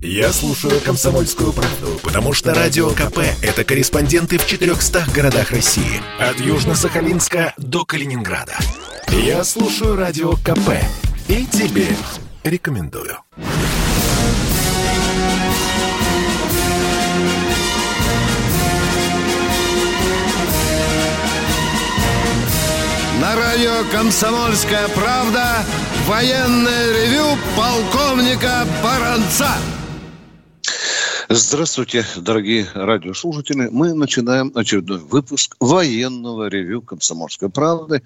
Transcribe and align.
Я 0.00 0.32
слушаю 0.32 0.80
«Комсомольскую 0.80 1.52
правду», 1.52 1.98
потому 2.04 2.32
что 2.32 2.54
«Радио 2.54 2.90
КП»— 2.90 3.18
это 3.42 3.64
корреспонденты 3.64 4.38
в 4.38 4.46
400 4.46 5.06
городах 5.12 5.50
России. 5.50 6.00
От 6.20 6.36
Южно-Сахалинска 6.36 7.52
до 7.56 7.84
Калининграда. 7.84 8.56
Я 9.08 9.42
слушаю 9.42 9.96
«Радио 9.96 10.34
КП» 10.34 10.70
и 11.26 11.44
тебе 11.46 11.88
рекомендую. 12.44 13.18
На 23.20 23.34
радио 23.34 23.82
«Комсомольская 23.90 24.86
правда» 24.90 25.64
военное 26.06 26.92
ревю 26.92 27.36
полковника 27.56 28.64
Баранца. 28.80 29.48
Здравствуйте, 31.30 32.06
дорогие 32.16 32.66
радиослушатели. 32.72 33.68
Мы 33.70 33.92
начинаем 33.92 34.50
очередной 34.54 34.96
выпуск 34.96 35.56
военного 35.60 36.48
ревю 36.48 36.80
«Комсомольской 36.80 37.50
правды». 37.50 38.02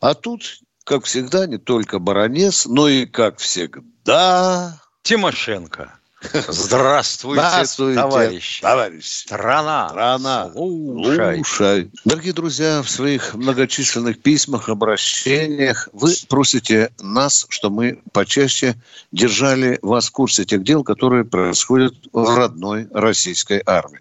А 0.00 0.14
тут, 0.14 0.60
как 0.84 1.04
всегда, 1.04 1.46
не 1.46 1.58
только 1.58 1.98
баронец, 1.98 2.64
но 2.64 2.88
и, 2.88 3.04
как 3.04 3.40
всегда... 3.40 4.80
Тимошенко. 5.02 5.98
Здравствуйте, 6.22 7.42
Здравствуйте 7.42 8.00
товарищи. 8.00 8.62
Товарищ. 8.62 9.04
Страна. 9.04 9.88
Страна. 9.88 10.50
Слушай. 10.52 11.34
Слушай. 11.36 11.90
Дорогие 12.04 12.32
друзья, 12.32 12.82
в 12.82 12.88
своих 12.88 13.34
многочисленных 13.34 14.22
письмах, 14.22 14.68
обращениях 14.70 15.88
вы 15.92 16.14
просите 16.28 16.90
нас, 17.00 17.46
что 17.50 17.68
мы 17.68 18.00
почаще 18.12 18.76
держали 19.12 19.78
вас 19.82 20.08
в 20.08 20.12
курсе 20.12 20.44
тех 20.44 20.64
дел, 20.64 20.82
которые 20.84 21.24
происходят 21.24 21.94
в 22.12 22.36
родной 22.36 22.88
российской 22.92 23.62
армии. 23.66 24.00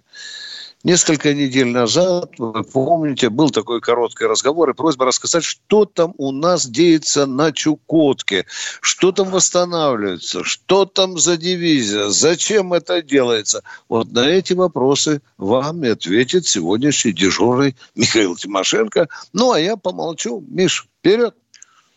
Несколько 0.85 1.33
недель 1.33 1.69
назад, 1.69 2.33
вы 2.37 2.63
помните, 2.63 3.29
был 3.31 3.49
такой 3.49 3.81
короткий 3.81 4.25
разговор 4.25 4.69
и 4.69 4.75
просьба 4.75 5.05
рассказать, 5.05 5.43
что 5.43 5.85
там 5.85 6.13
у 6.19 6.31
нас 6.31 6.67
деется 6.67 7.25
на 7.25 7.51
Чукотке, 7.51 8.45
что 8.81 9.11
там 9.11 9.31
восстанавливается, 9.31 10.43
что 10.43 10.85
там 10.85 11.17
за 11.17 11.37
дивизия, 11.37 12.09
зачем 12.09 12.71
это 12.71 13.01
делается. 13.01 13.63
Вот 13.89 14.11
на 14.11 14.29
эти 14.29 14.53
вопросы 14.53 15.23
вам 15.39 15.83
и 15.83 15.87
ответит 15.87 16.45
сегодняшний 16.45 17.13
дежурный 17.13 17.75
Михаил 17.95 18.35
Тимошенко. 18.35 19.09
Ну, 19.33 19.53
а 19.53 19.59
я 19.59 19.77
помолчу. 19.77 20.45
Миш, 20.47 20.85
вперед! 20.99 21.33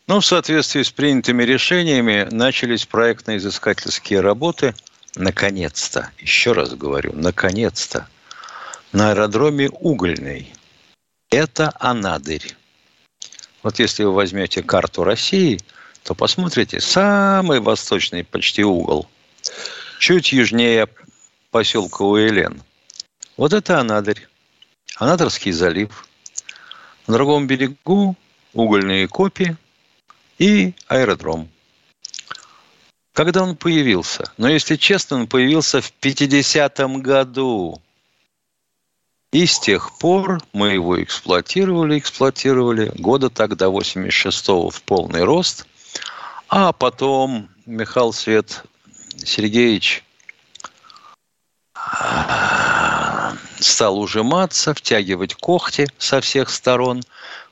Ну, 0.06 0.20
в 0.20 0.24
соответствии 0.24 0.82
с 0.82 0.90
принятыми 0.90 1.42
решениями 1.42 2.26
начались 2.30 2.86
проектно-изыскательские 2.86 4.20
работы. 4.20 4.74
Наконец-то, 5.14 6.10
еще 6.18 6.52
раз 6.52 6.70
говорю, 6.70 7.12
наконец-то 7.14 8.08
на 8.92 9.10
аэродроме 9.10 9.68
Угольный. 9.68 10.52
Это 11.30 11.72
Анадырь. 11.78 12.56
Вот 13.62 13.78
если 13.78 14.04
вы 14.04 14.12
возьмете 14.12 14.62
карту 14.62 15.04
России, 15.04 15.60
то 16.04 16.14
посмотрите, 16.14 16.80
самый 16.80 17.60
восточный 17.60 18.24
почти 18.24 18.64
угол, 18.64 19.08
чуть 19.98 20.32
южнее 20.32 20.88
поселка 21.50 22.04
Уэлен. 22.04 22.62
Вот 23.36 23.52
это 23.52 23.78
Анадырь. 23.78 24.26
Анадырский 24.96 25.52
залив. 25.52 26.06
На 27.06 27.14
другом 27.14 27.46
берегу 27.46 28.16
угольные 28.54 29.06
копии 29.06 29.56
и 30.38 30.74
аэродром. 30.86 31.48
Когда 33.12 33.42
он 33.42 33.56
появился? 33.56 34.32
Но 34.36 34.48
если 34.48 34.76
честно, 34.76 35.16
он 35.16 35.26
появился 35.26 35.80
в 35.80 35.92
50-м 36.00 37.02
году. 37.02 37.82
И 39.30 39.44
с 39.44 39.58
тех 39.58 39.98
пор 39.98 40.40
мы 40.54 40.70
его 40.70 41.02
эксплуатировали, 41.02 41.98
эксплуатировали. 41.98 42.90
Года 42.96 43.28
так 43.28 43.56
до 43.56 43.66
86-го 43.66 44.70
в 44.70 44.82
полный 44.82 45.22
рост. 45.22 45.66
А 46.48 46.72
потом 46.72 47.50
Михаил 47.66 48.14
Свет 48.14 48.64
Сергеевич 49.18 50.02
а, 51.74 53.34
стал 53.60 54.00
ужиматься, 54.00 54.72
втягивать 54.72 55.34
когти 55.34 55.86
со 55.98 56.22
всех 56.22 56.48
сторон. 56.48 57.02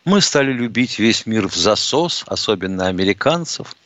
Мы 0.07 0.23
стали 0.23 0.53
любить 0.53 0.99
весь 0.99 1.27
мир 1.27 1.47
в 1.47 1.55
засос, 1.55 2.25
особенно 2.27 2.87
американцев, 2.87 3.77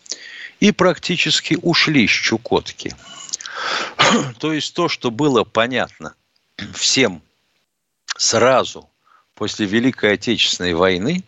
и 0.60 0.70
практически 0.70 1.58
ушли 1.60 2.06
с 2.06 2.12
Чукотки. 2.12 2.94
То 4.38 4.52
есть 4.52 4.74
то, 4.74 4.88
что 4.88 5.10
было 5.10 5.42
понятно 5.42 6.14
всем 6.72 7.20
сразу 8.20 8.88
после 9.34 9.64
Великой 9.64 10.12
Отечественной 10.12 10.74
войны, 10.74 11.24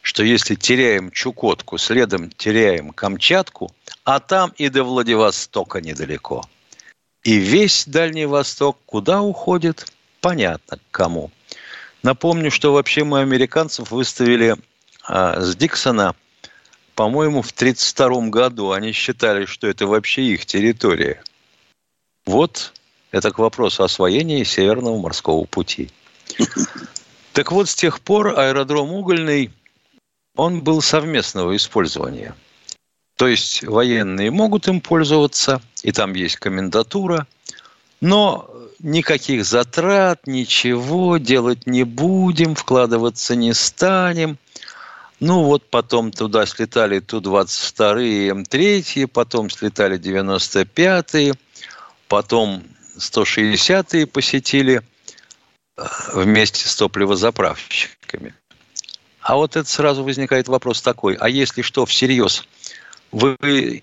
что 0.00 0.24
если 0.24 0.54
теряем 0.54 1.10
Чукотку, 1.10 1.76
следом 1.76 2.30
теряем 2.30 2.92
Камчатку, 2.92 3.70
а 4.04 4.20
там 4.20 4.54
и 4.56 4.70
до 4.70 4.82
Владивостока 4.82 5.82
недалеко. 5.82 6.42
И 7.22 7.34
весь 7.34 7.84
Дальний 7.86 8.24
Восток 8.24 8.78
куда 8.86 9.20
уходит, 9.20 9.92
понятно 10.22 10.78
кому. 10.90 11.30
Напомню, 12.02 12.50
что 12.50 12.72
вообще 12.72 13.04
мы 13.04 13.20
американцев 13.20 13.90
выставили 13.90 14.56
а, 15.06 15.42
с 15.42 15.54
Диксона, 15.54 16.14
по-моему, 16.94 17.42
в 17.42 17.50
1932 17.50 18.30
году. 18.30 18.70
Они 18.70 18.92
считали, 18.92 19.44
что 19.44 19.66
это 19.66 19.86
вообще 19.86 20.22
их 20.22 20.46
территория. 20.46 21.22
Вот 22.24 22.72
это 23.10 23.30
к 23.30 23.38
вопросу 23.38 23.84
освоения 23.84 24.42
Северного 24.46 24.96
морского 24.98 25.44
пути. 25.44 25.90
Так 27.32 27.52
вот, 27.52 27.68
с 27.68 27.74
тех 27.74 28.00
пор 28.00 28.38
аэродром 28.38 28.92
Угольный, 28.92 29.50
он 30.36 30.62
был 30.62 30.82
совместного 30.82 31.56
использования. 31.56 32.34
То 33.16 33.28
есть 33.28 33.62
военные 33.62 34.30
могут 34.30 34.68
им 34.68 34.80
пользоваться, 34.80 35.60
и 35.82 35.92
там 35.92 36.14
есть 36.14 36.36
комендатура, 36.36 37.26
но 38.00 38.50
никаких 38.78 39.44
затрат, 39.44 40.26
ничего 40.26 41.18
делать 41.18 41.66
не 41.66 41.84
будем, 41.84 42.54
вкладываться 42.54 43.36
не 43.36 43.52
станем. 43.52 44.38
Ну 45.20 45.44
вот 45.44 45.68
потом 45.68 46.12
туда 46.12 46.46
слетали 46.46 47.00
Ту-22 47.00 48.30
М3, 48.30 49.06
потом 49.06 49.50
слетали 49.50 49.98
95-е, 49.98 51.34
потом 52.08 52.64
160-е 52.96 54.06
посетили– 54.06 54.82
вместе 56.12 56.68
с 56.68 56.74
топливозаправщиками. 56.76 58.34
А 59.20 59.36
вот 59.36 59.56
это 59.56 59.68
сразу 59.68 60.02
возникает 60.02 60.48
вопрос 60.48 60.82
такой, 60.82 61.14
а 61.14 61.28
если 61.28 61.62
что, 61.62 61.86
всерьез, 61.86 62.46
вы 63.12 63.82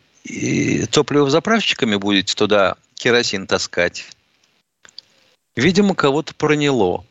топливозаправщиками 0.91 1.95
будете 1.95 2.35
туда 2.35 2.75
керосин 2.95 3.47
таскать? 3.47 4.05
Видимо, 5.55 5.95
кого-то 5.95 6.33
проняло. 6.35 7.05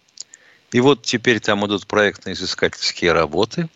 И 0.72 0.80
вот 0.80 1.02
теперь 1.02 1.40
там 1.40 1.64
идут 1.66 1.86
проектно-изыскательские 1.86 3.12
работы. 3.12 3.68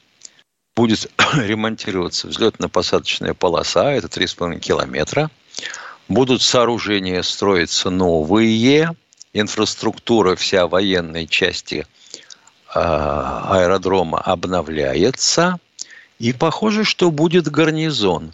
Будет 0.76 1.10
ремонтироваться 1.34 2.28
взлетно-посадочная 2.28 3.34
полоса, 3.34 3.92
это 3.92 4.08
3,5 4.08 4.58
километра. 4.58 5.30
Будут 6.08 6.42
сооружения 6.42 7.22
строиться 7.22 7.90
новые– 7.90 8.96
инфраструктура 9.32 10.36
вся 10.36 10.66
военной 10.66 11.26
части 11.26 11.86
а, 12.72 13.56
аэродрома 13.56 14.20
обновляется, 14.20 15.58
и 16.18 16.32
похоже, 16.32 16.84
что 16.84 17.10
будет 17.10 17.48
гарнизон. 17.48 18.32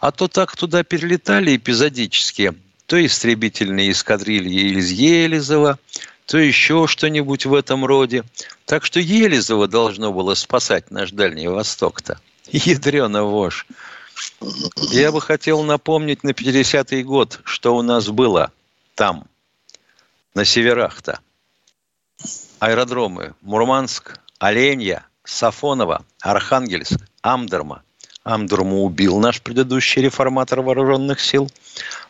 А 0.00 0.10
то 0.10 0.28
так 0.28 0.56
туда 0.56 0.82
перелетали 0.82 1.56
эпизодически, 1.56 2.54
то 2.86 3.04
истребительные 3.04 3.92
эскадрильи 3.92 4.78
из 4.78 4.90
Елизова, 4.90 5.78
то 6.26 6.38
еще 6.38 6.86
что-нибудь 6.86 7.46
в 7.46 7.54
этом 7.54 7.84
роде. 7.84 8.24
Так 8.66 8.84
что 8.84 9.00
Елизово 9.00 9.68
должно 9.68 10.12
было 10.12 10.34
спасать 10.34 10.90
наш 10.90 11.12
Дальний 11.12 11.48
Восток-то. 11.48 12.18
Ядрена 12.50 13.24
вошь. 13.24 13.66
Я 14.90 15.10
бы 15.10 15.20
хотел 15.20 15.62
напомнить 15.62 16.22
на 16.22 16.30
50-й 16.30 17.02
год, 17.02 17.40
что 17.44 17.76
у 17.76 17.82
нас 17.82 18.08
было 18.08 18.52
там– 18.94 19.26
на 20.34 20.44
северах-то. 20.44 21.20
Аэродромы 22.58 23.34
Мурманск, 23.40 24.18
Оленья, 24.38 25.06
Сафоново, 25.24 26.04
Архангельск, 26.20 27.00
Амдерма. 27.22 27.82
Амдерму 28.24 28.84
убил 28.84 29.18
наш 29.18 29.42
предыдущий 29.42 30.02
реформатор 30.02 30.60
вооруженных 30.60 31.20
сил. 31.20 31.50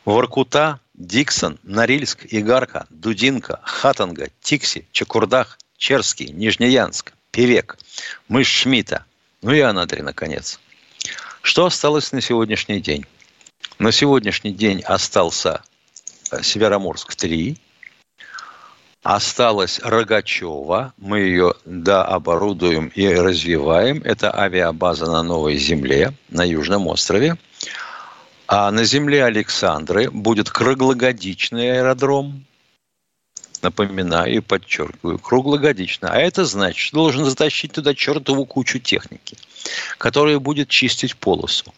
Воркута, 0.04 0.80
Диксон, 0.94 1.58
Норильск, 1.62 2.26
Игарка, 2.28 2.86
Дудинка, 2.90 3.60
Хатанга, 3.64 4.28
Тикси, 4.42 4.86
Чекурдах, 4.92 5.58
Черский, 5.78 6.28
Нижнеянск, 6.32 7.12
Певек, 7.30 7.78
Мышь 8.28 8.48
Шмита, 8.48 9.06
ну 9.40 9.52
и 9.52 9.60
Анадырь, 9.60 10.02
наконец. 10.02 10.60
Что 11.40 11.66
осталось 11.66 12.12
на 12.12 12.20
сегодняшний 12.20 12.80
день? 12.80 13.06
На 13.78 13.90
сегодняшний 13.90 14.52
день 14.52 14.82
остался 14.82 15.62
Североморск-3. 16.30 17.58
Осталась 19.02 19.80
Рогачева. 19.80 20.92
Мы 20.96 21.20
ее 21.20 21.54
дооборудуем 21.64 22.86
и 22.94 23.08
развиваем. 23.08 24.00
Это 24.04 24.36
авиабаза 24.36 25.06
на 25.10 25.24
Новой 25.24 25.56
Земле, 25.56 26.14
на 26.30 26.44
Южном 26.44 26.86
острове. 26.86 27.36
А 28.46 28.70
на 28.70 28.84
земле 28.84 29.24
Александры 29.24 30.08
будет 30.10 30.50
круглогодичный 30.50 31.78
аэродром. 31.78 32.44
Напоминаю 33.60 34.34
и 34.34 34.40
подчеркиваю, 34.40 35.18
круглогодично. 35.18 36.10
А 36.10 36.18
это 36.18 36.44
значит, 36.44 36.78
что 36.78 36.98
должен 36.98 37.24
затащить 37.24 37.72
туда 37.72 37.94
чертову 37.94 38.44
кучу 38.44 38.78
техники, 38.78 39.36
которая 39.98 40.38
будет 40.38 40.68
чистить 40.68 41.16
полосу, 41.16 41.72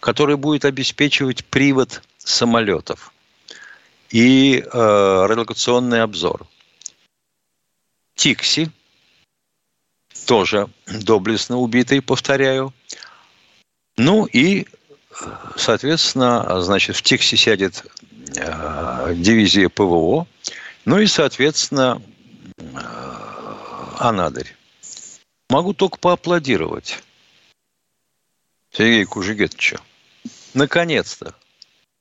которая 0.00 0.36
будет 0.38 0.64
обеспечивать 0.64 1.44
привод 1.44 2.02
самолетов 2.18 3.12
и 4.10 4.62
э, 4.64 5.26
радиолокационный 5.26 6.02
обзор. 6.02 6.46
Тикси, 8.20 8.70
тоже 10.26 10.68
доблестно 10.86 11.56
убитый, 11.56 12.02
повторяю. 12.02 12.74
Ну 13.96 14.26
и 14.26 14.66
соответственно, 15.56 16.60
значит, 16.60 16.96
в 16.96 17.02
Тиксе 17.02 17.38
сядет 17.38 17.82
э, 18.36 19.14
дивизия 19.16 19.70
ПВО, 19.70 20.26
ну 20.84 20.98
и, 20.98 21.06
соответственно, 21.06 22.02
э, 22.58 22.62
Анадырь. 23.98 24.54
Могу 25.48 25.72
только 25.72 25.96
поаплодировать 25.96 27.02
Сергею 28.70 29.08
Кужегетовичу. 29.08 29.78
Наконец-то 30.52 31.34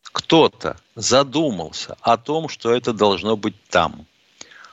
кто-то 0.04 0.76
задумался 0.96 1.96
о 2.02 2.18
том, 2.18 2.50
что 2.50 2.74
это 2.74 2.92
должно 2.92 3.38
быть 3.38 3.56
там. 3.70 4.06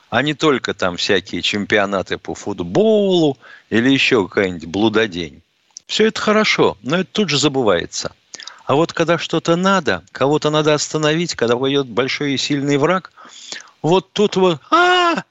А 0.09 0.21
не 0.21 0.33
только 0.33 0.73
там 0.73 0.97
всякие 0.97 1.41
чемпионаты 1.41 2.17
по 2.17 2.33
футболу 2.33 3.37
или 3.69 3.89
еще 3.89 4.27
какая-нибудь 4.27 4.65
блудодень. 4.65 5.41
Все 5.85 6.07
это 6.07 6.19
хорошо, 6.21 6.77
но 6.81 6.97
это 6.97 7.09
тут 7.11 7.29
же 7.29 7.37
забывается– 7.37 8.13
а 8.67 8.75
вот 8.75 8.91
когда 8.91 9.17
что-то 9.17 9.55
надо, 9.55 10.03
кого-то 10.11 10.49
надо 10.49 10.73
остановить, 10.73 11.35
когда 11.35 11.55
воюет 11.55 11.87
большой 11.87 12.33
и 12.33 12.37
сильный 12.37 12.75
враг, 12.75 13.13
вот 13.81 14.11
тут 14.11 14.35
вот 14.35 14.59
а 14.69 15.23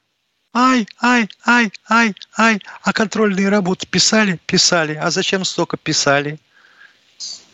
ай, 0.55 0.89
ай, 1.03 1.29
ай, 1.45 1.71
ай, 1.91 2.15
ай, 2.39 2.61
а 2.83 2.93
контрольные 2.95 3.51
работы 3.51 3.87
писали? 3.87 4.41
Писали. 4.47 4.95
А 4.95 5.11
зачем 5.11 5.45
столько 5.45 5.77
писали? 5.77 6.39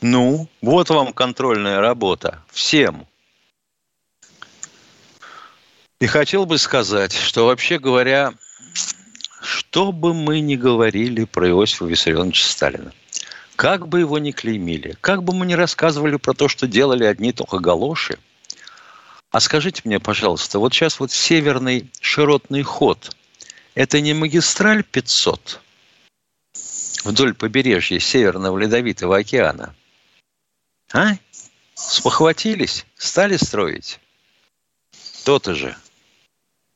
Ну, 0.00 0.48
вот 0.60 0.88
вам 0.88 1.12
контрольная 1.12 1.80
работа. 1.80 2.40
Всем. 2.52 3.04
И 6.02 6.06
хотел 6.08 6.46
бы 6.46 6.58
сказать, 6.58 7.12
что 7.12 7.46
вообще 7.46 7.78
говоря, 7.78 8.34
что 9.40 9.92
бы 9.92 10.12
мы 10.12 10.40
ни 10.40 10.56
говорили 10.56 11.22
про 11.22 11.48
Иосифа 11.48 11.84
Виссарионовича 11.84 12.44
Сталина, 12.44 12.92
как 13.54 13.86
бы 13.86 14.00
его 14.00 14.18
ни 14.18 14.32
клеймили, 14.32 14.96
как 15.00 15.22
бы 15.22 15.32
мы 15.32 15.46
ни 15.46 15.52
рассказывали 15.52 16.16
про 16.16 16.34
то, 16.34 16.48
что 16.48 16.66
делали 16.66 17.04
одни 17.04 17.32
только 17.32 17.60
галоши, 17.60 18.18
а 19.30 19.38
скажите 19.38 19.82
мне, 19.84 20.00
пожалуйста, 20.00 20.58
вот 20.58 20.74
сейчас 20.74 20.98
вот 20.98 21.12
северный 21.12 21.88
широтный 22.00 22.64
ход, 22.64 23.14
это 23.76 24.00
не 24.00 24.12
магистраль 24.12 24.82
500 24.82 25.60
вдоль 27.04 27.32
побережья 27.32 28.00
Северного 28.00 28.58
Ледовитого 28.58 29.18
океана? 29.18 29.72
А? 30.92 31.12
Спохватились? 31.76 32.86
Стали 32.96 33.36
строить? 33.36 34.00
То-то 35.24 35.54
же. 35.54 35.76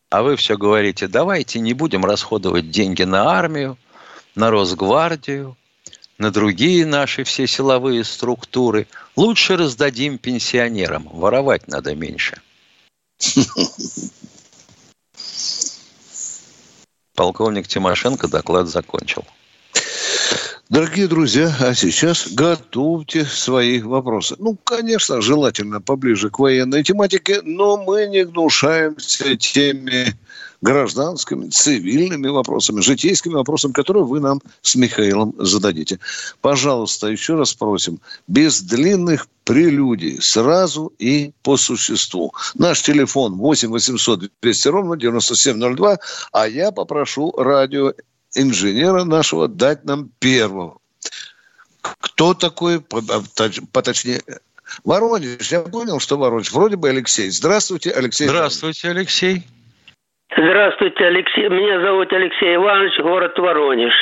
А 0.09 0.23
вы 0.23 0.37
все 0.37 0.57
говорите, 0.57 1.09
давайте 1.09 1.59
не 1.59 1.75
будем 1.75 2.05
расходовать 2.05 2.71
деньги 2.71 3.03
на 3.03 3.31
армию, 3.31 3.77
на 4.35 4.51
Росгвардию, 4.51 5.57
на 6.19 6.31
другие 6.31 6.87
наши 6.87 7.25
все 7.25 7.47
силовые 7.47 8.05
структуры. 8.05 8.87
Лучше 9.17 9.57
раздадим 9.57 10.19
пенсионерам. 10.19 11.09
Воровать 11.13 11.67
надо 11.69 11.95
меньше. 11.95 12.41
Полковник 17.15 17.67
Тимошенко 17.67 18.29
доклад 18.29 18.69
закончил. 18.69 19.25
Дорогие 20.69 21.07
друзья, 21.07 21.55
а 21.61 21.75
сейчас 21.75 22.27
готовьте 22.33 23.25
свои 23.25 23.81
вопросы. 23.81 24.35
Ну, 24.41 24.59
конечно, 24.65 25.21
желательно 25.21 25.81
поближе 25.81 26.29
к 26.29 26.41
военной 26.41 26.83
тематике, 26.83 27.41
но 27.45 27.77
мы 27.77 28.07
не 28.07 28.25
гнушаемся 28.25 29.37
теми 29.37 30.17
гражданскими, 30.61 31.51
цивильными 31.51 32.27
вопросами, 32.27 32.81
житейскими 32.81 33.35
вопросами, 33.35 33.71
которые 33.71 34.05
вы 34.05 34.19
нам 34.19 34.41
с 34.61 34.75
Михаилом 34.75 35.35
зададите. 35.39 36.01
Пожалуйста, 36.41 37.07
еще 37.07 37.37
раз 37.37 37.55
просим, 37.55 38.01
без 38.27 38.61
длинных 38.61 39.29
прелюдий, 39.45 40.21
сразу 40.21 40.93
и 40.99 41.31
по 41.45 41.57
существу. 41.57 42.35
Наш 42.55 42.83
телефон 42.83 43.35
8 43.35 43.71
800 43.71 44.33
200 44.43 44.69
ровно 44.69 44.97
9702, 44.97 45.99
а 46.33 46.49
я 46.49 46.73
попрошу 46.73 47.33
радиоинженера 48.37 49.05
нашего 49.05 49.49
дать 49.49 49.85
нам 49.85 50.11
первого. 50.21 50.79
Кто 51.83 52.35
такой, 52.35 52.81
поточнее, 53.73 54.21
Воронеж, 54.85 55.51
я 55.51 55.61
понял, 55.61 55.99
что 56.01 56.19
Воронеж. 56.19 56.53
Вроде 56.53 56.77
бы 56.77 56.89
Алексей. 56.89 57.31
Здравствуйте, 57.31 57.93
Алексей. 57.97 58.29
Здравствуйте, 58.29 58.91
Алексей. 58.91 59.43
Здравствуйте, 60.37 61.05
Алексей. 61.05 61.49
Меня 61.49 61.81
зовут 61.81 62.13
Алексей 62.13 62.57
Иванович, 62.57 62.99
город 63.01 63.39
Воронеж. 63.39 63.95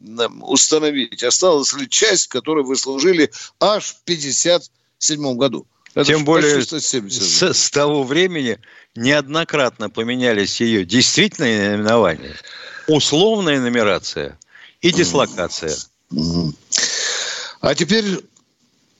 установить, 0.43 1.23
осталась 1.23 1.73
ли 1.75 1.89
часть, 1.89 2.29
которую 2.29 2.67
вы 2.67 2.77
служили 2.77 3.31
аж 3.61 3.85
в 3.85 4.03
57 4.05 5.37
году. 5.37 5.67
Это 5.95 6.05
Тем 6.05 6.25
более 6.25 6.63
с, 6.63 7.43
с 7.43 7.71
того 7.71 8.05
времени 8.05 8.59
неоднократно 8.95 9.91
поменялись 9.91 10.61
ее 10.61 10.85
действительные 10.85 11.71
наименования, 11.71 12.37
условная 12.87 13.61
нумерация 13.61 14.39
и 14.81 14.93
дислокация. 14.93 15.77
А 17.61 17.75
теперь 17.75 18.05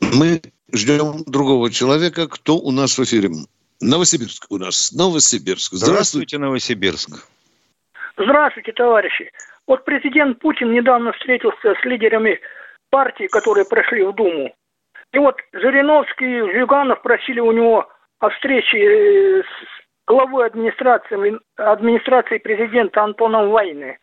мы 0.01 0.43
ждем 0.73 1.25
другого 1.27 1.71
человека, 1.71 2.29
кто 2.29 2.59
у 2.59 2.71
нас 2.71 2.99
в 2.99 3.05
эфире. 3.05 3.31
Новосибирск 3.81 4.47
у 4.51 4.59
нас. 4.59 4.93
Новосибирск. 4.93 5.73
Здравствуйте, 5.75 6.39
Новосибирск. 6.39 7.27
Здравствуйте, 8.23 8.73
товарищи. 8.73 9.31
Вот 9.67 9.87
президент 9.87 10.41
Путин 10.41 10.73
недавно 10.73 11.13
встретился 11.13 11.75
с 11.75 11.85
лидерами 11.87 12.39
партий, 12.91 13.29
которые 13.29 13.65
прошли 13.65 14.05
в 14.05 14.15
Думу. 14.15 14.55
И 15.13 15.19
вот 15.19 15.37
Жириновский 15.55 16.39
и 16.39 16.53
Жиганов 16.53 17.01
просили 17.01 17.41
у 17.41 17.51
него 17.51 17.89
о 18.19 18.29
встрече 18.29 18.79
э, 18.79 19.43
с 19.43 19.47
главой 20.07 20.47
администрации, 20.47 21.41
администрации 21.57 22.37
президента 22.37 23.03
Антоном 23.03 23.49
Войны. 23.49 23.99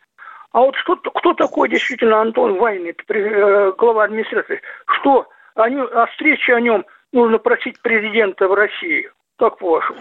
А 0.50 0.62
вот 0.62 0.74
что, 0.76 0.96
кто 0.96 1.34
такой 1.34 1.68
действительно 1.68 2.20
Антон 2.20 2.58
Войны, 2.58 2.92
э, 3.08 3.72
глава 3.78 4.04
администрации? 4.04 4.60
Что 4.98 5.28
о, 5.54 5.70
нем, 5.70 5.88
о 5.92 6.06
встрече 6.06 6.56
о 6.56 6.60
нем 6.60 6.84
нужно 7.12 7.38
просить 7.38 7.80
президента 7.82 8.48
в 8.48 8.54
России? 8.54 9.08
Как 9.38 9.58
по-вашему? 9.58 10.00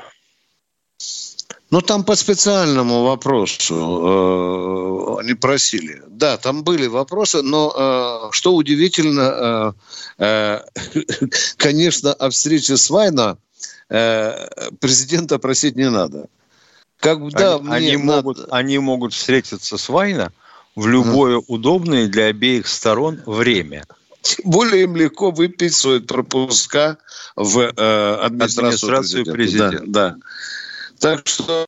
Ну, 1.69 1.81
там 1.81 2.03
по 2.03 2.15
специальному 2.15 3.03
вопросу 3.03 3.75
э, 3.75 5.21
они 5.21 5.33
просили. 5.33 6.01
Да, 6.07 6.37
там 6.37 6.63
были 6.63 6.87
вопросы, 6.87 7.41
но 7.41 7.73
э, 7.75 8.31
что 8.31 8.55
удивительно, 8.55 9.75
э, 10.19 10.61
э, 10.95 11.25
конечно, 11.57 12.13
о 12.13 12.29
встрече 12.29 12.77
с 12.77 12.89
Вайна 12.89 13.37
э, 13.89 14.47
президента 14.79 15.39
просить 15.39 15.75
не 15.75 15.89
надо. 15.89 16.27
Как, 16.99 17.27
да, 17.31 17.57
они, 17.57 17.69
они, 17.69 17.97
надо... 17.97 18.15
могут, 18.15 18.47
они 18.49 18.79
могут 18.79 19.13
встретиться 19.13 19.77
с 19.77 19.89
Вайна 19.89 20.31
в 20.75 20.87
любое 20.87 21.41
удобное 21.47 22.07
для 22.07 22.25
обеих 22.25 22.67
сторон 22.67 23.21
время. 23.25 23.83
Тем 24.21 24.51
более 24.51 24.83
им 24.83 24.95
легко 24.95 25.31
выписывают 25.31 26.07
пропуска 26.07 26.97
в 27.35 27.59
э, 27.59 28.15
администрацию, 28.21 28.95
администрацию 28.95 29.25
президента. 29.25 29.77
президента. 29.77 29.91
Да, 29.91 30.09
да. 30.09 30.17
Так 30.99 31.27
что 31.27 31.67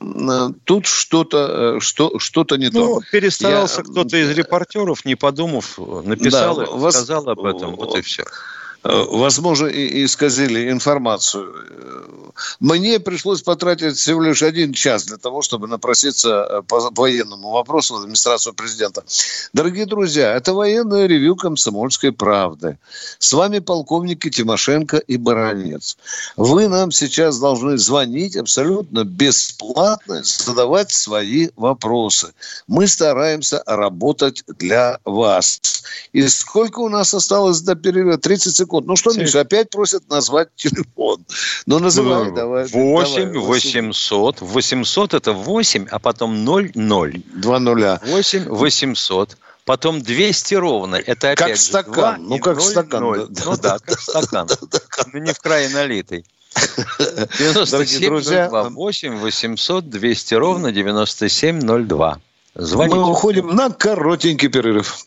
э, 0.00 0.48
тут 0.64 0.86
что-то 0.86 1.76
э, 1.76 1.80
что, 1.80 2.18
что-то 2.18 2.56
не 2.56 2.70
ну, 2.70 3.00
то. 3.00 3.00
Перестарался 3.12 3.82
Я... 3.82 3.84
кто-то 3.84 4.16
из 4.16 4.30
репортеров, 4.30 5.04
не 5.04 5.14
подумав, 5.14 5.78
написал 5.78 6.56
да, 6.56 6.64
и 6.64 6.90
сказал 6.90 7.28
об 7.28 7.44
этом. 7.44 7.76
Вот 7.76 7.96
и 7.96 8.02
все. 8.02 8.24
Э, 8.84 9.04
возможно, 9.10 9.66
исказили 9.66 10.70
информацию. 10.70 11.54
Мне 12.60 13.00
пришлось 13.00 13.42
потратить 13.42 13.96
всего 13.96 14.22
лишь 14.22 14.42
один 14.42 14.72
час 14.72 15.04
для 15.04 15.16
того, 15.16 15.40
чтобы 15.40 15.68
напроситься 15.68 16.46
э, 16.50 16.62
по 16.62 16.90
военному 16.90 17.50
вопросу 17.50 17.94
в 17.94 17.98
администрацию 17.98 18.52
президента. 18.52 19.04
Дорогие 19.52 19.86
друзья, 19.86 20.34
это 20.34 20.52
военное 20.52 21.06
ревю 21.06 21.36
«Комсомольской 21.36 22.12
правды». 22.12 22.78
С 23.18 23.32
вами 23.32 23.60
полковники 23.60 24.28
Тимошенко 24.28 24.98
и 24.98 25.16
Баранец. 25.16 25.96
Вы 26.36 26.68
нам 26.68 26.90
сейчас 26.92 27.38
должны 27.38 27.78
звонить 27.78 28.36
абсолютно 28.36 29.04
бесплатно, 29.04 30.22
задавать 30.24 30.90
свои 30.90 31.48
вопросы. 31.56 32.34
Мы 32.66 32.86
стараемся 32.86 33.62
работать 33.66 34.42
для 34.58 34.98
вас. 35.04 35.60
И 36.12 36.26
сколько 36.28 36.80
у 36.80 36.88
нас 36.88 37.14
осталось 37.14 37.60
до 37.60 37.76
перерыва? 37.76 38.18
30 38.18 38.54
секунд 38.54 38.73
секунд. 38.74 38.86
Ну 38.86 38.96
что, 38.96 39.12
Миша, 39.12 39.40
опять 39.40 39.70
просят 39.70 40.08
назвать 40.08 40.48
телефон. 40.56 41.24
Ну 41.66 41.78
называй, 41.78 42.30
ну, 42.30 42.34
давай. 42.34 42.66
8 42.66 43.32
давай, 43.32 43.46
800. 43.46 44.40
800 44.40 45.14
это 45.14 45.32
8, 45.32 45.86
а 45.90 45.98
потом 45.98 46.44
0, 46.44 46.72
0. 46.74 47.22
Два 47.34 47.58
нуля. 47.58 48.00
8 48.06 48.48
800. 48.48 49.36
Потом 49.64 50.02
200 50.02 50.54
ровно. 50.54 50.96
Это 50.96 51.30
опять 51.30 51.48
как 51.48 51.56
стакан. 51.56 51.94
2, 51.94 52.16
ну, 52.18 52.38
как 52.38 52.56
0, 52.56 52.62
стакан. 52.62 53.02
0. 53.02 53.26
Да, 53.30 53.42
ну 53.46 53.56
да, 53.56 53.78
как 53.78 54.00
стакан. 54.00 54.48
Ну, 55.12 55.18
не 55.20 55.32
в 55.32 55.38
крае 55.40 55.68
налитый. 55.70 56.24
97 57.38 58.04
друзья, 58.06 58.48
8 58.48 59.16
800 59.16 59.90
200 59.90 60.34
ровно 60.34 60.70
9702. 60.70 62.20
Звоните. 62.54 62.96
Мы 62.96 63.10
уходим 63.10 63.56
на 63.56 63.70
коротенький 63.70 64.48
перерыв. 64.48 65.06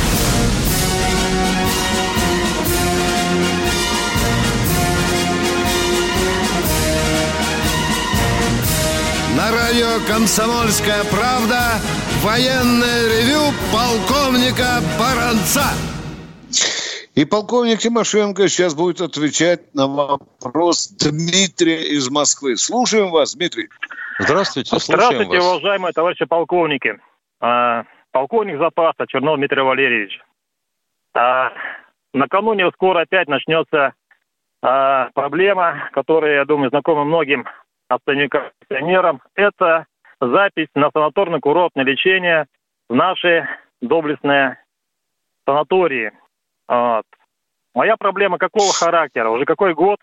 На 9.41 9.49
радио 9.49 9.97
«Комсомольская 10.07 11.03
правда» 11.05 11.81
Военное 12.21 13.01
ревю 13.09 13.49
полковника 13.73 14.77
Баранца. 14.99 15.65
И 17.15 17.25
полковник 17.25 17.79
Тимошенко 17.79 18.47
сейчас 18.47 18.75
будет 18.75 19.01
отвечать 19.01 19.73
на 19.73 19.87
вопрос 19.87 20.89
Дмитрия 20.89 21.89
из 21.89 22.11
Москвы. 22.11 22.55
Слушаем 22.55 23.09
вас, 23.09 23.33
Дмитрий. 23.33 23.69
Здравствуйте, 24.19 24.77
Здравствуйте, 24.77 25.39
вас. 25.39 25.55
уважаемые 25.55 25.93
товарищи 25.93 26.25
полковники. 26.25 26.99
А, 27.39 27.85
полковник 28.11 28.59
запаса 28.59 29.07
Чернов 29.07 29.37
Дмитрий 29.37 29.63
Валерьевич. 29.63 30.21
А, 31.15 31.51
накануне 32.13 32.69
скоро 32.73 33.01
опять 33.01 33.27
начнется 33.27 33.93
а, 34.61 35.09
проблема, 35.15 35.89
которая, 35.93 36.35
я 36.35 36.45
думаю, 36.45 36.69
знакома 36.69 37.05
многим 37.05 37.47
пенсионерам. 37.99 39.21
Это 39.35 39.85
запись 40.19 40.69
на 40.75 40.89
санаторно-курортное 40.89 41.83
лечение 41.83 42.45
в 42.89 42.95
наши 42.95 43.47
доблестные 43.81 44.57
санатории. 45.45 46.11
Вот. 46.67 47.05
Моя 47.73 47.97
проблема 47.97 48.37
какого 48.37 48.71
характера? 48.73 49.29
Уже 49.29 49.45
какой 49.45 49.73
год 49.73 49.99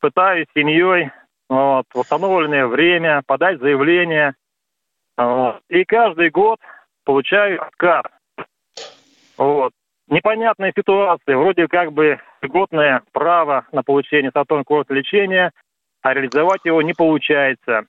пытаюсь 0.00 0.46
семьей 0.54 1.10
вот, 1.48 1.86
в 1.92 1.98
установленное 1.98 2.66
время 2.66 3.22
подать 3.26 3.58
заявление. 3.58 4.34
Вот. 5.16 5.60
И 5.68 5.84
каждый 5.84 6.30
год 6.30 6.58
получаю 7.04 7.62
отказ. 7.62 8.04
Вот. 9.36 9.72
Непонятная 10.08 10.72
ситуация. 10.76 11.36
Вроде 11.36 11.68
как 11.68 11.92
бы 11.92 12.20
льготное 12.42 13.02
право 13.12 13.66
на 13.72 13.82
получение 13.82 14.30
санаторно-курортного 14.30 14.94
лечения, 14.94 15.52
а 16.02 16.14
реализовать 16.14 16.60
его 16.64 16.82
не 16.82 16.92
получается. 16.92 17.84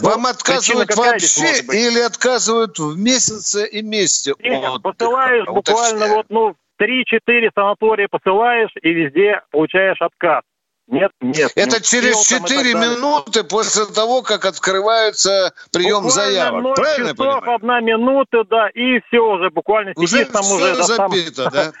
Вам 0.00 0.22
ну, 0.22 0.28
отказывают 0.28 0.94
вообще 0.94 1.62
или 1.72 2.00
отказывают 2.00 2.78
в 2.78 2.98
месяце 2.98 3.66
и 3.66 3.82
месте? 3.82 4.34
Нет, 4.40 4.68
вот, 4.68 4.82
посылаешь 4.82 5.46
буквально 5.46 6.08
вот, 6.08 6.26
ну, 6.28 6.54
3-4 6.80 7.50
санатория 7.54 8.08
посылаешь 8.10 8.70
и 8.82 8.90
везде 8.90 9.40
получаешь 9.50 10.00
отказ. 10.00 10.42
Нет, 10.88 11.10
нет. 11.20 11.50
Это 11.56 11.82
через 11.82 12.22
4 12.26 12.74
минуты 12.74 13.42
после 13.42 13.86
того, 13.86 14.22
как 14.22 14.44
открывается 14.44 15.52
прием 15.72 16.04
буквально 16.04 16.10
заявок. 16.10 16.62
0 16.62 16.74
Правильно 16.74 17.10
часов, 17.12 17.48
одна 17.48 17.80
минута, 17.80 18.44
да, 18.44 18.68
и 18.68 19.00
все 19.08 19.18
уже 19.18 19.50
буквально 19.50 19.94
уже 19.96 20.06
сидишь 20.06 20.28
там 20.28 20.44
уже. 20.44 20.74
Забито, 20.82 21.50
да? 21.50 21.72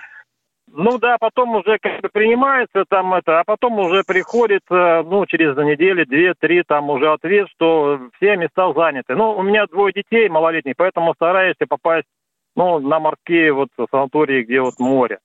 Ну 0.78 0.98
да, 0.98 1.16
потом 1.18 1.56
уже 1.56 1.78
как 1.80 2.02
бы 2.02 2.10
принимается 2.10 2.84
там 2.86 3.14
это, 3.14 3.40
а 3.40 3.44
потом 3.44 3.78
уже 3.78 4.04
приходит, 4.04 4.60
э, 4.70 5.02
ну, 5.02 5.24
через 5.24 5.56
неделю, 5.56 6.04
две-три, 6.04 6.62
там 6.64 6.90
уже 6.90 7.10
ответ, 7.10 7.48
что 7.54 7.98
все 8.16 8.36
места 8.36 8.70
заняты. 8.74 9.14
Ну, 9.14 9.32
у 9.32 9.42
меня 9.42 9.66
двое 9.66 9.94
детей 9.94 10.28
малолетних, 10.28 10.74
поэтому 10.76 11.14
стараюсь 11.14 11.56
попасть, 11.66 12.06
ну, 12.54 12.78
на 12.78 13.00
морские 13.00 13.54
вот 13.54 13.68
санатории, 13.90 14.44
где 14.44 14.60
вот 14.60 14.78
море. 14.78 15.18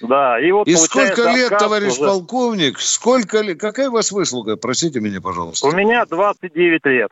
Да, 0.00 0.40
и 0.40 0.50
вот 0.52 0.66
И 0.66 0.74
сколько 0.74 1.22
лет, 1.34 1.50
товарищ 1.50 1.92
уже... 1.92 2.06
полковник, 2.06 2.80
сколько 2.80 3.42
лет, 3.42 3.60
какая 3.60 3.90
у 3.90 3.92
вас 3.92 4.10
выслуга, 4.10 4.56
простите 4.56 5.00
меня, 5.00 5.20
пожалуйста? 5.20 5.68
У 5.68 5.72
меня 5.72 6.06
29 6.06 6.84
лет. 6.86 7.10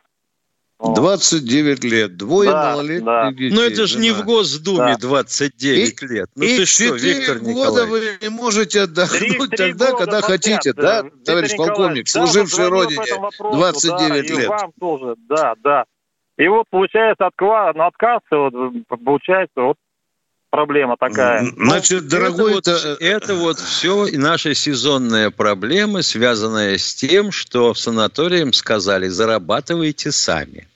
29 0.83 1.85
лет, 1.85 2.17
двое 2.17 2.51
да, 2.51 2.73
малолетних 2.73 3.05
да. 3.05 3.31
детей. 3.31 3.51
Ну 3.53 3.61
это 3.63 3.87
же 3.87 3.99
не 3.99 4.11
в 4.11 4.25
Госдуме 4.25 4.97
да. 5.01 5.09
29 5.09 6.03
и, 6.03 6.07
лет. 6.07 6.31
Ну 6.35 6.45
и 6.45 6.57
ты 6.57 6.67
что, 6.67 6.95
Виктор 6.95 7.39
года 7.39 7.87
вы 7.87 8.19
не 8.21 8.29
можете 8.29 8.83
отдохнуть 8.83 9.21
3, 9.21 9.49
3 9.49 9.57
тогда, 9.57 9.93
когда 9.93 10.21
подряд, 10.21 10.25
хотите, 10.25 10.73
да, 10.73 11.03
Виктор 11.03 11.21
товарищ 11.25 11.57
полковник, 11.57 12.07
да, 12.07 12.11
служивший 12.11 12.69
Родине 12.69 13.15
вопросу, 13.19 13.57
29 13.57 14.09
да, 14.09 14.35
лет. 14.35 14.45
И 14.45 14.47
вам 14.47 14.73
тоже, 14.81 15.15
да, 15.29 15.55
да. 15.63 15.85
И 16.39 16.49
вот 16.49 16.67
получается 16.71 17.27
отказ, 17.27 17.75
ну, 17.77 17.87
отказ 17.87 18.21
вот, 18.31 18.55
получается 19.05 19.61
вот 19.61 19.77
проблема 20.51 20.97
такая. 20.99 21.47
Значит, 21.57 22.09
дорогой... 22.09 22.59
Это 22.59 22.73
вот, 22.73 23.01
это 23.01 23.35
вот 23.35 23.59
все 23.59 24.07
наши 24.13 24.55
сезонные 24.55 25.31
проблемы, 25.31 26.03
связанные 26.03 26.79
с 26.79 26.95
тем, 26.95 27.31
что 27.31 27.73
в 27.73 27.79
санаториям 27.79 28.53
сказали, 28.53 29.09
зарабатывайте 29.09 30.11
сами. 30.11 30.69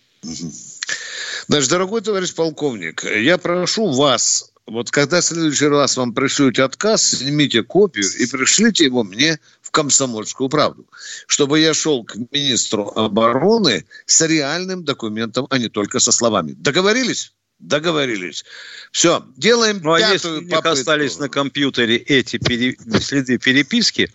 Значит, 1.49 1.71
дорогой 1.71 2.01
товарищ 2.01 2.35
полковник, 2.35 3.05
я 3.05 3.39
прошу 3.39 3.93
вас, 3.93 4.53
вот 4.67 4.91
когда 4.91 5.21
в 5.21 5.25
следующий 5.25 5.67
раз 5.67 5.97
вам 5.97 6.13
пришлют 6.13 6.59
отказ, 6.59 7.07
снимите 7.07 7.63
копию 7.63 8.07
и 8.19 8.27
пришлите 8.27 8.85
его 8.85 9.05
мне 9.05 9.39
в 9.63 9.71
комсомольскую 9.71 10.49
правду, 10.49 10.87
чтобы 11.29 11.61
я 11.61 11.73
шел 11.73 12.05
к 12.05 12.17
министру 12.33 12.93
обороны 12.97 13.85
с 14.07 14.27
реальным 14.27 14.85
документом, 14.85 15.47
а 15.51 15.59
не 15.59 15.69
только 15.69 16.01
со 16.01 16.11
словами. 16.11 16.53
Договорились? 16.53 17.33
Договорились. 17.61 18.45
Все, 18.91 19.25
делаем 19.37 19.81
ну, 19.83 19.93
а 19.93 20.01
если 20.01 20.29
у 20.29 20.41
них 20.41 20.67
остались 20.67 21.19
на 21.19 21.29
компьютере 21.29 21.97
эти 21.97 22.37
пере... 22.39 22.77
следы 23.01 23.39
переписки, 23.39 24.13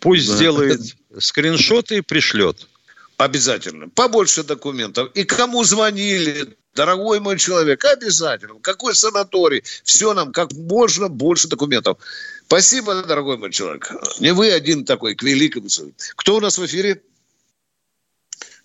пусть 0.00 0.28
да. 0.28 0.36
сделает 0.36 0.80
скриншоты 1.18 1.98
и 1.98 2.00
пришлет. 2.02 2.68
Обязательно. 3.18 3.88
Побольше 3.88 4.42
документов. 4.42 5.10
И 5.14 5.24
кому 5.24 5.64
звонили, 5.64 6.56
дорогой 6.74 7.20
мой 7.20 7.38
человек, 7.38 7.84
обязательно. 7.84 8.60
Какой 8.60 8.94
санаторий. 8.94 9.62
Все 9.84 10.12
нам 10.12 10.32
как 10.32 10.52
можно 10.52 11.08
больше 11.08 11.48
документов. 11.48 11.98
Спасибо, 12.46 13.02
дорогой 13.02 13.38
мой 13.38 13.50
человек. 13.50 13.90
Не 14.20 14.32
вы 14.32 14.52
один 14.52 14.84
такой, 14.84 15.14
к 15.14 15.22
великому. 15.22 15.68
Кто 16.16 16.36
у 16.36 16.40
нас 16.40 16.58
в 16.58 16.66
эфире? 16.66 17.00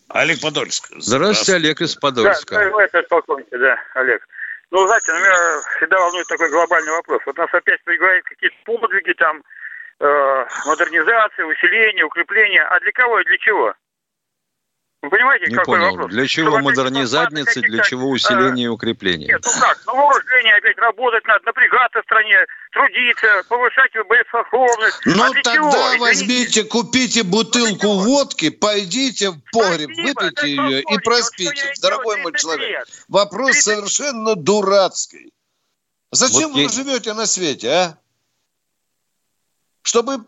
Олег 0.10 0.42
Подольск. 0.42 0.88
Здравствуйте, 0.88 1.06
Здравствуйте. 1.06 1.54
Олег 1.56 1.82
из 1.82 1.96
Подольска. 1.96 2.56
Да, 2.56 2.84
это 2.84 3.04
полковник, 3.04 3.48
да, 3.52 3.78
Олег. 3.96 4.28
Ну, 4.70 4.86
знаете, 4.86 5.12
меня 5.14 5.62
всегда 5.78 6.00
волнует 6.00 6.28
такой 6.28 6.50
глобальный 6.50 6.92
вопрос. 6.92 7.22
Вот 7.26 7.38
нас 7.38 7.50
опять 7.54 7.80
говорят 7.86 8.24
какие-то 8.26 8.56
подвиги, 8.66 9.14
там, 9.14 9.42
э, 10.00 10.46
модернизация, 10.66 11.46
усиление, 11.46 12.06
укрепление. 12.06 12.64
А 12.64 12.80
для 12.82 12.92
кого 12.92 13.20
и 13.22 13.26
для 13.26 13.38
чего? 13.38 13.74
Вы 15.02 15.10
понимаете, 15.10 15.48
Не 15.48 15.56
какой 15.56 15.80
понял. 15.80 15.92
вопрос? 15.94 16.12
Для 16.12 16.28
чего 16.28 16.52
Чтобы 16.52 16.62
модернизадницы, 16.64 17.62
для 17.62 17.82
чего 17.84 18.10
усиление 18.10 18.66
и 18.66 18.70
укрепление? 18.70 19.30
Нет, 19.30 19.42
ну 19.44 19.52
как, 19.60 19.80
ну 19.88 19.96
вооружение 19.96 20.54
опять 20.56 20.78
работать 20.78 21.26
надо, 21.26 21.44
напрягаться 21.46 22.02
в 22.02 22.04
стране, 22.04 22.38
трудиться, 22.72 23.42
повышать 23.50 23.92
боеспособность. 24.08 25.00
Ну 25.06 25.24
а 25.24 25.30
тогда 25.32 25.54
чего? 25.56 25.98
Возьмите, 25.98 26.64
купите 26.66 27.24
бутылку 27.24 27.94
водки, 27.98 28.52
пойдите 28.52 29.32
в 29.32 29.40
погреб, 29.52 29.90
Спасибо, 29.92 30.20
выпейте 30.22 30.48
ее 30.48 30.82
и 30.82 30.98
проспите. 31.00 31.74
Дорогой 31.82 32.18
мой 32.18 32.32
30 32.34 32.42
человек, 32.42 32.70
лет. 32.70 32.88
вопрос 33.08 33.52
30 33.54 33.64
совершенно 33.64 34.36
дурацкий. 34.36 35.34
Зачем 36.12 36.50
Вот 36.50 36.56
вы 36.58 36.62
я- 36.64 36.70
живете 36.70 37.14
на 37.14 37.26
свете, 37.26 37.70
а? 37.72 37.98
Чтобы... 39.82 40.26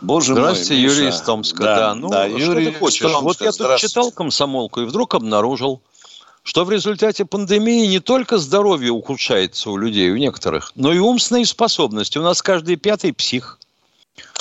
Боже 0.00 0.34
Здравствуйте, 0.34 0.74
мой, 0.74 0.82
Юрий 0.82 1.06
Миша. 1.06 1.16
из 1.16 1.20
Томска. 1.22 1.62
Да, 1.62 1.94
ну 1.94 2.08
что 2.08 2.26
Юрий 2.26 2.66
ты 2.66 2.78
хочешь? 2.78 3.00
Томска, 3.00 3.20
вот 3.20 3.40
я 3.40 3.52
тут 3.52 3.76
читал 3.78 4.10
комсомолку 4.10 4.80
и 4.80 4.84
вдруг 4.84 5.14
обнаружил, 5.14 5.82
что 6.42 6.64
в 6.64 6.70
результате 6.70 7.24
пандемии 7.24 7.86
не 7.86 8.00
только 8.00 8.38
здоровье 8.38 8.92
ухудшается 8.92 9.70
у 9.70 9.76
людей, 9.76 10.10
у 10.10 10.16
некоторых, 10.16 10.72
но 10.74 10.92
и 10.92 10.98
умственные 10.98 11.46
способности. 11.46 12.18
У 12.18 12.22
нас 12.22 12.42
каждый 12.42 12.76
пятый 12.76 13.12
псих. 13.12 13.58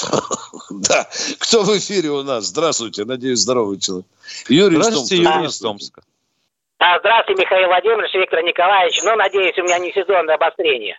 Да, 0.72 1.08
кто 1.40 1.64
в 1.64 1.78
эфире 1.78 2.12
у 2.12 2.22
нас? 2.22 2.46
Здравствуйте, 2.46 3.04
надеюсь, 3.04 3.40
здоровый 3.40 3.80
человек. 3.80 4.06
Юрий 4.48 4.76
Здравствуйте. 4.76 5.24
Юрий 5.24 5.48
из 5.48 5.58
Томска. 5.58 6.04
А, 6.78 7.00
здравствуйте, 7.00 7.42
Михаил 7.42 7.68
Владимирович, 7.68 8.14
Виктор 8.14 8.44
Николаевич. 8.44 9.02
Ну, 9.04 9.16
надеюсь, 9.16 9.58
у 9.58 9.64
меня 9.64 9.80
не 9.80 9.92
сезонное 9.92 10.36
обострение. 10.36 10.98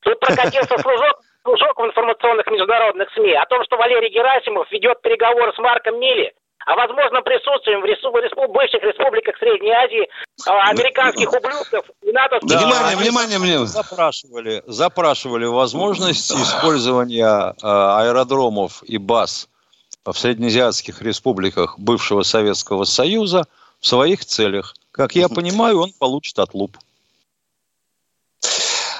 Тут 0.00 0.20
прокатился 0.20 0.78
служок, 0.78 1.20
служок 1.48 1.78
в 1.80 1.86
информационных 1.86 2.46
международных 2.48 3.08
СМИ 3.14 3.32
о 3.32 3.46
том, 3.46 3.64
что 3.64 3.76
Валерий 3.76 4.12
Герасимов 4.12 4.70
ведет 4.70 5.00
переговоры 5.00 5.52
с 5.54 5.58
Марком 5.58 5.98
Милли 5.98 6.32
о 6.66 6.76
возможном 6.76 7.24
присутствии 7.24 7.74
в 7.76 7.84
ресу- 7.84 8.12
респу- 8.12 8.52
бывших 8.52 8.82
республиках 8.82 9.38
Средней 9.38 9.72
Азии 9.72 10.06
а, 10.46 10.68
американских 10.68 11.32
ублюдков 11.32 11.88
и 12.02 12.12
натовских... 12.12 12.50
Да, 12.50 12.58
внимание, 12.58 12.96
внимание 12.96 13.38
мне. 13.38 13.66
Запрашивали, 13.66 14.62
запрашивали 14.66 15.46
возможность 15.46 16.30
использования 16.30 17.54
э, 17.54 17.54
аэродромов 17.62 18.82
и 18.82 18.98
баз 18.98 19.48
в 20.04 20.12
среднеазиатских 20.12 21.00
республиках 21.00 21.78
бывшего 21.78 22.22
Советского 22.22 22.84
Союза 22.84 23.46
в 23.80 23.86
своих 23.86 24.26
целях. 24.26 24.74
Как 24.92 25.14
я 25.14 25.28
понимаю, 25.34 25.80
он 25.80 25.92
получит 25.98 26.38
отлуп. 26.38 26.76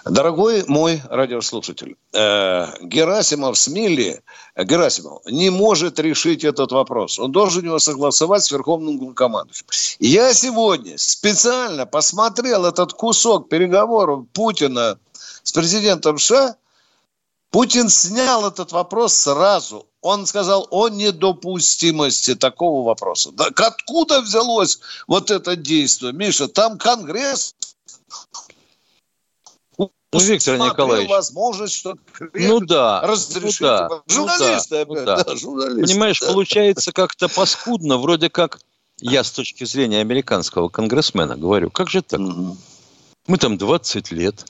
Дорогой 0.09 0.65
мой 0.67 1.03
радиослушатель, 1.11 1.97
э, 2.15 2.67
Герасимов 2.81 3.59
с 3.59 3.69
Милли, 3.69 4.23
э, 4.55 4.65
Герасимов 4.65 5.21
не 5.27 5.51
может 5.51 5.99
решить 5.99 6.45
этот 6.45 6.73
вопрос. 6.73 7.19
Он 7.19 7.31
должен 7.31 7.67
его 7.67 7.79
согласовать 7.79 8.43
с 8.43 8.51
Верховным 8.51 8.97
главкомандующим. 8.97 9.67
Я 9.99 10.33
сегодня 10.33 10.97
специально 10.97 11.85
посмотрел 11.85 12.65
этот 12.65 12.95
кусок 12.95 13.51
переговоров 13.51 14.25
Путина 14.33 14.99
с 15.43 15.53
президентом 15.53 16.19
США. 16.19 16.57
Путин 17.51 17.91
снял 17.91 18.47
этот 18.47 18.73
вопрос 18.73 19.13
сразу. 19.13 19.87
Он 20.01 20.25
сказал 20.25 20.67
о 20.71 20.89
недопустимости 20.89 22.35
такого 22.35 22.87
вопроса. 22.87 23.31
Да 23.33 23.49
откуда 23.55 24.23
взялось 24.23 24.81
вот 25.07 25.31
это 25.31 25.55
действие? 25.55 26.15
Миша, 26.15 26.49
там 26.49 26.79
Конгресс 26.79 27.55
Ну, 30.11 30.21
Виктор 30.21 30.57
Николаевич, 30.57 31.11
возможность, 31.11 31.75
что 31.75 31.95
Ну 32.33 32.61
да, 32.61 33.03
разрешить. 33.03 33.61
ну 33.61 33.67
да, 33.67 34.03
Журналисты 34.07 34.77
ну 34.77 34.81
опять, 34.81 34.89
ну 34.89 35.05
да. 35.05 35.23
да, 35.23 35.37
журналисты. 35.37 35.87
Понимаешь, 35.87 36.21
да. 36.21 36.27
получается 36.29 36.93
как-то 36.93 37.29
паскудно, 37.29 37.99
вроде 37.99 38.31
как 38.31 38.59
я 39.01 39.23
с 39.23 39.31
точки 39.31 39.65
зрения 39.65 40.01
американского 40.01 40.71
конгрессмена 40.71 41.37
говорю, 41.37 41.71
как 41.71 41.91
же 41.91 42.01
так? 42.01 42.21
Мы 42.21 43.37
там 43.37 43.59
20 43.59 44.11
лет 44.13 44.47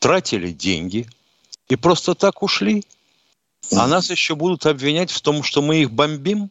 тратили 0.00 0.50
деньги 0.50 1.08
и 1.68 1.76
просто 1.76 2.16
так 2.16 2.42
ушли, 2.42 2.82
а 3.72 3.86
нас 3.86 4.10
еще 4.10 4.34
будут 4.34 4.66
обвинять 4.66 5.12
в 5.12 5.20
том, 5.20 5.44
что 5.44 5.62
мы 5.62 5.82
их 5.82 5.92
бомбим? 5.92 6.50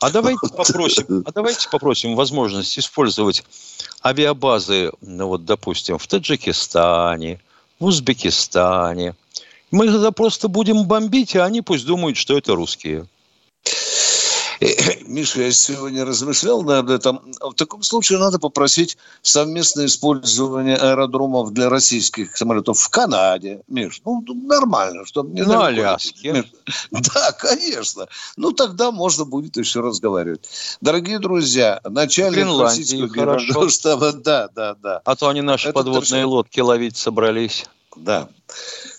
А 0.00 0.10
давайте 0.10 0.46
попросим, 0.54 1.24
а 1.26 1.32
давайте 1.32 1.68
попросим 1.70 2.14
возможность 2.14 2.78
использовать 2.78 3.44
авиабазы, 4.04 4.92
ну 5.00 5.26
вот, 5.26 5.44
допустим, 5.44 5.98
в 5.98 6.06
Таджикистане, 6.06 7.40
в 7.78 7.84
Узбекистане. 7.84 9.14
Мы 9.70 9.86
тогда 9.86 10.10
просто 10.10 10.48
будем 10.48 10.84
бомбить, 10.84 11.36
а 11.36 11.44
они 11.44 11.60
пусть 11.60 11.86
думают, 11.86 12.16
что 12.16 12.36
это 12.36 12.54
русские. 12.54 13.06
Миша, 15.06 15.42
я 15.42 15.52
сегодня 15.52 16.04
размышлял 16.04 16.62
над 16.62 16.90
этим. 16.90 17.20
В 17.40 17.54
таком 17.54 17.82
случае 17.82 18.18
надо 18.18 18.38
попросить 18.38 18.96
совместное 19.22 19.86
использование 19.86 20.76
аэродромов 20.76 21.52
для 21.52 21.68
российских 21.68 22.36
самолетов 22.36 22.78
в 22.78 22.88
Канаде. 22.88 23.62
Миш, 23.68 24.02
ну 24.04 24.22
нормально, 24.26 25.04
чтобы 25.06 25.32
не 25.32 25.42
На 25.42 25.48
далеко 25.48 25.64
Аляске. 25.64 26.44
Да, 26.90 27.32
конечно. 27.32 28.08
Ну 28.36 28.52
тогда 28.52 28.90
можно 28.90 29.24
будет 29.24 29.56
еще 29.56 29.80
разговаривать. 29.80 30.48
Дорогие 30.80 31.18
друзья, 31.18 31.80
начальник 31.84 32.60
российского 32.60 33.08
хорошо. 33.08 33.68
штаба, 33.68 34.12
да, 34.24 34.48
да, 34.54 34.74
да. 34.74 35.00
А 35.04 35.16
то 35.16 35.28
они 35.28 35.40
наши 35.40 35.68
Это 35.68 35.74
подводные 35.74 36.02
точно. 36.02 36.26
лодки 36.26 36.60
ловить 36.60 36.96
собрались. 36.96 37.64
Да. 37.96 38.28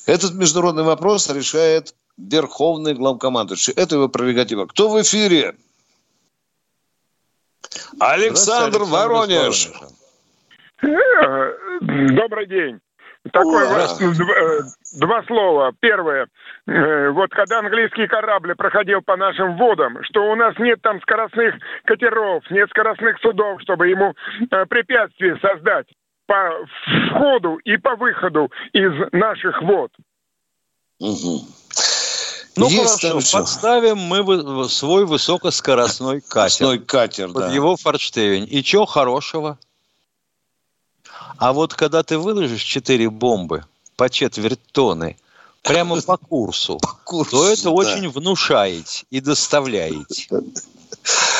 Этот 0.05 0.33
международный 0.33 0.83
вопрос 0.83 1.29
решает 1.29 1.93
Верховный 2.19 2.93
главкомандующий. 2.93 3.73
Это 3.73 3.95
его 3.95 4.09
прерогатива. 4.09 4.65
Кто 4.65 4.89
в 4.89 5.01
эфире? 5.01 5.55
Александр 7.99 8.83
Здравствуйте, 8.83 8.91
Воронеж. 8.91 9.71
Воронежа. 10.81 12.15
Добрый 12.15 12.47
день. 12.47 12.79
Такой 13.33 13.65
Ура. 13.65 13.87
вот, 13.99 14.01
э, 14.01 14.59
два 14.97 15.23
слова. 15.23 15.73
Первое. 15.79 16.27
Э, 16.67 17.09
Вот 17.09 17.29
когда 17.31 17.59
английский 17.59 18.07
корабль 18.07 18.55
проходил 18.55 19.01
по 19.01 19.17
нашим 19.17 19.57
водам, 19.57 20.01
что 20.03 20.31
у 20.31 20.35
нас 20.35 20.57
нет 20.57 20.81
там 20.81 21.01
скоростных 21.01 21.55
катеров, 21.85 22.43
нет 22.49 22.69
скоростных 22.69 23.19
судов, 23.19 23.61
чтобы 23.61 23.89
ему 23.89 24.13
э, 24.49 24.65
препятствия 24.67 25.37
создать 25.41 25.87
по 26.27 26.65
входу 27.09 27.57
и 27.57 27.75
по 27.77 27.95
выходу 27.95 28.51
из 28.71 28.91
наших 29.11 29.61
вод. 29.63 29.91
Мгм. 30.99 31.58
Ну 32.59 32.69
Есть 32.69 33.01
хорошо, 33.01 33.37
подставим 33.37 33.97
мы 33.97 34.69
свой 34.69 35.05
высокоскоростной 35.05 36.21
катер 36.27 36.51
Скоростной 36.51 36.79
катер, 36.79 37.27
под 37.29 37.43
да. 37.43 37.53
его 37.53 37.77
форштевень. 37.77 38.47
И 38.49 38.63
чего 38.63 38.85
хорошего? 38.85 39.57
А 41.37 41.53
вот 41.53 41.73
когда 41.73 42.03
ты 42.03 42.17
выложишь 42.17 42.63
4 42.63 43.09
бомбы 43.09 43.63
по 43.95 44.09
четверть 44.09 44.59
тонны 44.73 45.17
прямо 45.63 46.01
по 46.01 46.17
курсу, 46.17 46.79
Курс, 47.05 47.29
то 47.29 47.47
это 47.47 47.63
да. 47.63 47.71
очень 47.71 48.09
внушаете 48.09 49.05
и 49.09 49.21
доставляете. 49.21 50.27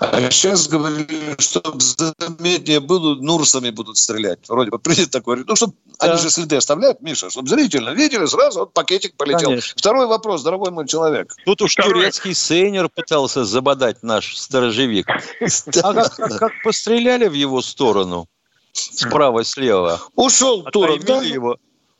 А 0.00 0.30
сейчас 0.30 0.68
говорили, 0.68 1.34
чтобы 1.38 1.80
заметнее 1.80 2.78
было, 2.80 3.16
Нурсами 3.16 3.70
будут 3.70 3.96
стрелять. 3.96 4.48
Вроде 4.48 4.70
бы 4.70 4.78
принято 4.78 5.10
такое. 5.10 5.42
Ну, 5.46 5.56
чтобы 5.56 5.74
Да. 5.98 6.12
они 6.12 6.22
же 6.22 6.30
следы 6.30 6.56
оставляют, 6.56 7.00
Миша, 7.00 7.30
чтобы 7.30 7.48
зрительно 7.48 7.90
видели, 7.90 8.26
сразу 8.26 8.60
вот 8.60 8.72
пакетик 8.72 9.16
полетел. 9.16 9.48
Конечно. 9.50 9.74
Второй 9.76 10.06
вопрос, 10.06 10.42
дорогой 10.42 10.70
мой 10.70 10.86
человек. 10.86 11.34
Тут 11.44 11.62
уж 11.62 11.72
Второе. 11.72 11.94
турецкий 11.94 12.34
сейнер 12.34 12.88
пытался 12.88 13.44
забодать 13.44 14.02
наш 14.02 14.36
сторожевик. 14.36 15.08
А 15.82 15.94
как, 15.94 16.52
постреляли 16.62 17.26
в 17.28 17.32
его 17.32 17.60
сторону, 17.62 18.28
справа-слева, 18.72 20.00
Ушел 20.14 20.62
турок, 20.62 21.04
да? 21.04 21.22
Его. 21.22 21.56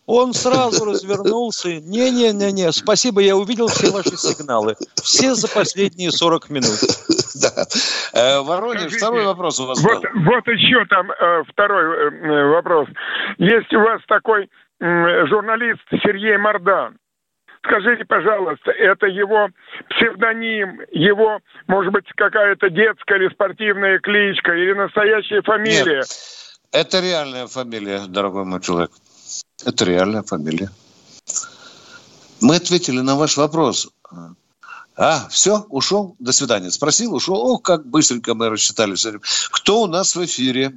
Он 0.07 0.33
сразу 0.33 0.85
развернулся. 0.87 1.81
Не-не-не-не, 1.81 2.73
спасибо, 2.73 3.21
я 3.21 3.37
увидел 3.37 3.67
все 3.69 3.91
ваши 3.91 4.17
сигналы. 4.17 4.75
Все 5.03 5.35
за 5.35 5.49
последние 5.49 6.11
40 6.13 6.49
минут. 6.49 6.79
Да. 7.42 7.66
Э, 8.14 8.40
Воронеж, 8.40 8.92
второй 8.92 9.24
вопрос 9.24 9.61
у 9.61 9.66
вас 9.66 9.81
Вот, 9.83 10.03
был. 10.03 10.22
вот 10.24 10.46
еще 10.48 10.85
там 10.87 11.11
э, 11.11 11.42
второй 11.48 12.11
э, 12.11 12.44
вопрос. 12.48 12.88
Есть 13.38 13.72
у 13.74 13.81
вас 13.81 14.01
такой 14.09 14.51
журналист 14.81 15.83
Сергей 16.05 16.37
Мардан. 16.37 16.96
Скажите, 17.64 18.05
пожалуйста, 18.05 18.70
это 18.70 19.07
его 19.07 19.48
псевдоним, 19.90 20.81
его, 20.92 21.40
может 21.66 21.92
быть, 21.92 22.05
какая-то 22.16 22.70
детская 22.70 23.18
или 23.18 23.29
спортивная 23.29 23.98
кличка, 23.98 24.53
или 24.53 24.72
настоящая 24.72 25.42
фамилия? 25.42 26.05
Это 26.70 27.01
реальная 27.01 27.46
фамилия, 27.48 28.07
дорогой 28.07 28.44
мой 28.44 28.61
человек. 28.61 28.90
Это 29.66 29.85
реальная 29.85 30.22
фамилия. 30.22 30.68
Мы 32.40 32.57
ответили 32.57 33.01
на 33.01 33.16
ваш 33.16 33.37
вопрос. 33.37 33.88
А, 34.99 35.29
все, 35.31 35.61
ушел, 35.71 36.17
до 36.19 36.33
свидания. 36.33 36.71
Спросил, 36.71 37.15
ушел. 37.15 37.37
О, 37.37 37.59
как 37.59 37.87
быстренько 37.87 38.35
мы 38.35 38.51
рассчитали. 38.51 38.97
с 38.97 39.07
этим. 39.07 39.21
Кто 39.53 39.83
у 39.83 39.87
нас 39.87 40.17
в 40.17 40.25
эфире? 40.25 40.73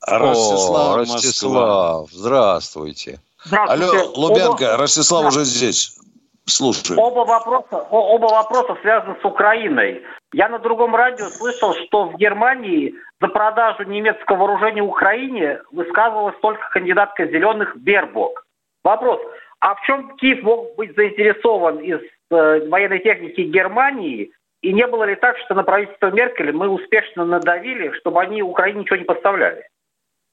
Ростислав, 0.00 0.94
О. 0.94 0.96
Ростислав, 0.96 2.10
здравствуйте. 2.10 3.20
Алло, 3.50 4.12
Лубянка, 4.14 4.76
Ростислав 4.78 5.22
Да. 5.22 5.28
уже 5.28 5.44
здесь. 5.44 5.98
Слушаю. 6.46 6.98
Оба 6.98 7.28
вопроса, 7.28 7.86
оба 7.90 8.26
вопроса 8.26 8.76
связаны 8.80 9.16
с 9.20 9.24
Украиной. 9.24 10.02
Я 10.32 10.48
на 10.48 10.58
другом 10.58 10.94
радио 10.94 11.28
слышал, 11.28 11.74
что 11.86 12.08
в 12.08 12.16
Германии 12.16 12.94
за 13.20 13.28
продажу 13.28 13.82
немецкого 13.82 14.38
вооружения 14.38 14.82
Украине 14.82 15.60
высказывалась 15.72 16.36
только 16.40 16.62
кандидатка 16.70 17.26
зеленых 17.26 17.76
Бербок. 17.76 18.46
Вопрос, 18.84 19.20
а 19.58 19.74
в 19.74 19.80
чем 19.86 20.16
Киев 20.16 20.44
мог 20.44 20.76
быть 20.76 20.94
заинтересован 20.94 21.78
из 21.80 21.98
военной 22.30 23.00
техники 23.00 23.40
Германии? 23.42 24.32
И 24.62 24.72
не 24.72 24.86
было 24.86 25.04
ли 25.04 25.16
так, 25.16 25.36
что 25.44 25.54
на 25.54 25.62
правительство 25.62 26.10
Меркель 26.10 26.52
мы 26.52 26.68
успешно 26.68 27.24
надавили, 27.24 27.92
чтобы 27.98 28.20
они 28.20 28.42
Украине 28.42 28.80
ничего 28.80 28.96
не 28.96 29.04
поставляли? 29.04 29.68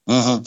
Угу. 0.07 0.43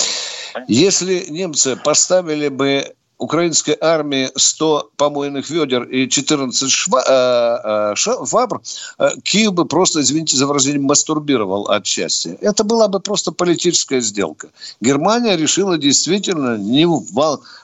Если 0.68 1.30
немцы 1.30 1.76
поставили 1.76 2.48
бы 2.48 2.82
украинской 3.18 3.76
армии 3.80 4.30
100 4.34 4.90
помойных 4.96 5.48
ведер 5.50 5.84
и 5.84 6.08
14 6.08 6.70
шва, 6.70 7.02
э, 7.06 7.92
э, 7.92 7.94
швабр, 7.96 8.60
э, 8.98 9.08
Киев 9.22 9.54
бы 9.54 9.64
просто, 9.64 10.00
извините 10.00 10.36
за 10.36 10.46
выражение, 10.46 10.80
мастурбировал 10.80 11.68
от 11.68 11.86
счастья. 11.86 12.36
Это 12.40 12.64
была 12.64 12.88
бы 12.88 13.00
просто 13.00 13.32
политическая 13.32 14.00
сделка. 14.00 14.48
Германия 14.80 15.36
решила 15.36 15.78
действительно 15.78 16.56
не 16.56 16.86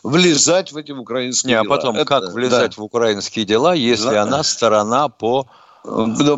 влезать 0.03 0.73
в 0.73 0.77
эти 0.77 0.93
украинские 0.93 1.57
не, 1.57 1.63
дела. 1.63 1.75
А 1.75 1.77
потом, 1.77 1.97
Это, 1.97 2.05
как 2.05 2.33
влезать 2.33 2.77
да. 2.77 2.83
в 2.83 2.85
украинские 2.85 3.45
дела, 3.45 3.75
если 3.75 4.11
да. 4.11 4.23
она 4.23 4.43
сторона 4.43 5.09
по 5.09 5.47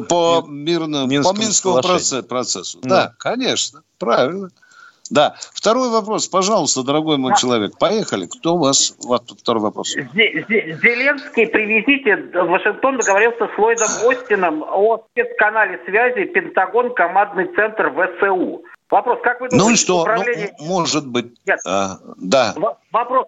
по 0.09 0.43
мирному, 0.49 1.07
по 1.23 1.33
Минскому 1.33 1.83
процессу. 1.83 2.79
Да. 2.83 2.89
да, 2.89 3.15
конечно, 3.19 3.83
правильно. 3.99 4.51
Да. 5.11 5.35
Второй 5.53 5.91
вопрос, 5.91 6.29
пожалуйста, 6.29 6.83
дорогой 6.83 7.19
мой 7.19 7.33
да. 7.33 7.37
человек. 7.37 7.79
Поехали. 7.79 8.27
Кто 8.27 8.55
у 8.55 8.59
вас? 8.59 8.97
Вот 9.05 9.31
второй 9.31 9.63
вопрос. 9.63 9.95
Зеленский, 9.95 11.47
привезите, 11.47 12.17
Вашингтон 12.33 12.99
договорился 12.99 13.49
с 13.55 13.59
Ллойдом 13.59 13.89
Остином 14.09 14.63
о 14.63 15.05
спецканале 15.11 15.81
связи 15.85 16.25
Пентагон, 16.25 16.95
командный 16.95 17.47
центр 17.55 17.91
ВСУ. 17.91 18.65
Вопрос, 18.91 19.19
как 19.23 19.41
вы 19.41 19.49
думаете, 19.49 19.67
ну 19.67 19.73
и 19.73 19.77
что? 19.77 20.01
управление... 20.03 20.55
Ну, 20.59 20.67
может 20.67 21.07
быть, 21.07 21.35
Нет. 21.47 21.59
А, 21.67 21.99
да. 22.17 22.55
Вопрос, 22.93 23.27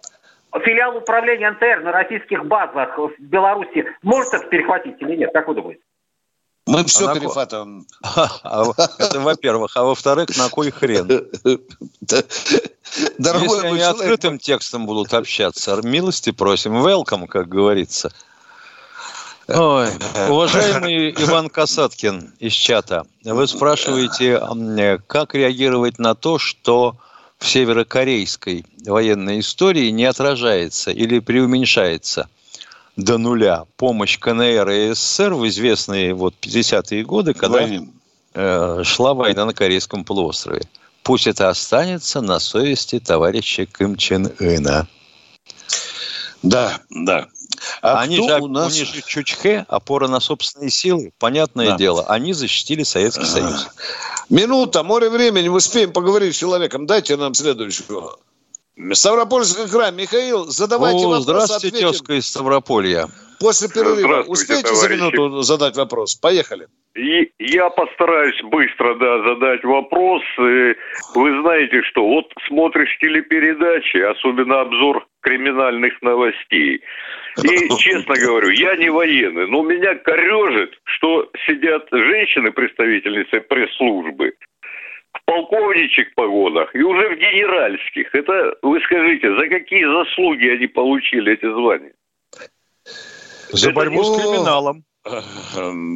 филиал 0.63 0.97
управления 0.97 1.51
НТР 1.51 1.81
на 1.83 1.91
российских 1.91 2.45
базах 2.45 2.97
в 2.97 3.11
Беларуси 3.19 3.85
может 4.01 4.33
это 4.33 4.45
перехватить 4.47 4.95
или 5.01 5.15
нет? 5.15 5.31
Как 5.33 5.47
вы 5.47 5.55
думаете? 5.55 5.81
Мы 6.67 6.83
все 6.83 7.09
а 7.09 7.15
перехватываем. 7.15 7.87
А, 8.43 8.65
это 8.99 9.19
во-первых. 9.19 9.75
А 9.75 9.83
во-вторых, 9.83 10.35
на 10.37 10.49
кой 10.49 10.71
хрен? 10.71 11.07
Дорогой 13.17 13.47
Если 13.47 13.67
они 13.67 13.81
открытым 13.81 14.39
текстом 14.39 14.85
будут 14.85 15.13
общаться, 15.13 15.79
милости 15.83 16.31
просим. 16.31 16.85
Welcome, 16.85 17.27
как 17.27 17.47
говорится. 17.47 18.11
Ой, 19.47 19.87
уважаемый 20.29 21.11
Иван 21.11 21.49
Касаткин 21.49 22.33
из 22.39 22.51
чата, 22.51 23.07
вы 23.23 23.47
спрашиваете, 23.47 24.41
как 25.07 25.35
реагировать 25.35 25.99
на 25.99 26.15
то, 26.15 26.37
что 26.37 26.97
в 27.39 27.47
северокорейской 27.47 28.65
военной 28.85 29.39
истории 29.39 29.89
не 29.89 30.03
отражается 30.03 30.91
или 30.91 31.19
преуменьшается– 31.19 32.29
до 32.97 33.17
нуля 33.17 33.65
помощь 33.77 34.17
КНР 34.19 34.69
и 34.69 34.93
СССР 34.93 35.33
в 35.35 35.47
известные 35.47 36.13
вот 36.13 36.33
50-е 36.41 37.03
годы, 37.03 37.33
когда 37.33 37.69
э, 38.33 38.83
шла 38.83 39.13
война 39.13 39.45
на 39.45 39.53
Корейском 39.53 40.03
полуострове. 40.03 40.63
Пусть 41.03 41.27
это 41.27 41.49
останется 41.49 42.21
на 42.21 42.39
совести 42.39 42.99
товарища 42.99 43.65
Ким 43.65 43.95
Чен 43.95 44.33
Ына. 44.39 44.87
Да, 46.43 46.81
да. 46.89 47.27
А 47.81 48.01
они 48.01 48.17
же, 48.17 48.39
у 48.39 48.47
нас... 48.47 48.73
они 48.73 48.83
же 48.83 49.01
Чучхе, 49.01 49.65
опора 49.69 50.07
на 50.07 50.19
собственные 50.19 50.69
силы, 50.69 51.11
понятное 51.17 51.69
да. 51.69 51.77
дело, 51.77 52.05
они 52.07 52.33
защитили 52.33 52.83
Советский 52.83 53.25
Союз. 53.25 53.67
Минута, 54.29 54.83
море 54.83 55.09
времени, 55.09 55.47
мы 55.47 55.57
успеем 55.57 55.93
поговорить 55.93 56.35
с 56.35 56.37
человеком. 56.37 56.85
Дайте 56.85 57.15
нам 57.15 57.33
следующего. 57.33 58.19
Ставропольский 58.93 59.69
край. 59.69 59.91
Михаил, 59.91 60.45
задавайте 60.45 61.05
О, 61.05 61.09
вопрос. 61.09 61.23
Здравствуйте, 61.23 61.67
ответим. 61.67 61.87
тезка 61.89 62.13
из 62.13 62.27
Ставрополья. 62.27 63.07
После 63.39 63.69
перерыва. 63.69 64.23
Успейте 64.27 64.63
товарищи. 64.63 64.81
за 64.81 64.95
минуту 64.95 65.41
задать 65.41 65.75
вопрос? 65.75 66.15
Поехали. 66.15 66.67
И 66.95 67.29
я 67.37 67.69
постараюсь 67.69 68.41
быстро, 68.43 68.95
да, 68.95 69.23
задать 69.23 69.63
вопрос. 69.63 70.23
Вы 70.37 71.41
знаете, 71.41 71.83
что 71.83 72.07
вот 72.07 72.25
смотришь 72.47 72.97
телепередачи, 72.99 73.97
особенно 73.97 74.61
обзор 74.61 75.05
криминальных 75.21 76.01
новостей. 76.01 76.81
И, 77.43 77.69
честно 77.77 78.15
говорю, 78.15 78.49
я 78.49 78.75
не 78.75 78.89
военный, 78.89 79.47
но 79.47 79.61
меня 79.61 79.93
корежит, 79.95 80.73
что 80.85 81.29
сидят 81.45 81.87
женщины, 81.91 82.51
представительницы 82.51 83.41
пресс-службы, 83.41 84.33
полковничьих 85.25 86.13
погонах 86.15 86.73
и 86.75 86.81
уже 86.81 87.09
в 87.09 87.19
генеральских. 87.19 88.13
Это, 88.13 88.55
вы 88.61 88.79
скажите, 88.81 89.35
за 89.35 89.47
какие 89.47 89.85
заслуги 89.85 90.47
они 90.47 90.67
получили 90.67 91.33
эти 91.33 91.45
звания? 91.45 91.93
За 93.51 93.69
Это 93.69 93.75
борьбу 93.75 94.03
с 94.03 94.21
криминалом. 94.21 94.83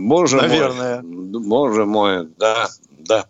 Боже 0.07 0.37
Наверное. 0.37 1.01
мой. 1.01 1.47
Боже 1.47 1.85
мой, 1.85 2.27
да, 2.37 2.67
да. 2.89 3.25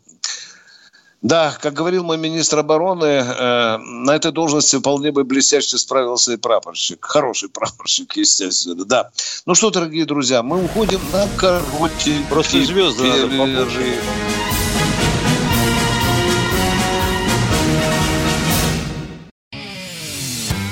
Да, 1.22 1.56
как 1.62 1.74
говорил 1.74 2.04
мой 2.04 2.18
министр 2.18 2.60
обороны, 2.60 3.06
э, 3.06 3.78
на 3.78 4.16
этой 4.16 4.32
должности 4.32 4.78
вполне 4.78 5.12
бы 5.12 5.24
блестяще 5.24 5.78
справился 5.78 6.34
и 6.34 6.38
прапорщик. 6.38 7.06
Хороший 7.06 7.50
прапорщик, 7.50 8.14
естественно, 8.16 8.86
да. 8.86 9.12
Ну 9.46 9.54
что, 9.54 9.70
дорогие 9.70 10.06
друзья, 10.06 10.42
мы 10.42 10.64
уходим 10.64 11.00
на 11.14 11.28
короткий 11.38 12.26
Просто 12.28 12.58
звезды 12.64 13.04
надо 13.38 13.68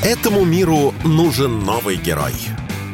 Этому 0.04 0.46
миру 0.46 0.94
нужен 1.04 1.60
новый 1.66 1.98
герой. 1.98 2.34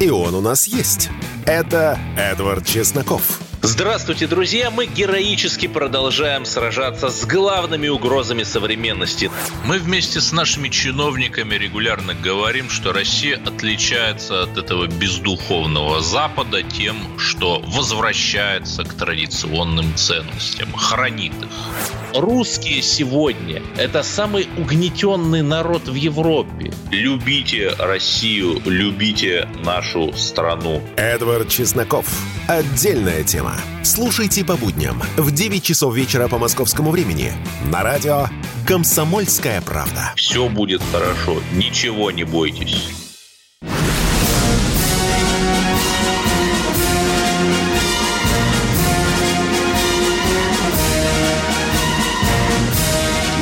И 0.00 0.10
он 0.10 0.34
у 0.34 0.40
нас 0.40 0.66
есть. 0.66 1.08
Это 1.44 1.98
Эдвард 2.16 2.66
Чесноков. 2.66 3.45
Здравствуйте, 3.68 4.28
друзья! 4.28 4.70
Мы 4.70 4.86
героически 4.86 5.66
продолжаем 5.66 6.44
сражаться 6.44 7.08
с 7.08 7.26
главными 7.26 7.88
угрозами 7.88 8.44
современности. 8.44 9.28
Мы 9.64 9.80
вместе 9.80 10.20
с 10.20 10.30
нашими 10.30 10.68
чиновниками 10.68 11.56
регулярно 11.56 12.14
говорим, 12.14 12.70
что 12.70 12.92
Россия 12.92 13.40
отличается 13.44 14.44
от 14.44 14.56
этого 14.56 14.86
бездуховного 14.86 16.00
Запада 16.00 16.62
тем, 16.62 17.18
что 17.18 17.58
возвращается 17.58 18.84
к 18.84 18.94
традиционным 18.94 19.96
ценностям, 19.96 20.72
хранит 20.72 21.32
их. 21.32 22.14
Русские 22.14 22.82
сегодня– 22.82 23.62
это 23.76 24.04
самый 24.04 24.48
угнетенный 24.56 25.42
народ 25.42 25.88
в 25.88 25.94
Европе. 25.94 26.72
Любите 26.92 27.74
Россию, 27.80 28.62
любите 28.64 29.48
нашу 29.64 30.12
страну. 30.12 30.80
Эдвард 30.96 31.48
Чесноков. 31.48 32.06
Отдельная 32.46 33.24
тема. 33.24 33.55
Слушайте 33.82 34.44
по 34.44 34.56
будням 34.56 35.02
в 35.16 35.30
9 35.30 35.62
часов 35.62 35.94
вечера 35.94 36.28
по 36.28 36.38
московскому 36.38 36.90
времени 36.90 37.32
на 37.70 37.82
радио 37.82 38.26
«Комсомольская 38.66 39.60
правда». 39.60 40.12
Все 40.16 40.48
будет 40.48 40.82
хорошо, 40.92 41.40
ничего 41.52 42.10
не 42.10 42.24
бойтесь. 42.24 42.90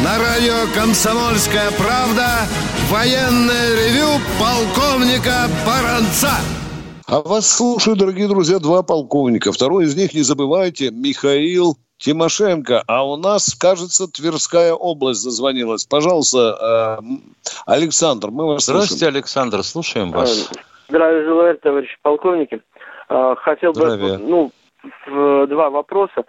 На 0.05 0.19
радио 0.19 0.67
«Комсомольская 0.75 1.71
правда» 1.73 2.47
военное 2.91 3.75
ревю 3.75 4.21
полковника 4.39 5.49
Баранца. 5.67 6.35
А 7.15 7.21
вас 7.21 7.49
слушают, 7.49 8.01
дорогие 8.01 8.27
друзья, 8.27 8.59
два 8.59 8.83
полковника. 8.83 9.53
Второй 9.53 9.85
из 9.85 9.97
них, 9.97 10.15
не 10.15 10.23
забывайте, 10.23 10.91
Михаил 10.91 11.77
Тимошенко. 11.97 12.83
А 12.89 13.07
у 13.07 13.17
нас, 13.17 13.55
кажется, 13.55 14.09
Тверская 14.09 14.73
область 14.73 15.23
зазвонилась. 15.23 15.87
Пожалуйста, 15.87 16.99
э, 16.99 17.05
Александр, 17.67 18.33
мы 18.33 18.49
вас 18.49 18.65
Здравствуйте, 18.65 19.05
слушаем. 19.05 19.15
Александр, 19.15 19.63
слушаем 19.63 20.11
вас. 20.11 20.51
Здравия 20.89 21.23
желаю, 21.23 21.57
товарищи 21.59 21.97
полковники. 22.03 22.61
А, 23.09 23.37
хотел 23.37 23.73
Здравия. 23.73 24.19
бы, 24.19 24.19
ну, 24.19 24.51
два 25.47 25.71
вопроса. 25.71 26.25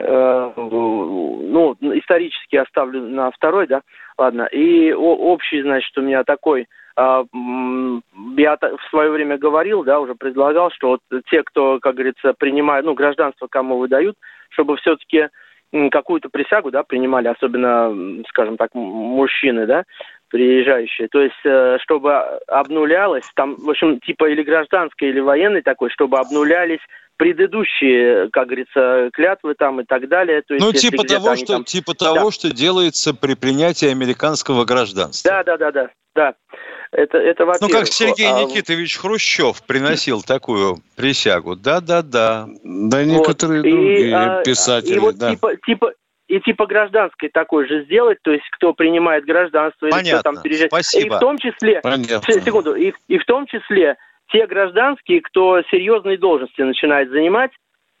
Э, 0.00 0.52
ну, 0.56 1.76
исторически 1.80 2.56
оставлю 2.56 3.02
на 3.02 3.30
второй, 3.30 3.68
да, 3.68 3.82
ладно. 4.18 4.46
И 4.46 4.92
общий, 4.92 5.62
значит, 5.62 5.96
у 5.96 6.02
меня 6.02 6.24
такой– 6.24 6.66
я 6.96 8.56
в 8.56 8.90
свое 8.90 9.10
время 9.10 9.36
говорил, 9.38 9.82
да, 9.82 10.00
уже 10.00 10.14
предлагал, 10.14 10.70
что 10.70 10.90
вот 10.90 11.00
те, 11.30 11.42
кто, 11.42 11.78
как 11.80 11.94
говорится, 11.94 12.34
принимают, 12.38 12.86
ну, 12.86 12.94
гражданство 12.94 13.48
кому 13.48 13.78
выдают, 13.78 14.16
чтобы 14.50 14.76
все-таки 14.76 15.28
какую-то 15.90 16.28
присягу, 16.28 16.70
да, 16.70 16.84
принимали, 16.84 17.28
особенно, 17.28 18.22
скажем 18.28 18.56
так, 18.56 18.74
мужчины, 18.74 19.66
да, 19.66 19.84
приезжающие. 20.28 21.08
То 21.08 21.20
есть, 21.20 21.34
э, 21.44 21.78
чтобы 21.82 22.14
обнулялось, 22.46 23.24
там, 23.34 23.56
в 23.56 23.70
общем, 23.70 23.98
типа 24.00 24.28
или 24.30 24.42
гражданской, 24.42 25.08
или 25.08 25.20
военной 25.20 25.62
такой, 25.62 25.90
чтобы 25.90 26.18
обнулялись 26.18 26.80
предыдущие, 27.16 28.28
как 28.32 28.46
говорится, 28.46 29.10
клятвы 29.12 29.54
там 29.54 29.80
и 29.80 29.84
так 29.84 30.08
далее. 30.08 30.42
То 30.42 30.54
есть, 30.54 30.66
ну, 30.66 30.72
типа 30.72 31.04
того, 31.04 31.36
что, 31.36 31.54
там... 31.54 31.64
типа 31.64 31.94
того, 31.94 32.26
да. 32.26 32.30
что 32.30 32.52
делается 32.52 33.14
при 33.14 33.34
принятии 33.34 33.88
американского 33.88 34.64
гражданства. 34.64 35.30
Да, 35.30 35.44
да, 35.44 35.56
да, 35.56 35.72
да, 35.72 35.90
да. 36.14 36.34
Это, 36.96 37.18
это 37.18 37.44
Ну, 37.60 37.68
как 37.68 37.88
Сергей 37.88 38.30
а... 38.30 38.44
Никитович 38.44 38.98
Хрущев 38.98 39.64
приносил 39.64 40.22
такую 40.22 40.78
присягу. 40.96 41.56
Да, 41.56 41.80
да, 41.80 42.02
да. 42.02 42.46
Да, 42.62 43.02
некоторые 43.02 43.62
вот. 43.62 43.68
другие 43.68 44.08
и, 44.10 44.12
а, 44.12 44.42
писатели, 44.44 44.94
и 44.94 44.98
вот 45.00 45.16
да. 45.16 45.30
Типа, 45.30 45.56
типа, 45.56 45.92
и 46.28 46.40
типа 46.40 46.66
гражданской 46.66 47.30
такой 47.30 47.66
же 47.66 47.84
сделать, 47.84 48.18
то 48.22 48.30
есть 48.30 48.44
кто 48.52 48.72
принимает 48.74 49.24
гражданство 49.24 49.88
Понятно. 49.88 50.08
или 50.08 50.14
кто 50.14 50.22
там 50.22 50.42
переезжает. 50.42 50.70
Спасибо. 50.70 51.14
И 51.14 51.16
в 51.16 51.20
том 51.20 51.38
числе, 51.38 51.80
Понятно. 51.80 52.32
секунду, 52.32 52.74
и, 52.76 52.92
и 53.08 53.18
в 53.18 53.24
том 53.24 53.46
числе 53.46 53.96
те 54.28 54.46
гражданские, 54.46 55.20
кто 55.20 55.62
серьезные 55.70 56.16
должности 56.16 56.60
начинает 56.60 57.10
занимать, 57.10 57.50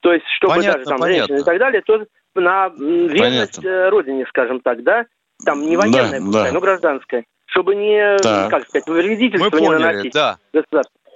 то 0.00 0.12
есть 0.12 0.24
чтобы 0.36 0.54
понятно, 0.54 0.72
даже 0.72 0.84
там 0.88 1.00
понятно. 1.00 1.26
женщины 1.26 1.42
и 1.42 1.44
так 1.44 1.58
далее, 1.58 1.82
то 1.82 2.06
на 2.36 2.68
верность 2.68 3.56
понятно. 3.56 3.68
Э, 3.68 3.88
родине, 3.88 4.26
скажем 4.28 4.60
так, 4.60 4.84
да, 4.84 5.06
там 5.44 5.62
не 5.62 5.76
военная, 5.76 6.20
да, 6.20 6.26
пускай, 6.26 6.44
да. 6.44 6.52
но 6.52 6.60
гражданская, 6.60 7.24
чтобы 7.54 7.76
не, 7.76 8.16
да. 8.22 8.48
как 8.50 8.66
сказать, 8.66 8.86
вредительство 8.88 9.44
Мы 9.44 9.50
поняли, 9.50 9.78
не 9.78 9.84
наносить 9.84 10.12
да. 10.12 10.36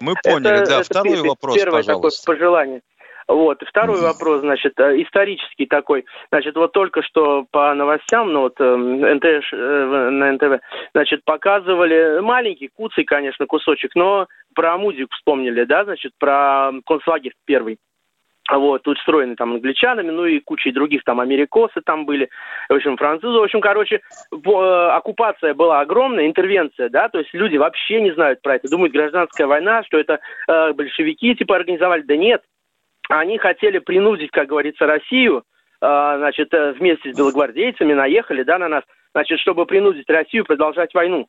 Мы 0.01 0.15
поняли, 0.23 0.61
это, 0.61 0.71
да. 0.71 0.81
Это 0.81 0.85
Второй 0.85 1.21
вопрос, 1.23 1.57
первое 1.57 1.83
пожалуйста. 1.83 2.23
такое 2.23 2.37
пожелание. 2.37 2.81
Вот. 3.27 3.63
Второй 3.69 4.01
вопрос, 4.01 4.41
значит, 4.41 4.73
э, 4.79 5.03
исторический 5.03 5.67
такой. 5.67 6.07
Значит, 6.31 6.57
вот 6.57 6.73
только 6.73 7.03
что 7.03 7.45
по 7.51 7.75
новостям, 7.75 8.33
ну 8.33 8.41
вот 8.43 8.59
эм, 8.59 9.01
НТ, 9.01 9.25
э, 9.25 10.11
на 10.11 10.33
НТВ, 10.33 10.63
значит, 10.95 11.25
показывали 11.25 12.21
маленький, 12.21 12.69
куцый, 12.69 13.05
конечно, 13.05 13.47
кусочек, 13.47 13.91
но 13.97 14.29
про 14.55 14.79
музыку 14.79 15.11
вспомнили, 15.15 15.65
да, 15.65 15.85
значит, 15.85 16.13
про 16.19 16.71
концлагерь 16.87 17.35
первый. 17.45 17.79
Вот, 18.51 18.89
устроены 18.89 19.37
там 19.37 19.53
англичанами, 19.53 20.11
ну 20.11 20.25
и 20.25 20.41
кучей 20.41 20.73
других 20.73 21.05
там 21.05 21.21
америкосы 21.21 21.83
там 21.85 22.07
были, 22.07 22.31
в 22.71 22.75
общем, 22.75 22.97
французы. 22.97 23.39
В 23.39 23.43
общем, 23.43 23.61
короче, 23.61 24.01
э, 24.33 24.89
оккупация 24.93 25.53
была 25.53 25.81
огромная, 25.81 26.27
интервенция, 26.27 26.89
да, 26.89 27.11
то 27.11 27.19
есть 27.19 27.35
люди 27.35 27.59
вообще 27.59 28.01
не 28.01 28.13
знают 28.13 28.41
про 28.41 28.57
это, 28.57 28.71
думают, 28.71 28.95
гражданская 28.95 29.47
война, 29.47 29.83
что 29.85 29.99
это 29.99 30.21
э, 30.49 30.73
большевики 30.73 31.35
типа 31.35 31.57
организовали. 31.57 32.03
Да 32.03 32.17
нет, 32.17 32.43
они 33.11 33.37
хотели 33.37 33.81
принудить, 33.81 34.31
как 34.31 34.49
говорится, 34.49 34.87
Россию, 34.87 35.45
а, 35.81 36.17
значит, 36.19 36.53
э, 36.55 36.73
вместе 36.73 37.13
с 37.13 37.17
белогвардейцами 37.17 37.93
наехали, 37.93 38.43
да, 38.43 38.59
на 38.59 38.69
нас, 38.69 38.85
значит, 39.13 39.41
чтобы 39.41 39.67
принудить 39.67 40.09
Россию 40.09 40.45
продолжать 40.45 40.95
войну 40.95 41.29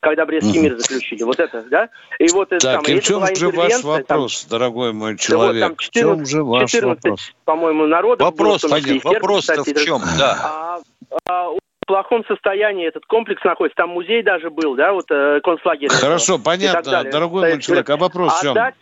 когда 0.00 0.26
Брестский 0.26 0.60
мир 0.60 0.78
заключили. 0.78 1.22
Вот 1.22 1.40
это, 1.40 1.62
да? 1.70 1.88
И 2.18 2.28
вот 2.32 2.52
это 2.52 2.74
так, 2.74 2.88
и 2.88 3.00
в 3.00 3.04
чем 3.04 3.26
же 3.34 3.50
ваш 3.50 3.82
вопрос, 3.82 4.44
там, 4.44 4.58
дорогой 4.58 4.92
мой 4.92 5.16
человек? 5.16 5.60
Да, 5.60 5.68
вот, 5.68 5.76
там 5.76 5.76
14, 5.76 5.90
в 5.90 5.92
чем 5.92 6.26
же 6.26 6.44
ваш 6.44 6.70
14, 6.70 7.04
вопрос? 7.04 7.32
по-моему, 7.44 7.86
народу. 7.86 8.24
Вопрос, 8.24 8.62
понятно, 8.62 9.10
вопрос 9.10 9.48
в 9.48 9.84
чем, 9.84 10.02
да. 10.18 10.38
А, 10.42 10.78
а, 11.26 11.50
в 11.50 11.86
плохом 11.86 12.24
состоянии 12.26 12.86
этот 12.86 13.06
комплекс 13.06 13.42
находится. 13.44 13.76
Там 13.76 13.90
музей 13.90 14.22
даже 14.22 14.50
был, 14.50 14.74
да, 14.74 14.92
вот 14.92 15.06
э, 15.10 15.40
концлагерь. 15.42 15.88
Хорошо, 15.88 16.38
понятно, 16.38 17.04
дорогой 17.04 17.50
мой 17.50 17.60
человек. 17.60 17.88
А 17.90 17.96
вопрос 17.96 18.38
в 18.38 18.42
чем? 18.42 18.52
Отдать 18.52 18.74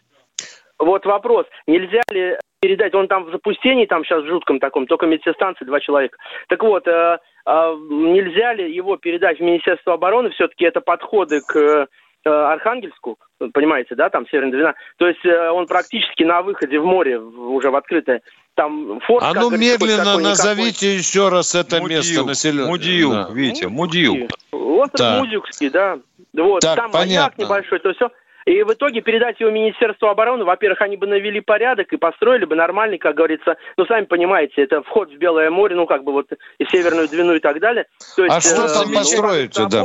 вот 0.79 1.05
вопрос, 1.07 1.47
нельзя 1.67 2.03
ли 2.11 2.37
передать, 2.65 2.95
он 2.95 3.09
там 3.09 3.25
в 3.25 3.31
запустении, 3.31 3.85
там 3.85 4.05
сейчас 4.05 4.23
в 4.23 4.27
жутком 4.27 4.59
таком, 4.59 4.87
только 4.87 5.05
медсестанции 5.05 5.67
два 5.67 5.81
человека. 5.81 6.17
Так 6.49 6.63
вот, 6.63 6.89
э, 6.89 7.19
э, 7.47 7.77
нельзя 7.91 8.55
ли 8.55 8.75
его 8.75 8.97
передать 8.97 9.39
в 9.39 9.43
Министерство 9.43 9.93
обороны, 9.93 10.31
все-таки 10.31 10.65
это 10.65 10.81
подходы 10.81 11.43
к 11.47 11.59
э, 11.59 11.87
Архангельску, 12.25 13.19
понимаете, 13.53 13.95
да, 13.97 14.09
там 14.09 14.27
Северная 14.29 14.53
Двина. 14.53 14.75
То 14.97 15.07
есть 15.07 15.23
э, 15.27 15.51
он 15.51 15.67
практически 15.67 16.23
на 16.23 16.41
выходе 16.41 16.79
в 16.79 16.87
море, 16.87 17.19
уже 17.19 17.71
в 17.71 17.77
открытое. 17.77 18.23
Там 18.55 19.01
форт, 19.01 19.23
а 19.23 19.35
ну 19.35 19.51
медленно 19.51 20.19
назовите 20.19 20.95
еще 20.95 21.29
раз 21.29 21.55
это 21.55 21.83
Мудью, 21.83 21.99
место 21.99 22.25
населенное. 22.25 22.69
Мудью, 22.69 23.11
да. 23.11 23.29
Витя, 23.31 23.67
Мудью. 23.67 24.29
Остров 24.53 24.99
да. 24.99 25.19
Мудюкский, 25.19 25.69
да. 25.69 25.99
Вот, 26.33 26.61
так, 26.61 26.77
там 26.77 26.91
понятно. 26.91 27.35
маяк 27.35 27.39
небольшой, 27.39 27.79
то 27.81 27.93
все. 27.93 28.11
И 28.47 28.63
в 28.63 28.73
итоге 28.73 29.01
передать 29.01 29.41
его 29.41 29.51
Министерству 29.51 30.09
обороны, 30.09 30.45
во-первых, 30.45 30.83
они 30.83 30.97
бы 30.97 31.07
навели 31.07 31.41
порядок 31.41 31.93
и 31.93 31.97
построили 31.97 32.45
бы 32.45 32.55
нормальный, 32.55 32.99
как 32.99 33.15
говорится, 33.17 33.57
ну, 33.77 33.87
сами 33.87 34.05
понимаете, 34.05 34.63
это 34.63 34.83
вход 34.83 35.11
в 35.11 35.17
Белое 35.17 35.51
море, 35.51 35.75
ну, 35.77 35.87
как 35.87 36.05
бы 36.05 36.13
вот 36.13 36.27
и 36.59 36.65
Северную 36.67 37.09
Двину 37.09 37.35
и 37.35 37.41
так 37.41 37.59
далее. 37.59 37.87
То 38.17 38.25
есть, 38.25 38.37
а 38.37 38.41
что 38.41 38.67
э, 38.67 38.69
там 38.69 38.89
ну, 38.91 38.95
построите, 38.99 39.67
да? 39.71 39.85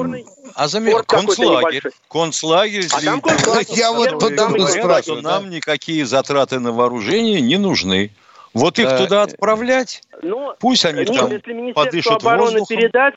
А 0.56 0.67
заметь, 0.67 0.95
концлагерь. 1.08 1.84
Концлагерь. 2.10 2.88
А 2.91 3.02
там 3.02 3.22
концлагерь. 3.22 3.78
Я 3.78 3.93
вот 3.93 4.19
потому 4.19 4.60
спрашиваю. 4.67 5.22
Нам 5.22 5.50
никакие 5.50 6.06
затраты 6.06 6.60
на 6.60 6.72
вооружение 6.72 7.39
не 7.39 7.58
нужны. 7.58 8.12
Вот 8.54 8.80
их 8.80 8.98
туда 8.98 9.24
отправлять, 9.24 10.02
ну, 10.22 10.54
пусть 10.60 10.84
они 10.84 11.06
там 11.06 11.30
подышат 11.74 12.24
воздухом. 12.24 12.65
передать, 12.65 13.13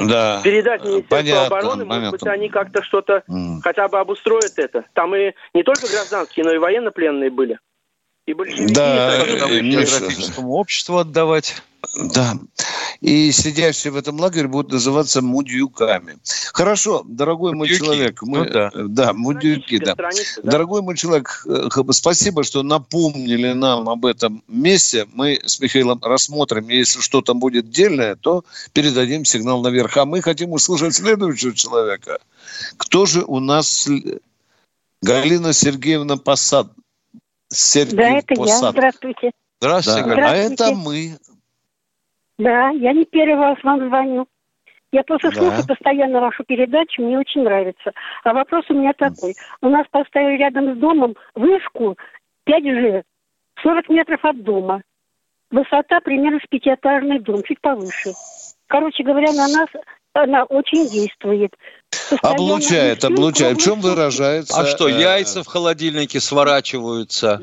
да. 0.00 0.40
передать 0.42 0.82
Министерству 0.82 1.16
понятно, 1.16 1.46
обороны, 1.46 1.84
понятно. 1.84 1.94
может 1.94 2.10
быть, 2.12 2.26
они 2.26 2.48
как-то 2.48 2.82
что-то 2.82 3.22
mm. 3.28 3.60
хотя 3.62 3.88
бы 3.88 3.98
обустроят 3.98 4.52
это. 4.56 4.84
Там 4.94 5.14
и 5.14 5.32
не 5.54 5.62
только 5.62 5.88
гражданские, 5.88 6.44
но 6.44 6.52
и 6.52 6.58
военнопленные 6.58 7.30
были. 7.30 7.58
И 8.26 8.34
большевики, 8.34 8.72
да, 8.72 9.24
и, 9.24 9.58
и 9.58 9.70
географическому 9.70 10.52
обществу 10.52 10.98
отдавать. 10.98 11.62
Да. 11.96 12.38
И 13.00 13.32
сидящие 13.32 13.92
в 13.92 13.96
этом 13.96 14.18
лагере 14.20 14.46
будут 14.46 14.72
называться 14.72 15.20
мудюками. 15.20 16.16
Хорошо, 16.52 17.02
дорогой 17.04 17.54
мой 17.54 17.68
человек. 17.68 18.22
Мы, 18.22 18.38
ну, 18.38 18.44
да. 18.44 18.70
да, 18.74 19.12
мудюки, 19.12 19.78
да. 19.78 19.94
Страница, 19.94 20.42
да. 20.42 20.52
Дорогой 20.52 20.82
мой 20.82 20.96
человек, 20.96 21.44
э, 21.46 21.68
спасибо, 21.90 22.44
что 22.44 22.62
напомнили 22.62 23.52
нам 23.52 23.88
об 23.88 24.06
этом 24.06 24.44
месте. 24.46 25.06
Мы 25.12 25.40
с 25.44 25.58
Михаилом 25.58 26.00
рассмотрим. 26.02 26.68
Если 26.68 27.00
что-то 27.00 27.34
будет 27.34 27.70
дельное, 27.70 28.14
то 28.14 28.44
передадим 28.72 29.24
сигнал 29.24 29.60
наверх. 29.62 29.96
А 29.96 30.04
мы 30.04 30.22
хотим 30.22 30.52
услышать 30.52 30.94
следующего 30.94 31.54
человека. 31.54 32.18
Кто 32.76 33.06
же 33.06 33.24
у 33.26 33.40
нас 33.40 33.88
Галина 35.02 35.52
Сергеевна 35.52 36.16
Посад? 36.16 36.68
Сергей 37.48 37.96
да, 37.96 38.18
это 38.18 38.34
Посад. 38.36 38.62
я. 38.62 38.70
Здравствуйте. 38.70 39.30
Здравствуйте, 39.60 40.02
да. 40.02 40.12
Здравствуйте. 40.12 40.22
А 40.22 40.52
это 40.52 40.74
мы. 40.74 41.18
Да, 42.42 42.70
я 42.70 42.92
не 42.92 43.04
первый 43.04 43.36
раз 43.36 43.58
вам 43.62 43.86
звоню. 43.86 44.26
Я 44.90 45.04
просто 45.04 45.30
да. 45.30 45.36
слушаю 45.36 45.66
постоянно 45.66 46.20
вашу 46.20 46.44
передачу, 46.44 47.02
мне 47.02 47.18
очень 47.18 47.44
нравится. 47.44 47.92
А 48.24 48.34
вопрос 48.34 48.64
у 48.68 48.74
меня 48.74 48.92
такой. 48.92 49.34
У 49.62 49.68
нас 49.68 49.86
поставили 49.90 50.38
рядом 50.38 50.74
с 50.74 50.78
домом 50.78 51.14
вышку 51.34 51.96
5G, 52.46 53.02
40 53.62 53.88
метров 53.88 54.24
от 54.24 54.42
дома. 54.42 54.82
Высота 55.50 56.00
примерно 56.00 56.40
с 56.44 56.48
пятиэтажный 56.48 57.20
дом, 57.20 57.42
чуть 57.42 57.60
повыше. 57.60 58.10
Короче 58.66 59.02
говоря, 59.02 59.32
на 59.32 59.46
нас 59.48 59.68
она 60.14 60.44
очень 60.44 60.88
действует. 60.88 61.52
Облучает, 62.22 63.04
облучает. 63.04 63.58
В 63.58 63.62
чем 63.62 63.80
выражается? 63.80 64.58
А 64.58 64.66
что, 64.66 64.88
э, 64.88 65.00
яйца 65.00 65.42
в 65.42 65.46
холодильнике 65.46 66.20
сворачиваются, 66.20 67.40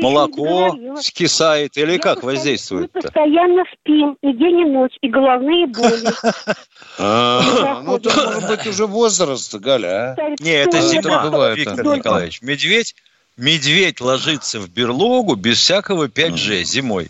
молоко 0.00 0.76
скисает 1.00 1.76
или 1.76 1.92
я 1.92 1.98
как 1.98 2.22
воздействует? 2.22 2.90
Мы 2.94 3.02
постоянно 3.02 3.64
спим 3.72 4.16
и 4.22 4.32
день 4.32 4.60
и 4.60 4.64
ночь, 4.64 4.96
и 5.00 5.08
головные 5.08 5.66
боли. 5.68 6.08
А, 6.98 7.82
ну, 7.82 7.96
это 7.96 8.10
может 8.10 8.48
быть 8.48 8.66
уже 8.66 8.86
возраст, 8.86 9.54
Галя. 9.54 10.14
А? 10.18 10.34
Не, 10.40 10.52
это 10.52 10.80
зима, 10.80 11.54
Виктор 11.54 11.84
Николаевич. 11.84 12.42
Медведь 12.42 12.94
Медведь 13.36 14.00
ложится 14.00 14.58
в 14.58 14.68
берлогу 14.68 15.36
без 15.36 15.58
всякого 15.58 16.08
5G 16.08 16.64
зимой. 16.64 17.08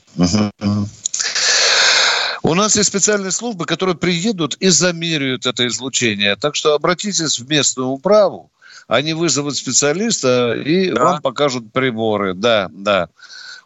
У 2.43 2.55
нас 2.55 2.77
есть 2.77 2.89
специальные 2.89 3.33
службы, 3.33 3.65
которые 3.65 3.97
приедут 3.97 4.57
и 4.57 4.69
замеряют 4.69 5.47
это 5.47 5.67
излучение. 5.67 6.37
Так 6.37 6.55
что 6.55 6.75
обратитесь 6.75 7.39
в 7.39 7.49
местную 7.49 7.89
управу, 7.89 8.51
они 8.87 9.15
вызовут 9.15 9.57
специалиста 9.57 10.55
и 10.55 10.91
да. 10.91 11.05
вам 11.05 11.23
покажут 11.23 11.73
приборы. 11.73 12.35
Да, 12.35 12.69
да. 12.73 13.09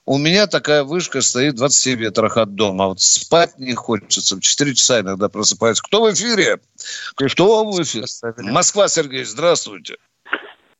У 0.04 0.18
меня 0.18 0.48
такая 0.48 0.82
вышка 0.82 1.20
стоит 1.20 1.54
в 1.54 1.58
20 1.58 1.98
метрах 1.98 2.36
от 2.36 2.54
дома. 2.56 2.88
Вот 2.88 3.00
спать 3.00 3.58
не 3.58 3.74
хочется. 3.74 4.36
В 4.36 4.40
4 4.40 4.74
часа 4.74 5.00
иногда 5.00 5.28
просыпаюсь. 5.28 5.80
Кто 5.80 6.02
в 6.02 6.12
эфире? 6.12 6.58
Кто 7.14 7.70
в 7.70 7.82
эфире? 7.82 8.06
Москва, 8.38 8.88
Сергей, 8.88 9.24
здравствуйте. 9.24 9.98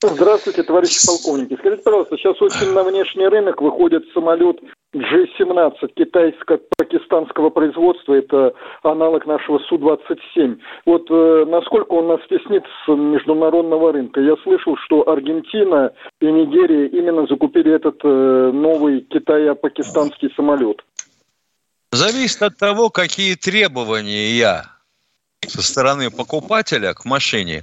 Здравствуйте, 0.09 0.65
товарищи 0.65 1.07
полковники. 1.07 1.57
Скажите, 1.59 1.83
пожалуйста, 1.83 2.17
сейчас 2.17 2.41
очень 2.43 2.73
на 2.73 2.83
внешний 2.83 3.27
рынок 3.29 3.61
выходит 3.61 4.03
самолет 4.13 4.59
G-17 4.93 5.95
китайско-пакистанского 5.95 7.51
производства, 7.51 8.15
это 8.15 8.53
аналог 8.83 9.27
нашего 9.27 9.59
Су-27. 9.69 10.59
Вот 10.87 11.07
э, 11.09 11.45
насколько 11.47 11.93
он 11.93 12.09
нас 12.09 12.21
теснит 12.29 12.65
с 12.85 12.89
международного 12.89 13.93
рынка? 13.93 14.21
Я 14.21 14.35
слышал, 14.43 14.77
что 14.85 15.09
Аргентина 15.09 15.93
и 16.21 16.27
Нигерия 16.27 16.89
именно 16.89 17.27
закупили 17.29 17.73
этот 17.73 18.01
э, 18.03 18.51
новый 18.53 19.03
китая-пакистанский 19.03 20.33
самолет. 20.35 20.83
Зависит 21.93 22.43
от 22.43 22.57
того, 22.59 22.91
какие 22.91 23.37
требования 23.37 24.31
я 24.33 24.65
со 25.47 25.63
стороны 25.63 26.11
покупателя 26.11 26.93
к 26.95 27.05
машине 27.05 27.63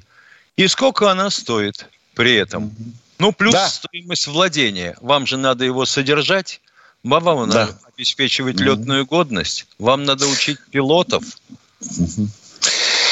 и 0.56 0.68
сколько 0.68 1.12
она 1.12 1.30
стоит 1.30 1.90
при 2.20 2.36
этом. 2.36 2.74
Ну, 3.18 3.32
плюс 3.32 3.54
да. 3.54 3.70
стоимость 3.70 4.28
владения. 4.28 4.98
Вам 5.00 5.26
же 5.26 5.38
надо 5.38 5.64
его 5.64 5.86
содержать, 5.86 6.60
вам 7.02 7.48
надо 7.48 7.54
да. 7.54 7.70
обеспечивать 7.96 8.60
летную 8.60 9.06
годность, 9.06 9.68
вам 9.80 10.04
надо 10.04 10.28
учить 10.28 10.58
пилотов. 10.70 11.24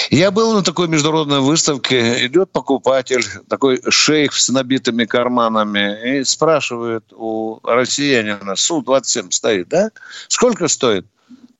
Я 0.10 0.30
был 0.30 0.54
на 0.54 0.62
такой 0.62 0.90
международной 0.90 1.40
выставке. 1.40 2.26
Идет 2.26 2.52
покупатель, 2.52 3.24
такой 3.48 3.82
шейх 3.90 4.34
с 4.34 4.50
набитыми 4.50 5.06
карманами, 5.06 6.20
и 6.20 6.26
спрашивает 6.26 7.06
у 7.14 7.62
россиянина, 7.64 8.58
Су-27 8.58 9.32
стоит, 9.32 9.70
да? 9.70 9.92
Сколько 10.28 10.68
стоит? 10.68 11.06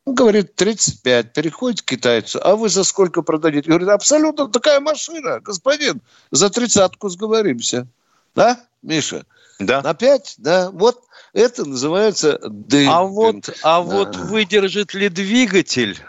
Он 0.08 0.16
говорит, 0.16 0.56
35. 0.56 1.34
Переходит 1.34 1.82
к 1.82 1.86
китайцу. 1.86 2.40
А 2.42 2.56
вы 2.56 2.70
за 2.70 2.86
сколько 2.86 3.24
продадите? 3.24 3.68
Говорит, 3.68 3.90
абсолютно 3.90 4.48
такая 4.48 4.80
машина, 4.80 5.42
господин. 5.42 6.00
За 6.32 6.50
тридцатку 6.50 7.10
сговоримся. 7.10 7.88
Да, 8.34 8.58
Миша? 8.82 9.26
Да. 9.60 9.82
На 9.82 9.94
5? 9.94 10.36
Да. 10.38 10.72
Вот 10.72 11.04
это 11.34 11.66
называется 11.66 12.40
демпинг. 12.42 12.96
А 12.96 13.04
вот, 13.04 13.50
а 13.64 13.64
да. 13.64 13.82
вот 13.82 14.16
выдержит 14.16 14.94
ли 14.94 15.10
двигатель 15.10 16.00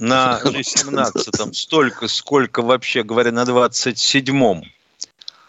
на 0.00 0.40
G17 0.42 1.54
столько, 1.54 2.08
сколько 2.08 2.60
вообще 2.60 3.04
говоря 3.04 3.30
на 3.30 3.44
27-м, 3.44 4.64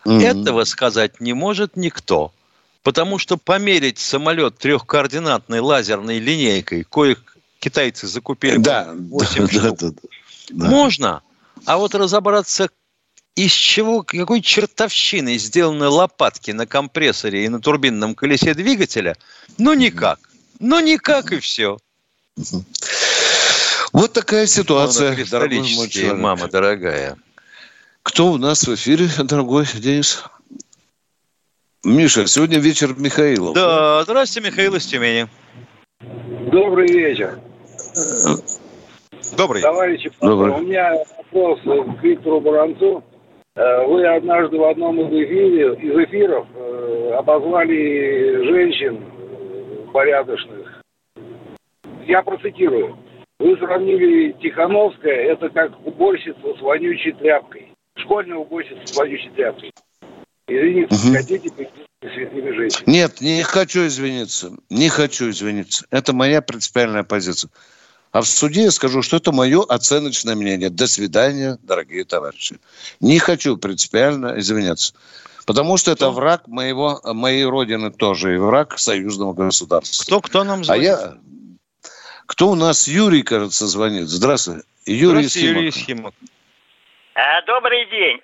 mm-hmm. 0.06 0.22
этого 0.22 0.64
сказать 0.66 1.20
не 1.20 1.34
может 1.34 1.76
никто. 1.76 2.32
Потому 2.84 3.18
что 3.18 3.38
померить 3.38 3.98
самолет 3.98 4.60
трехкоординатной 4.60 5.60
лазерной 5.60 6.20
линейкой, 6.20 6.84
коих 6.84 7.35
китайцы 7.60 8.08
закупили 8.08 8.58
да, 8.58 8.94
8 8.94 9.42
да, 9.42 9.48
штук, 9.48 9.62
да, 9.62 9.72
да, 9.72 9.96
да. 10.50 10.70
можно. 10.70 11.22
А 11.66 11.78
вот 11.78 11.96
разобраться, 11.96 12.70
из 13.36 13.52
чего, 13.52 14.04
какой 14.04 14.42
чертовщины 14.42 15.38
сделаны 15.38 15.88
лопатки 15.88 16.52
на 16.52 16.66
компрессоре 16.66 17.46
и 17.46 17.50
на 17.50 17.60
турбинном 17.60 18.16
колесе 18.16 18.54
двигателя, 18.54 19.18
ну 19.58 19.74
никак. 19.74 20.20
Ну 20.60 20.80
никак 20.80 21.32
и 21.32 21.40
все. 21.40 21.78
Вот 23.92 24.14
такая 24.14 24.46
ситуация, 24.46 25.26
дорогой 25.26 25.60
мой 25.76 25.90
человек. 25.90 26.18
Мама 26.18 26.48
дорогая. 26.48 27.18
Кто 28.04 28.32
у 28.32 28.38
нас 28.38 28.68
в 28.68 28.76
эфире, 28.76 29.10
дорогой 29.18 29.66
Денис? 29.74 30.24
Миша, 31.84 32.28
сегодня 32.28 32.60
вечер 32.60 32.96
Михаилов. 32.96 33.56
Да, 33.56 34.04
здравствуйте, 34.04 34.50
Михаил 34.50 34.76
из 34.76 34.86
Тюмени. 34.86 35.30
Добрый 36.02 36.88
вечер. 36.88 37.40
Добрый. 39.38 39.62
Товарищи, 39.62 40.12
Добрый. 40.22 40.54
у 40.54 40.58
меня 40.60 40.94
вопрос 41.18 41.60
к 41.62 42.04
Виктору 42.04 42.40
Баранцу. 42.40 43.04
Э, 43.56 43.86
вы 43.86 44.06
однажды 44.06 44.58
в 44.58 44.64
одном 44.64 45.00
из, 45.02 45.08
эфире, 45.08 45.74
из 45.76 46.08
эфиров 46.08 46.48
э, 46.54 47.12
обозвали 47.18 48.44
женщин 48.46 49.04
э, 49.04 49.92
порядочных. 49.92 50.82
Я 52.06 52.22
процитирую. 52.22 52.98
Вы 53.40 53.58
сравнили 53.58 54.34
Тихановская, 54.42 55.32
это 55.32 55.50
как 55.50 55.72
уборщица 55.86 56.56
с 56.58 56.62
вонючей 56.62 57.14
тряпкой. 57.14 57.72
Школьная 57.98 58.38
уборщица 58.38 58.86
с 58.86 58.96
вонючей 58.96 59.32
тряпкой. 59.32 59.72
Извините, 60.48 60.96
угу. 60.96 61.16
хотите? 61.16 61.85
Нет, 62.86 63.22
не 63.22 63.44
хочу 63.44 63.88
извиниться. 63.88 64.52
Не 64.70 64.90
хочу 64.90 65.30
извиниться. 65.30 65.86
Это 65.92 66.14
моя 66.14 66.42
принципиальная 66.42 67.04
позиция. 67.04 67.50
А 68.12 68.22
в 68.22 68.26
суде 68.26 68.64
я 68.64 68.72
скажу, 68.72 69.02
что 69.02 69.18
это 69.18 69.32
мое 69.32 69.62
оценочное 69.64 70.36
мнение. 70.36 70.70
До 70.70 70.88
свидания, 70.88 71.58
дорогие 71.64 72.06
товарищи. 72.06 72.58
Не 73.02 73.20
хочу 73.20 73.58
принципиально 73.58 74.40
извиняться. 74.40 74.94
Потому 75.46 75.78
что 75.78 75.92
это 75.92 76.10
враг 76.10 76.48
моего, 76.48 77.02
моей 77.04 77.46
родины 77.46 77.92
тоже, 77.92 78.36
и 78.36 78.38
враг 78.38 78.80
союзного 78.80 79.34
государства. 79.34 80.04
Кто, 80.04 80.22
кто 80.22 80.44
нам 80.44 80.64
звонит? 80.64 80.84
А 80.84 80.92
я, 80.92 81.18
кто 82.26 82.50
у 82.50 82.56
нас? 82.56 82.88
Юрий, 82.88 83.22
кажется, 83.22 83.68
звонит. 83.68 84.08
Здравствуй. 84.08 84.62
Юрий 84.86 85.24
Здравствуйте, 85.24 85.48
Юрий 85.48 85.72
Схимок. 85.72 86.14
Э, 87.16 87.46
добрый 87.46 87.86
день. 87.90 88.20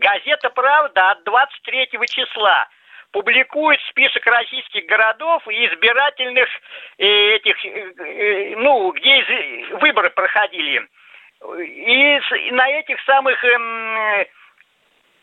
Газета 0.00 0.50
«Правда» 0.50 1.12
от 1.12 1.24
23 1.24 1.88
числа 2.08 2.68
публикует 3.12 3.80
список 3.90 4.24
российских 4.26 4.86
городов 4.86 5.46
и 5.48 5.66
избирательных 5.66 6.48
э, 6.98 7.06
этих, 7.36 7.64
э, 7.64 8.54
ну, 8.56 8.92
где 8.92 9.24
выборы 9.80 10.10
проходили. 10.10 10.86
И 11.60 12.20
на 12.52 12.68
этих 12.70 13.00
самых, 13.04 13.42
эм, 13.44 14.26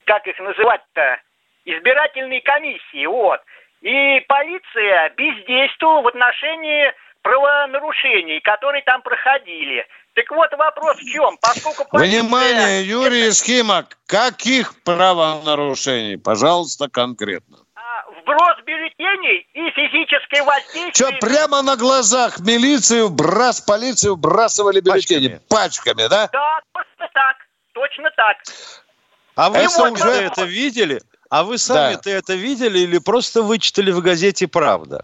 как 0.06 0.28
их 0.28 0.40
называть-то, 0.40 1.20
избирательные 1.66 2.42
комиссии, 2.42 3.06
вот. 3.06 3.42
И 3.82 4.20
полиция 4.28 5.10
бездействовала 5.18 6.02
в 6.02 6.08
отношении 6.08 6.94
правонарушений, 7.22 8.40
которые 8.42 8.84
там 8.84 9.02
проходили. 9.02 9.86
Так 10.14 10.30
вот 10.30 10.52
вопрос 10.54 10.98
в 10.98 11.06
чем? 11.12 11.38
Поскольку 11.42 11.86
полиция... 11.90 12.22
Внимание, 12.22 12.84
Юрий 12.84 13.24
это... 13.24 13.34
Схимок, 13.34 13.98
каких 14.06 14.82
правонарушений? 14.84 16.18
Пожалуйста, 16.18 16.88
конкретно. 16.88 17.58
Вброс 18.08 18.58
бюллетеней 18.66 19.48
и 19.54 19.70
физическое 19.72 20.44
воздействие... 20.44 20.94
Что, 20.94 21.12
прямо 21.20 21.62
на 21.62 21.76
глазах 21.76 22.40
милицию, 22.40 23.10
брас, 23.10 23.62
полицию 23.62 24.16
бросали 24.16 24.80
бюллетени? 24.80 25.40
Пачками, 25.50 26.04
Пачками 26.04 26.08
да? 26.08 26.30
Да, 26.32 26.60
точно 26.74 27.10
так, 27.14 27.38
точно 27.74 28.12
так. 28.16 28.38
А 29.36 29.50
вы 29.50 29.70
сами 29.70 29.98
вот, 29.98 30.06
это 30.06 30.44
видели? 30.44 31.02
А 31.30 31.44
вы 31.44 31.58
сами-то 31.58 32.04
да. 32.06 32.12
это 32.12 32.34
видели 32.34 32.80
или 32.80 33.00
просто 33.00 33.42
вычитали 33.42 33.92
в 33.92 34.02
газете 34.02 34.48
«Правда»? 34.48 35.04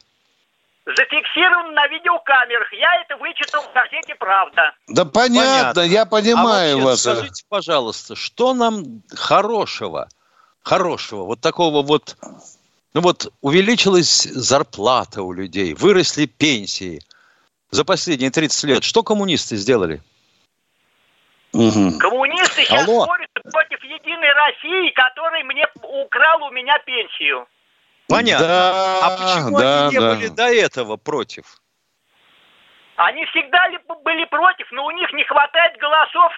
зафиксировано 0.96 1.72
на 1.72 1.88
видеокамерах. 1.88 2.74
Я 2.74 3.02
это 3.02 3.18
вычитал 3.18 3.62
в 3.62 3.74
газете 3.74 4.16
«Правда». 4.16 4.74
Да 4.88 5.06
понятно, 5.06 5.74
понятно. 5.74 5.82
я 5.82 6.06
понимаю 6.06 6.80
а 6.80 6.82
вас. 6.82 7.02
Скажите, 7.02 7.44
пожалуйста, 7.48 8.16
что 8.16 8.54
нам 8.54 9.04
хорошего, 9.16 10.08
хорошего, 10.64 11.26
вот 11.26 11.42
такого 11.42 11.84
вот, 11.84 12.16
ну 12.94 13.02
вот 13.02 13.32
увеличилась 13.42 14.24
зарплата 14.24 15.22
у 15.22 15.32
людей, 15.32 15.74
выросли 15.74 16.26
пенсии 16.26 17.02
за 17.72 17.86
последние 17.86 18.32
30 18.32 18.64
лет. 18.66 18.84
Что 18.84 19.04
коммунисты 19.04 19.56
сделали? 19.58 20.02
Угу. 21.54 21.98
Коммунисты 22.00 22.64
сейчас 22.64 22.88
Алло. 22.88 23.06
борются 23.06 23.42
против 23.52 23.84
Единой 23.84 24.34
России, 24.34 24.92
который 24.94 25.44
мне 25.44 25.66
украл 25.82 26.44
у 26.44 26.52
меня 26.52 26.78
пенсию. 26.86 27.48
Понятно. 28.08 28.48
Да, 28.48 29.00
а 29.06 29.18
почему 29.18 29.60
да, 29.60 29.88
они 29.88 29.96
не 29.96 30.00
да. 30.00 30.16
были 30.16 30.28
до 30.28 30.48
этого 30.48 30.98
против? 30.98 31.62
Они 33.00 33.26
всегда 33.28 33.60
были 34.04 34.26
против, 34.26 34.68
но 34.72 34.86
у 34.86 34.92
них 34.92 35.08
не 35.14 35.24
хватает 35.24 35.78
голосов, 35.80 36.34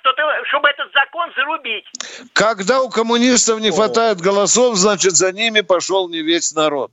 чтобы 0.47 0.69
этот 0.69 0.93
закон 0.93 1.31
зарубить. 1.35 1.85
Когда 2.33 2.83
у 2.83 2.89
коммунистов 2.89 3.59
не 3.59 3.71
хватает 3.71 4.21
голосов, 4.21 4.75
значит, 4.75 5.13
за 5.13 5.31
ними 5.31 5.61
пошел 5.61 6.07
не 6.07 6.21
весь 6.21 6.53
народ. 6.53 6.91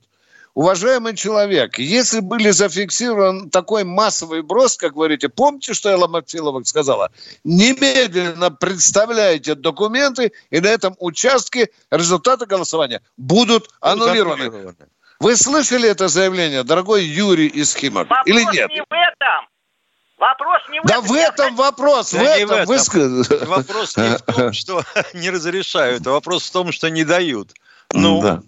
Уважаемый 0.55 1.15
человек, 1.15 1.77
если 1.77 2.19
были 2.19 2.49
зафиксирован 2.49 3.51
такой 3.51 3.83
массовый 3.83 4.41
брос, 4.41 4.75
как 4.75 4.93
говорите, 4.93 5.29
помните, 5.29 5.75
что 5.75 5.89
Элла 5.89 6.07
Максилова 6.07 6.63
сказала? 6.63 7.11
Немедленно 7.43 8.49
представляйте 8.49 9.53
документы, 9.53 10.31
и 10.49 10.59
на 10.59 10.67
этом 10.67 10.95
участке 10.97 11.69
результаты 11.91 12.47
голосования 12.47 13.03
будут 13.17 13.69
аннулированы. 13.81 14.73
Вы 15.19 15.35
слышали 15.35 15.87
это 15.87 16.07
заявление, 16.07 16.63
дорогой 16.63 17.03
Юрий 17.03 17.47
из 17.47 17.75
Химок, 17.75 18.09
Вопрос 18.09 18.25
или 18.25 18.43
нет? 18.51 18.69
не 18.69 18.81
в 18.81 18.91
этом. 18.91 19.47
Вопрос 20.19 20.61
не 20.69 20.81
в 20.81 20.85
да 20.85 20.95
этом. 20.95 21.07
в 21.07 21.13
этом 21.13 21.55
вопрос, 21.55 22.11
да 22.11 22.19
в, 22.19 22.23
этом. 22.23 22.47
в 22.65 22.71
этом. 22.71 23.23
Вы... 23.23 23.45
Вопрос 23.45 23.95
не 23.95 24.17
в 24.17 24.21
том, 24.21 24.53
что 24.53 24.83
не 25.13 25.29
разрешают, 25.29 26.05
а 26.05 26.11
вопрос 26.11 26.43
в 26.43 26.51
том, 26.51 26.73
что 26.73 26.89
не 26.89 27.05
дают. 27.05 27.53
Ну, 27.93 28.21
да. 28.21 28.41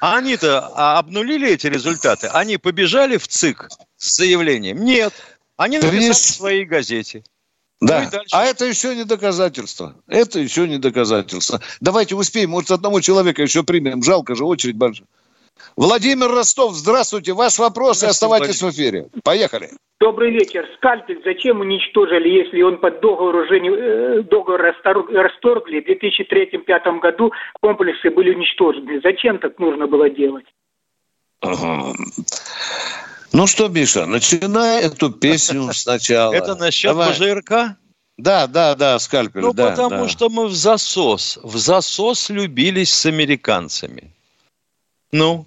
А 0.00 0.16
они-то 0.16 0.66
обнулили 0.98 1.50
эти 1.50 1.66
результаты? 1.66 2.26
Они 2.28 2.56
побежали 2.56 3.18
в 3.18 3.28
ЦИК 3.28 3.68
с 3.96 4.16
заявлением? 4.16 4.82
Нет. 4.82 5.12
Они 5.56 5.78
написали 5.78 6.04
Есть... 6.04 6.24
в 6.24 6.34
своей 6.36 6.64
газете. 6.64 7.22
Да, 7.80 8.10
ну 8.12 8.18
а 8.32 8.44
это 8.44 8.66
еще 8.66 8.94
не 8.94 9.04
доказательство. 9.04 9.94
Это 10.06 10.38
еще 10.38 10.68
не 10.68 10.78
доказательство. 10.78 11.60
Давайте 11.80 12.14
успеем, 12.14 12.50
может, 12.50 12.70
одного 12.70 13.00
человека 13.00 13.42
еще 13.42 13.62
примем. 13.62 14.02
Жалко 14.02 14.34
же, 14.34 14.44
очередь 14.44 14.76
большая. 14.76 15.06
Владимир 15.76 16.28
Ростов, 16.28 16.74
здравствуйте. 16.74 17.32
Ваш 17.32 17.58
вопрос 17.58 18.02
и 18.02 18.06
оставайтесь 18.06 18.62
в 18.62 18.70
эфире. 18.70 19.08
Поехали. 19.24 19.70
Добрый 20.00 20.30
вечер. 20.30 20.66
Скальпель 20.76 21.20
зачем 21.24 21.60
уничтожили, 21.60 22.28
если 22.28 22.62
он 22.62 22.78
под 22.78 23.00
договор 23.00 23.36
уже 23.36 23.60
не, 23.60 23.70
э, 23.70 24.22
договор 24.22 24.62
расторгли? 24.62 25.80
В 25.80 25.86
2003-2005 25.86 27.00
году 27.00 27.32
комплексы 27.60 28.10
были 28.10 28.34
уничтожены. 28.34 29.00
Зачем 29.02 29.38
так 29.38 29.58
нужно 29.58 29.86
было 29.86 30.08
делать? 30.08 30.46
Ага. 31.40 31.92
Ну 33.32 33.46
что, 33.46 33.68
Миша, 33.68 34.06
начинай 34.06 34.82
эту 34.82 35.10
песню 35.10 35.70
сначала. 35.72 36.32
Это 36.32 36.56
насчет. 36.56 36.96
ПЖРК? 36.96 37.76
Да, 38.18 38.46
да, 38.46 38.74
да, 38.74 38.98
скальпель. 38.98 39.40
Ну, 39.40 39.52
да, 39.52 39.70
потому 39.70 40.04
да. 40.04 40.08
что 40.08 40.28
мы 40.28 40.46
в 40.46 40.52
засос. 40.52 41.38
В 41.42 41.56
засос 41.56 42.28
любились 42.28 42.92
с 42.92 43.06
американцами. 43.06 44.14
Ну? 45.12 45.46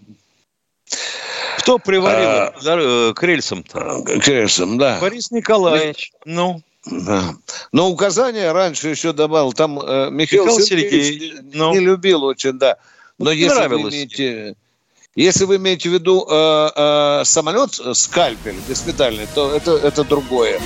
Кто 1.57 1.79
приварил 1.79 2.53
а, 2.65 3.13
к 3.13 3.23
рельсам-то? 3.23 4.03
К 4.03 4.27
рельсам, 4.27 4.77
да. 4.77 4.99
Борис 4.99 5.31
Николаевич. 5.31 6.11
Ну? 6.25 6.61
Да. 6.85 7.35
Но 7.71 7.89
указания 7.89 8.51
раньше 8.51 8.89
еще 8.89 9.13
добавил, 9.13 9.53
там 9.53 9.79
э, 9.79 10.09
Михаил, 10.11 10.43
Михаил 10.43 10.59
Сергеевич 10.59 11.05
Сергеевич, 11.05 11.41
не 11.43 11.57
ну. 11.57 11.73
любил 11.75 12.25
очень, 12.25 12.59
да. 12.59 12.77
Но 13.17 13.25
Вот 13.25 13.31
если 13.31 13.67
вы, 13.67 13.81
имеете, 13.89 14.55
если 15.15 15.45
вы 15.45 15.55
имеете 15.55 15.89
в 15.89 15.93
виду 15.93 16.27
э, 16.29 16.69
э, 16.75 17.21
самолет 17.23 17.79
скальпель 17.93 18.57
госпитальный, 18.67 19.27
то 19.33 19.55
это, 19.55 19.71
это 19.77 20.03
другое. 20.03 20.59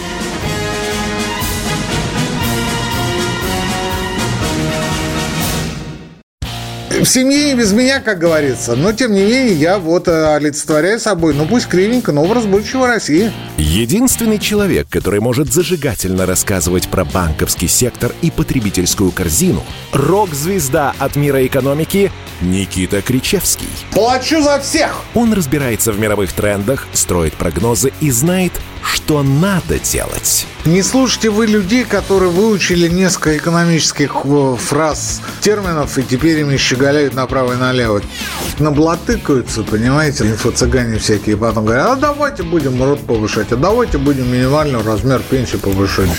В 6.99 7.05
семье 7.05 7.45
не 7.45 7.53
без 7.53 7.73
меня, 7.73 7.99
как 7.99 8.17
говорится. 8.17 8.75
Но, 8.75 8.91
тем 8.91 9.13
не 9.13 9.21
менее, 9.21 9.53
я 9.53 9.77
вот 9.77 10.07
э, 10.07 10.35
олицетворяю 10.35 10.99
собой, 10.99 11.35
ну 11.35 11.45
пусть 11.45 11.67
кривенько, 11.67 12.11
но 12.11 12.23
образ 12.23 12.45
будущего 12.45 12.87
России. 12.87 13.31
Единственный 13.57 14.39
человек, 14.39 14.87
который 14.89 15.19
может 15.19 15.53
зажигательно 15.53 16.25
рассказывать 16.25 16.87
про 16.87 17.05
банковский 17.05 17.67
сектор 17.67 18.13
и 18.23 18.31
потребительскую 18.31 19.11
корзину– 19.11 19.63
рок-звезда 19.93 20.95
от 20.97 21.15
мира 21.15 21.45
экономики 21.45 22.11
Никита 22.41 23.03
Кричевский. 23.03 23.69
Плачу 23.91 24.41
за 24.41 24.59
всех! 24.59 25.03
Он 25.13 25.33
разбирается 25.33 25.91
в 25.91 25.99
мировых 25.99 26.33
трендах, 26.33 26.87
строит 26.93 27.33
прогнозы 27.33 27.93
и 28.01 28.09
знает, 28.09 28.53
что 28.83 29.21
надо 29.23 29.79
делать. 29.79 30.45
Не 30.65 30.81
слушайте 30.81 31.29
вы 31.29 31.47
людей, 31.47 31.83
которые 31.83 32.31
выучили 32.31 32.87
несколько 32.87 33.37
экономических 33.37 34.15
э, 34.23 34.55
фраз, 34.57 35.21
терминов, 35.41 35.97
и 35.97 36.03
теперь 36.03 36.39
ими 36.39 36.57
щеголяют 36.57 36.87
направо 37.13 37.53
и 37.53 37.55
налево. 37.55 38.01
Наблатыкаются, 38.59 39.63
понимаете, 39.63 40.25
инфо-цыгане 40.25 40.97
всякие, 40.99 41.37
потом 41.37 41.65
говорят, 41.65 41.87
а 41.89 41.95
давайте 41.95 42.43
будем 42.43 42.81
рот 42.83 42.99
повышать, 43.05 43.51
а 43.51 43.55
давайте 43.55 43.97
будем 43.97 44.31
минимальный 44.31 44.81
размер 44.81 45.21
пенсии 45.21 45.57
повышать. 45.57 46.09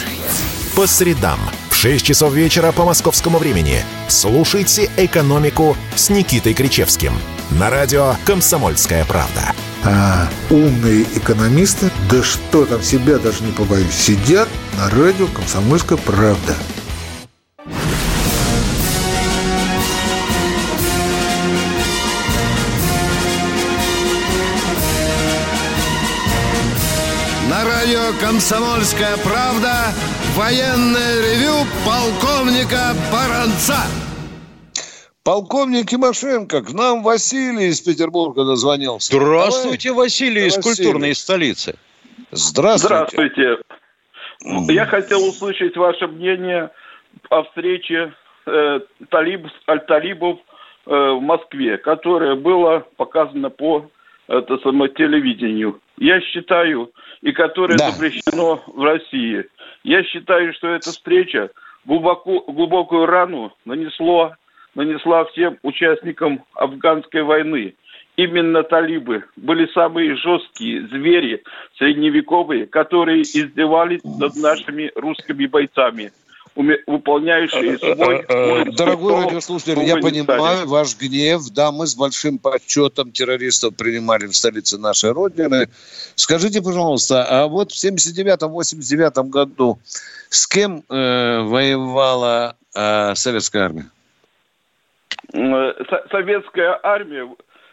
По 0.77 0.87
средам 0.87 1.39
в 1.71 1.77
6 1.77 2.05
часов 2.05 2.33
вечера 2.33 2.73
по 2.73 2.85
московскому 2.85 3.39
времени 3.39 3.83
слушайте 4.09 4.91
«Экономику» 4.97 5.77
с 5.97 6.11
Никитой 6.11 6.55
Кричевским 6.55 7.13
на 7.51 7.71
радио 7.71 8.15
«Комсомольская 8.25 9.05
правда». 9.05 9.53
А 9.85 10.29
умные 10.51 11.05
экономисты, 11.15 11.91
да 12.11 12.23
что 12.23 12.65
там, 12.67 12.83
себя 12.83 13.19
даже 13.19 13.45
не 13.45 13.53
побоюсь, 13.53 13.95
сидят 13.95 14.49
на 14.77 14.91
радио 14.91 15.27
«Комсомольская 15.29 15.99
правда». 15.99 16.55
«Комсомольская 28.21 29.17
правда» 29.25 29.95
военное 30.35 31.23
ревю 31.23 31.67
полковника 31.87 32.95
Баранца. 33.13 33.79
Полковник 35.25 35.87
Тимошенко, 35.87 36.63
к 36.63 36.73
нам 36.73 37.03
Василий 37.03 37.69
из 37.69 37.81
Петербурга 37.81 38.45
дозвонился. 38.45 39.15
Здравствуйте, 39.15 39.91
Давай. 39.91 40.05
Василий 40.05 40.47
из 40.47 40.57
Василий. 40.57 40.77
культурной 40.77 41.15
столицы. 41.15 41.75
Здравствуйте. 42.31 43.59
Здравствуйте. 44.41 44.73
Я 44.73 44.87
хотел 44.87 45.25
услышать 45.27 45.77
ваше 45.77 46.07
мнение 46.07 46.71
о 47.31 47.43
встрече 47.45 48.15
э, 48.47 48.81
талиб, 49.11 49.47
аль-талибов 49.69 50.39
э, 50.87 50.91
в 50.91 51.21
Москве, 51.21 51.79
которая 51.79 52.35
была 52.37 52.81
показана 52.97 53.51
по 53.51 53.91
это 54.29 54.59
самое, 54.59 54.93
телевидению. 54.93 55.81
Я 55.97 56.21
считаю, 56.21 56.93
и 57.23 57.33
которое 57.33 57.77
Да. 57.77 57.91
запрещено 57.91 58.63
в 58.67 58.83
России. 58.83 59.45
Я 59.83 60.03
считаю, 60.05 60.53
что 60.55 60.69
эта 60.69 60.91
встреча 60.91 61.51
глубоко, 61.85 62.41
глубокую 62.41 63.07
рану 63.07 63.53
нанесло, 63.65 64.35
нанесла 64.75 65.25
всем 65.27 65.59
участникам 65.63 66.45
афганской 66.55 67.23
войны. 67.23 67.75
Именно 68.17 68.65
талибы 68.65 69.25
были 69.37 69.67
самые 69.73 70.17
жесткие 70.17 70.87
звери 70.89 71.43
средневековые, 71.79 72.67
которые 72.67 73.23
издевались 73.23 74.03
над 74.03 74.35
нашими 74.37 74.91
русскими 74.97 75.47
бойцами, 75.47 76.11
выполняющие 76.87 77.79
свой... 77.79 78.25
свой 78.25 78.65
Дорогой 78.73 79.13
долг 79.13 79.25
радиослушатель, 79.27 79.77
в 79.77 79.83
я 79.83 79.97
понимаю 79.97 80.67
ваш 80.67 80.97
гнев. 80.99 81.43
Да, 81.51 81.71
мы 81.71 81.87
с 81.87 81.95
большим 81.95 82.39
почетом 82.39 83.13
террористов 83.13 83.77
принимали 83.77 84.27
в 84.27 84.35
столице 84.35 84.79
нашей 84.79 85.13
Родины. 85.13 85.69
Скажите, 86.17 86.61
пожалуйста, 86.61 87.25
а 87.25 87.47
вот 87.47 87.73
в 87.73 87.77
79-89 87.77 89.29
году 89.29 89.79
с 90.29 90.47
кем 90.47 90.83
э, 90.89 91.41
воевала 91.43 92.57
э, 92.75 93.15
советская 93.15 93.65
армия? 93.65 93.87
Э, 95.33 95.73
со- 95.89 96.07
Советская 96.11 96.79
армия, 96.83 97.29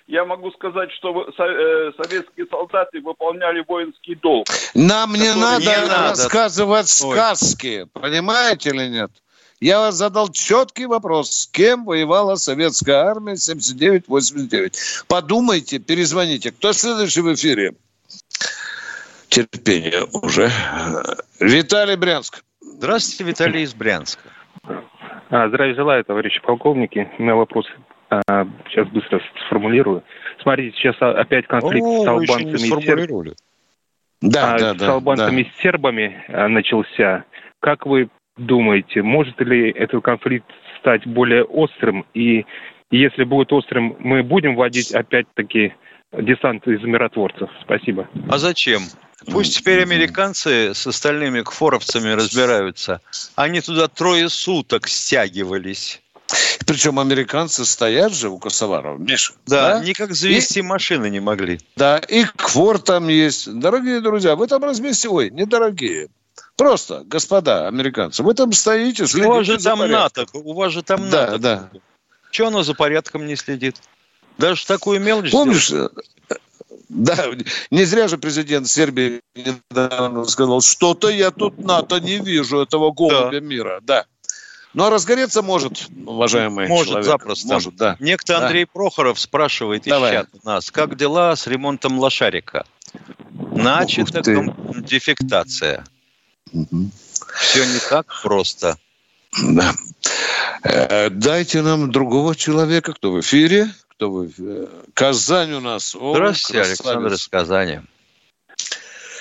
я 0.07 0.23
могу 0.25 0.51
сказать, 0.51 0.91
что 0.91 1.23
э, 1.23 1.91
советские 2.01 2.45
солдаты 2.47 3.01
выполняли 3.01 3.63
воинский 3.67 4.15
долг. 4.15 4.47
Нам 4.73 5.13
не 5.13 5.33
надо 5.33 5.59
Не 5.65 5.87
надо. 5.87 6.09
рассказывать 6.09 7.01
Ой. 7.03 7.11
сказки, 7.15 7.87
понимаете 7.93 8.69
или 8.69 8.87
нет? 8.87 9.11
Я 9.61 9.79
вас 9.79 9.95
задал 9.95 10.29
четкий 10.29 10.85
вопрос. 10.85 11.31
С 11.31 11.47
кем 11.47 11.85
воевала 11.85 12.35
советская 12.35 12.97
армия 13.05 13.33
79-89? 13.33 15.05
Подумайте, 15.07 15.79
перезвоните. 15.79 16.51
Кто 16.51 16.73
следующий 16.73 17.21
в 17.21 17.33
эфире? 17.33 17.73
Терпение 19.29 20.05
уже. 20.13 20.51
Виталий 21.39 21.95
Брянск. 21.95 22.43
Здравствуйте, 22.61 23.23
Виталий 23.23 23.63
из 23.63 23.73
Брянска. 23.73 24.29
А, 25.29 25.47
Здравия 25.47 25.73
желаю, 25.73 26.03
товарищи 26.05 26.41
полковники. 26.41 27.09
У 27.17 27.23
меня 27.23 27.35
вопрос 27.35 27.65
сейчас 28.09 28.87
быстро 28.89 29.21
сформулирую. 29.45 30.03
Смотрите, 30.41 30.77
сейчас 30.77 30.95
а, 30.99 31.11
опять 31.11 31.47
конфликт 31.47 31.85
О, 31.85 32.03
с 32.03 32.07
албанцами 32.07 32.51
и 32.51 32.57
сербами. 32.57 32.81
сформулировали. 32.81 33.33
Да, 34.21 34.55
А, 34.55 34.59
да, 34.59 34.73
с 34.73 34.77
да. 34.77 34.91
албанцами 34.93 35.41
и 35.41 35.51
сербами 35.61 36.23
а, 36.27 36.47
начался. 36.47 37.25
Как 37.59 37.85
вы 37.85 38.09
думаете, 38.37 39.01
может 39.01 39.39
ли 39.41 39.71
этот 39.71 40.03
конфликт 40.03 40.49
стать 40.79 41.05
более 41.07 41.43
острым? 41.43 42.05
И 42.13 42.45
если 42.91 43.23
будет 43.23 43.51
острым, 43.53 43.95
мы 43.99 44.23
будем 44.23 44.55
вводить 44.55 44.91
опять-таки 44.93 45.73
десант 46.13 46.67
из 46.67 46.81
миротворцев? 46.83 47.49
Спасибо. 47.61 48.07
А 48.29 48.37
зачем? 48.37 48.81
Пусть 49.31 49.57
теперь 49.57 49.81
американцы 49.81 50.73
с 50.73 50.85
остальными 50.85 51.41
кфоровцами 51.41 52.09
разбираются. 52.09 53.01
Они 53.35 53.61
туда 53.61 53.87
трое 53.87 54.29
суток 54.29 54.87
стягивались. 54.87 56.01
Причем 56.65 56.99
американцы 56.99 57.65
стоят 57.65 58.13
же 58.13 58.29
у 58.29 58.39
Косоварова, 58.39 58.97
Миша. 58.97 59.33
Да, 59.45 59.79
никак 59.83 60.13
завести 60.13 60.59
И- 60.59 60.63
машины 60.63 61.09
не 61.09 61.19
могли. 61.19 61.59
Да, 61.75 61.97
и 61.99 62.23
Квор 62.25 62.79
там 62.79 63.07
есть. 63.07 63.51
Дорогие 63.59 64.01
друзья, 64.01 64.35
вы 64.35 64.47
там 64.47 64.63
разместите... 64.63 65.09
Ой, 65.09 65.29
недорогие. 65.29 66.09
Просто, 66.57 67.03
господа 67.05 67.67
американцы, 67.67 68.23
вы 68.23 68.33
там 68.33 68.51
стоите, 68.53 69.05
следите 69.07 69.29
У 69.29 69.33
вас 69.33 69.45
же 69.45 69.57
там 69.57 69.79
порядком. 69.79 70.23
НАТО, 70.23 70.37
у 70.39 70.53
вас 70.53 70.71
же 70.73 70.81
там 70.83 71.09
Да, 71.09 71.25
НАТО. 71.27 71.37
да. 71.39 71.69
Чего 72.31 72.47
оно 72.47 72.63
за 72.63 72.73
порядком 72.73 73.25
не 73.27 73.35
следит? 73.35 73.77
Даже 74.37 74.65
такую 74.65 74.99
мелочь 75.01 75.31
Помнишь, 75.31 75.67
сделать? 75.67 75.93
да, 76.89 77.25
не 77.71 77.83
зря 77.85 78.07
же 78.07 78.17
президент 78.17 78.67
Сербии 78.67 79.21
недавно 79.35 80.25
сказал, 80.25 80.61
что-то 80.61 81.09
я 81.09 81.31
тут 81.31 81.57
НАТО 81.57 81.99
не 81.99 82.17
вижу, 82.19 82.59
этого 82.59 82.91
голубя 82.91 83.39
мира. 83.39 83.79
Да. 83.83 84.05
Но 84.75 84.89
разгореться 84.89 85.41
может, 85.41 85.87
уважаемый 86.05 86.67
Может, 86.67 86.87
человек. 86.87 87.05
запросто. 87.05 87.47
Может, 87.47 87.75
да. 87.77 87.95
Некто 88.01 88.33
Да. 88.37 88.45
Андрей 88.45 88.65
Прохоров 88.65 89.17
спрашивает 89.19 89.87
из 89.87 89.89
Давай. 89.89 90.11
чата 90.11 90.37
нас, 90.43 90.69
как 90.69 90.97
дела 90.97 91.33
с 91.35 91.47
ремонтом 91.47 91.97
лошарика? 91.97 92.65
Начата 93.53 94.21
дефектация. 94.21 95.85
Все 96.51 97.65
не 97.65 97.79
так 97.89 98.05
просто. 98.21 98.77
Да. 99.41 99.73
Э, 100.63 101.09
Дайте 101.09 101.61
нам 101.61 101.89
другого 101.91 102.35
человека, 102.35 102.93
кто 102.93 103.11
в 103.13 103.19
эфире, 103.21 103.69
кто 103.91 104.11
в 104.11 104.27
эфире. 104.27 104.67
Казань 104.93 105.53
у 105.53 105.59
нас. 105.61 105.95
О, 105.95 106.13
Здравствуйте, 106.13 106.59
красавец. 106.59 106.79
Александр 106.81 107.13
из 107.13 107.27
Казани. 107.29 107.79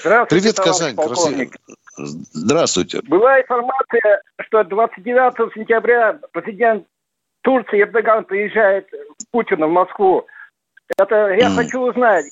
Здравствуйте, 0.01 0.43
Привет, 0.43 0.57
товарищ 0.57 0.73
Казань. 0.79 0.97
полковник. 0.97 1.51
красивый. 1.51 1.77
Здравствуйте. 1.97 3.01
Была 3.03 3.41
информация, 3.41 4.23
что 4.41 4.65
29 4.65 5.55
сентября 5.55 6.19
президент 6.33 6.87
Турции 7.43 7.83
Эрдоган 7.83 8.25
приезжает 8.25 8.89
к 8.89 9.31
Путину 9.31 9.69
в 9.69 9.73
Москву. 9.73 10.27
Это 10.99 11.35
я 11.35 11.51
хочу 11.51 11.81
узнать, 11.81 12.25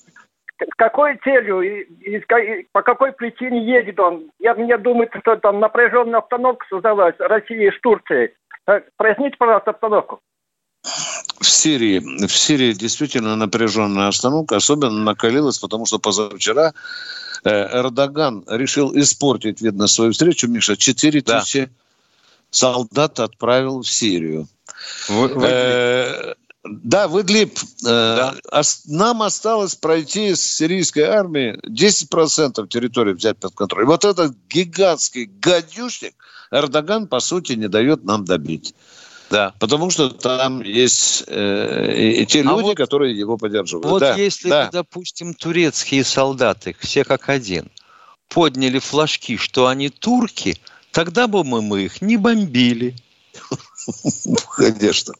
с 0.61 0.75
какой 0.77 1.17
целью 1.19 1.61
и, 1.61 1.83
и, 2.01 2.17
и 2.19 2.69
по 2.73 2.83
какой 2.83 3.13
причине 3.13 3.65
едет 3.65 3.99
он? 4.01 4.31
Я, 4.39 4.55
мне 4.55 4.77
думаю, 4.79 5.09
что 5.21 5.37
там 5.37 5.61
напряженная 5.61 6.19
обстановка 6.19 6.67
создалась 6.69 7.15
России 7.19 7.71
с 7.71 7.81
Турцией. 7.81 8.35
Э, 8.67 8.81
проясните, 8.97 9.37
пожалуйста, 9.39 9.71
обстановку. 9.71 10.21
В 11.43 11.49
Сирии, 11.49 12.27
в 12.27 12.37
Сирии 12.37 12.73
действительно 12.73 13.37
напряженная 13.37 14.09
обстановка, 14.09 14.57
особенно 14.57 15.03
накалилась, 15.03 15.59
потому 15.59 15.87
что 15.87 15.99
позавчера 15.99 16.73
э, 17.45 17.51
Эрдоган 17.51 18.45
решил 18.47 18.97
испортить, 18.97 19.61
видно, 19.61 19.89
свою 19.89 20.13
встречу. 20.13 20.49
Миша, 20.49 20.77
4 20.77 21.23
да. 21.23 21.41
тысячи 21.41 21.69
солдат 22.51 23.19
отправил 23.19 23.83
в 23.83 23.91
Сирию. 23.91 24.47
Вы, 25.09 25.29
вы... 25.29 25.47
Э, 25.47 26.35
да, 26.65 27.09
в 27.09 27.21
Идлиб. 27.21 27.59
Э, 27.85 28.35
да. 28.51 28.63
Нам 28.87 29.23
осталось 29.23 29.75
пройти 29.75 30.35
с 30.37 30.43
сирийской 30.43 31.05
армии 31.05 31.59
10% 31.67 32.69
территории 32.69 33.15
взять 33.15 33.39
под 33.39 33.55
контроль. 33.55 33.83
И 33.83 33.87
вот 33.87 34.05
этот 34.05 34.37
гигантский 34.49 35.25
гадюшник 35.25 36.15
Эрдоган, 36.53 37.09
по 37.09 37.19
сути, 37.19 37.55
не 37.55 37.69
дает 37.69 38.05
нам 38.05 38.25
добить. 38.25 38.75
Да. 39.33 39.55
Потому 39.59 39.89
что 39.89 40.11
там 40.11 40.61
есть 40.61 41.25
э, 41.27 41.95
и, 41.97 42.23
и 42.23 42.27
те 42.27 42.41
а 42.41 42.43
люди, 42.43 42.63
вот, 42.65 42.77
которые 42.77 43.19
его 43.19 43.39
поддерживают. 43.39 43.87
Вот 43.87 44.01
да, 44.01 44.15
если, 44.15 44.51
да. 44.51 44.69
допустим, 44.71 45.33
турецкие 45.33 46.05
солдаты, 46.05 46.77
все 46.81 47.03
как 47.03 47.31
один, 47.31 47.71
подняли 48.29 48.79
флажки, 48.79 49.39
что 49.39 49.69
они 49.69 49.89
турки, 49.89 50.59
тогда 50.91 51.29
бы 51.29 51.45
мы, 51.45 51.63
мы 51.63 51.85
их 51.85 52.03
не 52.03 52.19
бомбили. 52.19 52.95
Конечно. 54.57 55.15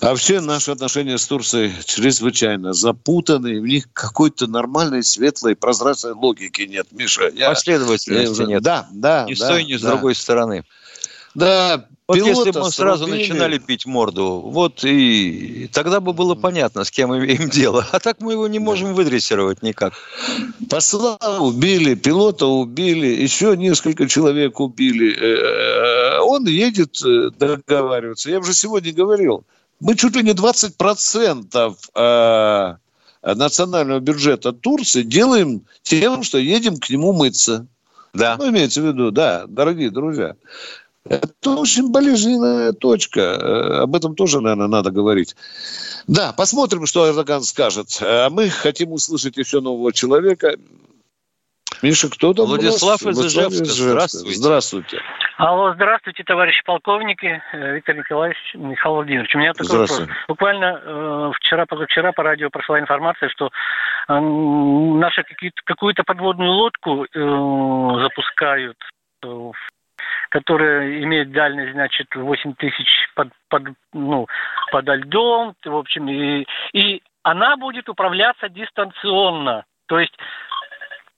А 0.00 0.06
вообще 0.10 0.40
наши 0.40 0.72
отношения 0.72 1.16
с 1.16 1.24
Турцией 1.24 1.72
чрезвычайно 1.84 2.72
запутаны. 2.72 3.60
В 3.60 3.64
них 3.64 3.84
какой-то 3.92 4.48
нормальной, 4.48 5.04
светлой, 5.04 5.54
прозрачной 5.54 6.14
логики 6.14 6.62
нет, 6.62 6.88
Миша. 6.90 7.30
Я, 7.32 7.50
Последовательности 7.50 8.40
я 8.40 8.46
нет. 8.48 8.62
Да, 8.64 8.88
да. 8.90 9.26
Ни 9.28 9.34
да, 9.34 9.46
с 9.46 9.48
той, 9.48 9.64
ни 9.64 9.74
да. 9.74 9.78
с 9.78 9.82
другой 9.82 10.16
стороны. 10.16 10.64
Да, 11.34 11.86
вот 12.08 12.18
если 12.18 12.50
бы 12.50 12.60
мы 12.60 12.70
сразу 12.70 13.06
начинали 13.06 13.58
пить 13.58 13.86
морду, 13.86 14.42
вот 14.44 14.84
и 14.84 15.68
тогда 15.72 16.00
бы 16.00 16.12
было 16.12 16.34
понятно, 16.34 16.84
с 16.84 16.90
кем 16.90 17.16
имеем 17.16 17.48
дело. 17.50 17.86
А 17.92 18.00
так 18.00 18.20
мы 18.20 18.32
его 18.32 18.48
не 18.48 18.58
можем 18.58 18.92
выдрессировать 18.94 19.62
никак. 19.62 19.94
Посла 20.68 21.16
убили, 21.38 21.94
пилота 21.94 22.46
убили, 22.46 23.06
еще 23.06 23.56
несколько 23.56 24.08
человек 24.08 24.60
убили. 24.60 25.16
Э, 25.16 26.20
он 26.20 26.46
едет 26.46 27.00
э, 27.04 27.30
договариваться. 27.38 28.30
Я 28.30 28.40
уже 28.40 28.52
сегодня 28.52 28.92
говорил, 28.92 29.44
мы 29.80 29.96
чуть 29.96 30.14
ли 30.14 30.22
не 30.22 30.32
20% 30.32 31.76
э, 31.94 32.76
национального 33.22 34.00
бюджета 34.00 34.52
Турции 34.52 35.02
делаем 35.02 35.62
тем, 35.82 36.24
что 36.24 36.38
едем 36.38 36.76
к 36.76 36.90
нему 36.90 37.12
мыться. 37.12 37.66
Да. 38.12 38.36
Ну, 38.38 38.50
имеется 38.50 38.82
в 38.82 38.86
виду, 38.86 39.10
да, 39.10 39.46
дорогие 39.46 39.90
друзья. 39.90 40.36
Это 41.12 41.50
очень 41.50 41.92
болезненная 41.92 42.72
точка. 42.72 43.20
Э, 43.20 43.82
об 43.82 43.94
этом 43.94 44.14
тоже, 44.14 44.40
наверное, 44.40 44.68
надо 44.68 44.90
говорить. 44.90 45.36
Да, 46.06 46.32
посмотрим, 46.32 46.86
что 46.86 47.08
Эрдоган 47.08 47.42
скажет. 47.42 47.98
А 48.00 48.30
мы 48.30 48.48
хотим 48.48 48.92
услышать 48.92 49.36
еще 49.36 49.60
нового 49.60 49.92
человека. 49.92 50.56
Миша, 51.82 52.08
кто 52.08 52.32
там? 52.32 52.46
Владислав 52.46 53.02
из 53.02 53.18
Ижевска. 53.18 53.64
Здравствуйте. 53.64 54.34
Здравствуйте. 54.36 54.98
Алло, 55.36 55.74
здравствуйте, 55.74 56.22
товарищи 56.22 56.62
полковники, 56.64 57.42
э, 57.52 57.74
Виктор 57.74 57.96
Николаевич, 57.96 58.38
Михаил 58.54 58.94
Владимирович. 58.94 59.34
У 59.34 59.38
меня 59.38 59.52
такой 59.52 59.80
вопрос. 59.80 60.02
Буквально 60.28 60.80
э, 60.82 61.32
вчера, 61.40 61.66
позавчера 61.66 62.12
по 62.12 62.22
радио 62.22 62.48
прошла 62.48 62.78
информация, 62.78 63.28
что 63.28 63.46
э, 63.46 64.18
наши 64.18 65.24
какую-то 65.64 66.04
подводную 66.04 66.52
лодку 66.52 67.04
э, 67.04 68.02
запускают 68.02 68.78
э, 69.24 69.50
которая 70.32 71.02
имеет 71.02 71.30
дальность, 71.30 71.72
значит, 71.72 72.06
8 72.14 72.54
тысяч 72.54 72.88
под, 73.14 73.28
под, 73.50 73.64
ну, 73.92 74.26
подо 74.72 74.94
льдом, 74.94 75.54
в 75.62 75.76
общем, 75.76 76.08
и, 76.08 76.46
и 76.72 77.02
она 77.22 77.58
будет 77.58 77.90
управляться 77.90 78.48
дистанционно. 78.48 79.66
То 79.86 79.98
есть 79.98 80.14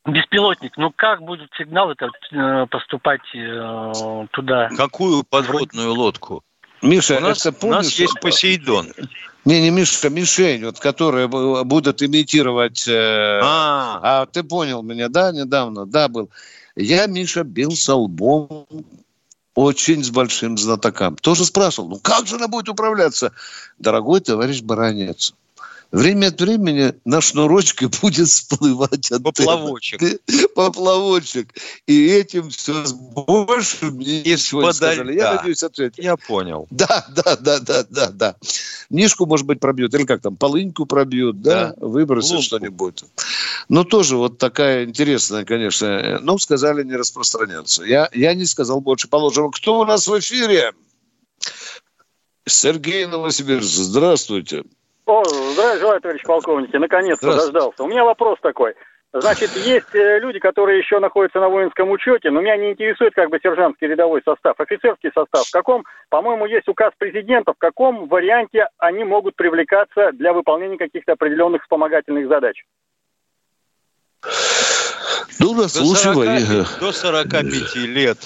беспилотник, 0.05 0.77
ну 0.77 0.93
как 0.95 1.23
будет 1.23 1.49
сигнал 1.57 1.93
этот 1.93 2.11
э, 2.33 2.67
поступать 2.69 3.23
э, 3.37 4.25
туда? 4.33 4.69
Какую 4.77 5.23
подводную 5.23 5.93
лодку? 5.95 6.43
Миша, 6.83 7.19
у 7.19 7.21
нас, 7.21 7.47
это 7.47 7.57
помнишь, 7.57 7.77
у 7.77 7.83
нас 7.83 7.93
есть 7.93 8.21
Посейдон. 8.21 8.89
Не, 9.45 9.61
не 9.61 9.71
Миша, 9.71 10.11
мишень, 10.11 10.65
вот, 10.65 10.81
которая 10.81 11.29
будут 11.29 12.03
имитировать... 12.03 12.89
Э, 12.89 13.41
а. 13.45 14.01
а 14.03 14.27
ты 14.27 14.43
понял 14.43 14.83
меня, 14.83 15.09
да, 15.09 15.31
недавно? 15.31 15.87
Да, 15.87 16.09
был. 16.09 16.31
Я, 16.77 17.07
Миша, 17.07 17.45
бился 17.45 17.95
лбом 17.95 18.67
очень 19.55 20.03
с 20.03 20.11
большим 20.11 20.59
знатокам. 20.59 21.17
Тоже 21.17 21.45
спрашивал, 21.45 21.89
ну 21.89 22.01
как 22.01 22.27
же 22.27 22.37
она 22.37 22.49
будет 22.49 22.69
управляться? 22.69 23.33
Дорогой 23.79 24.21
товарищ 24.21 24.63
Баранец, 24.63 25.35
время 25.91 26.29
от 26.29 26.41
времени 26.41 26.95
на 27.05 27.21
шнурочке 27.21 27.89
будет 28.03 28.29
всплывать 28.29 29.11
антенна. 29.13 29.33
Поплавочек. 29.33 30.01
Поплавочек. 30.55 31.55
И 31.87 32.07
этим 32.07 32.51
все 32.51 32.85
больше 32.87 33.87
мне 33.87 34.23
ничего 34.23 34.63
не 34.63 34.73
сказали. 34.73 35.15
Я 35.15 35.35
надеюсь, 35.35 35.63
ответил. 35.63 36.03
Я 36.03 36.17
понял. 36.17 36.67
Да, 36.71 37.07
да, 37.11 37.37
да, 37.37 37.61
да, 37.61 37.85
да, 37.89 38.11
да. 38.11 38.37
Нишку, 38.91 39.27
может 39.27 39.47
быть, 39.47 39.61
пробьют. 39.61 39.95
Или 39.95 40.05
как 40.05 40.21
там, 40.21 40.37
полыньку 40.37 40.87
пробьют, 40.87 41.43
да, 41.43 41.75
да. 41.77 41.87
выбросят 41.87 42.43
что-нибудь. 42.43 43.05
Ну, 43.69 43.85
тоже 43.85 44.17
вот 44.17 44.39
такая 44.39 44.85
интересная, 44.85 45.45
конечно. 45.45 46.19
Ну, 46.21 46.39
сказали 46.39 46.83
не 46.83 46.97
распространяться. 46.97 47.85
Я, 47.85 48.09
я 48.13 48.35
не 48.35 48.47
сказал 48.47 48.81
больше 48.81 49.09
положим. 49.09 49.51
Кто 49.51 49.81
у 49.81 49.85
нас 49.85 50.07
в 50.07 50.19
эфире? 50.19 50.73
Сергей 52.47 53.07
Новосибирск. 53.07 53.73
Здравствуйте. 53.73 54.65
О, 55.07 55.23
здравия 55.25 55.79
желаю, 55.79 56.01
товарищ 56.01 56.23
полковники. 56.23 56.77
Наконец-то 56.77 57.37
дождался. 57.37 57.83
У 57.83 57.87
меня 57.87 58.05
вопрос 58.05 58.39
такой. 58.41 58.75
Значит, 59.13 59.51
есть 59.55 59.95
э, 59.95 60.19
люди, 60.19 60.41
которые 60.41 60.79
еще 60.79 60.99
находятся 60.99 61.39
на 61.39 61.49
воинском 61.49 61.89
учете, 61.91 62.31
но 62.31 62.41
меня 62.41 62.57
не 62.57 62.73
интересует 62.73 63.15
как 63.15 63.31
бы 63.31 63.39
сержантский 63.41 63.87
рядовой 63.87 64.23
состав, 64.25 64.59
офицерский 64.59 65.11
состав. 65.15 65.47
В 65.47 65.53
каком, 65.53 65.85
по-моему, 66.09 66.47
есть 66.47 66.67
указ 66.67 66.93
президента, 66.99 67.53
в 67.53 67.59
каком 67.59 68.09
варианте 68.09 68.67
они 68.79 69.05
могут 69.05 69.37
привлекаться 69.37 70.11
для 70.15 70.33
выполнения 70.33 70.79
каких-то 70.79 71.13
определенных 71.13 71.63
вспомогательных 71.63 72.27
задач? 72.27 72.65
Ну, 75.39 75.55
до, 75.55 75.69
40, 75.69 76.81
до 76.81 76.93
45 76.93 77.77
лет 77.77 78.19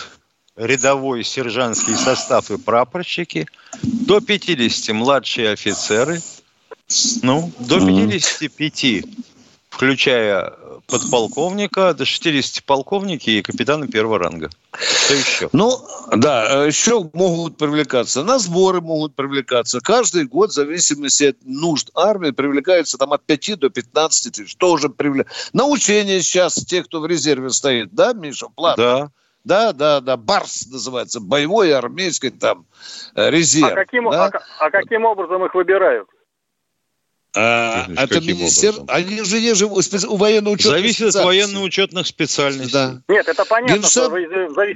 рядовой 0.56 1.22
сержантский 1.22 1.96
состав 1.96 2.50
и 2.50 2.56
прапорщики, 2.56 3.46
до 3.82 4.20
50 4.22 4.94
младшие 4.94 5.50
офицеры– 5.50 6.18
ну, 7.22 7.50
до 7.58 7.80
55, 7.80 9.04
включая 9.68 10.52
подполковника, 10.86 11.92
до 11.92 12.04
60 12.06 12.64
полковники 12.64 13.30
и 13.30 13.42
капитана 13.42 13.86
первого 13.86 14.18
ранга. 14.18 14.48
Что 14.72 15.14
еще? 15.14 15.48
Ну, 15.52 15.78
да, 16.16 16.64
еще 16.64 17.10
могут 17.12 17.58
привлекаться. 17.58 18.24
На 18.24 18.38
сборы 18.38 18.80
могут 18.80 19.14
привлекаться. 19.14 19.80
Каждый 19.80 20.24
год, 20.24 20.50
в 20.50 20.54
зависимости 20.54 21.24
от 21.24 21.36
нужд 21.44 21.90
армии, 21.94 22.30
привлекается 22.30 22.96
там 22.96 23.12
от 23.12 23.22
5 23.24 23.58
до 23.58 23.68
15 23.68 24.32
тысяч. 24.32 24.56
Тоже 24.56 24.88
привлек... 24.88 25.28
На 25.52 25.66
учения 25.66 26.22
сейчас 26.22 26.54
те, 26.54 26.82
кто 26.82 27.00
в 27.00 27.06
резерве 27.06 27.50
стоит, 27.50 27.92
да, 27.92 28.14
Миша, 28.14 28.46
платно? 28.54 28.84
Да. 28.84 29.10
Да, 29.44 29.72
да, 29.72 30.00
да, 30.00 30.16
БАРС 30.18 30.66
называется, 30.66 31.20
боевой 31.20 31.72
армейский 31.72 32.28
там 32.28 32.66
э, 33.14 33.30
резерв. 33.30 33.72
А 33.72 33.74
каким, 33.76 34.10
да? 34.10 34.26
а, 34.26 34.66
а 34.66 34.70
каким 34.70 35.06
образом 35.06 35.42
их 35.46 35.54
выбирают? 35.54 36.08
А, 37.34 37.86
это 37.96 38.20
министер... 38.20 38.74
Они 38.88 39.22
же 39.22 39.40
не 39.40 39.54
живут 39.54 39.84
у 40.08 40.16
военно-учетных 40.16 40.80
Зависит 40.80 41.14
от 41.14 41.24
военно-учетных 41.24 42.06
специальностей. 42.06 42.72
Да. 42.72 43.02
Нет, 43.08 43.28
это 43.28 43.44
понятно. 43.44 43.74
Генштаб, 43.74 44.12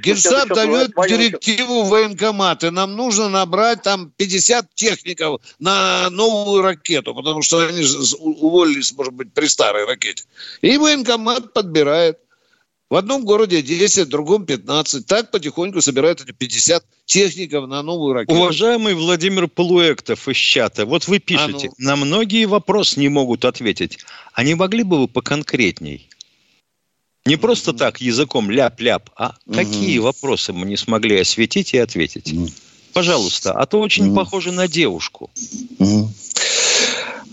Генштаб 0.01 0.47
дает 0.49 0.91
директиву 1.07 1.83
военкоматы. 1.83 2.69
Нам 2.71 2.95
нужно 2.95 3.29
набрать 3.29 3.81
там 3.81 4.11
50 4.17 4.73
техников 4.75 5.41
на 5.59 6.09
новую 6.11 6.61
ракету, 6.61 7.15
потому 7.15 7.41
что 7.41 7.59
они 7.59 7.83
уволились, 8.19 8.93
может 8.93 9.13
быть, 9.13 9.33
при 9.33 9.47
старой 9.47 9.85
ракете. 9.85 10.23
И 10.61 10.77
военкомат 10.77 11.53
подбирает. 11.53 12.19
В 12.93 12.95
одном 12.95 13.25
городе 13.25 13.63
10, 13.63 14.05
в 14.05 14.09
другом 14.09 14.45
15. 14.45 15.07
Так 15.07 15.31
потихоньку 15.31 15.81
собирают 15.81 16.21
эти 16.21 16.31
50 16.31 16.85
техников 17.07 17.67
на 17.67 17.81
новую 17.81 18.13
ракету. 18.13 18.39
Уважаемый 18.39 18.93
Владимир 18.93 19.47
Полуэктов 19.47 20.27
из 20.27 20.37
чата, 20.37 20.85
вот 20.85 21.07
вы 21.07 21.17
пишете, 21.17 21.69
а 21.69 21.71
ну. 21.79 21.87
на 21.87 21.95
многие 21.95 22.45
вопросы 22.45 22.99
не 22.99 23.09
могут 23.09 23.45
ответить. 23.45 23.97
А 24.33 24.43
не 24.43 24.53
могли 24.53 24.83
бы 24.83 24.99
вы 24.99 25.07
поконкретней? 25.07 26.07
Не 27.25 27.35
просто 27.35 27.71
mm-hmm. 27.71 27.77
так 27.77 27.99
языком 27.99 28.51
ляп-ляп, 28.51 29.09
а 29.15 29.37
mm-hmm. 29.47 29.55
какие 29.55 29.97
вопросы 29.97 30.53
мы 30.53 30.67
не 30.67 30.77
смогли 30.77 31.19
осветить 31.19 31.73
и 31.73 31.79
ответить? 31.79 32.31
Mm-hmm. 32.31 32.53
Пожалуйста, 32.93 33.53
а 33.53 33.65
то 33.65 33.79
очень 33.79 34.11
mm-hmm. 34.11 34.15
похоже 34.15 34.51
на 34.51 34.67
девушку. 34.67 35.31
Mm-hmm. 35.79 36.07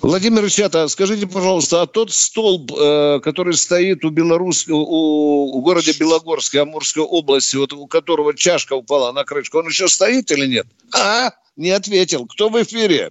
Владимир 0.03 0.43
Ильичата, 0.43 0.89
скажите, 0.89 1.27
пожалуйста, 1.27 1.83
а 1.83 1.87
тот 1.87 2.11
столб, 2.11 2.73
э, 2.73 3.21
который 3.21 3.53
стоит 3.53 4.03
у 4.05 4.11
Беларусь, 4.11 4.67
у, 4.67 4.77
у 4.77 5.61
города 5.61 5.91
Белогорске, 5.99 6.63
Амурской 6.63 7.03
области, 7.03 7.57
вот 7.57 7.75
у 7.75 7.87
которого 7.87 8.35
чашка 8.35 8.73
упала 8.75 9.13
на 9.13 9.25
крышку, 9.25 9.59
он 9.59 9.67
еще 9.67 9.89
стоит 9.89 10.31
или 10.31 10.47
нет? 10.47 10.67
А, 10.95 11.33
не 11.57 11.71
ответил. 11.71 12.27
Кто 12.27 12.49
в 12.49 12.63
эфире? 12.63 13.11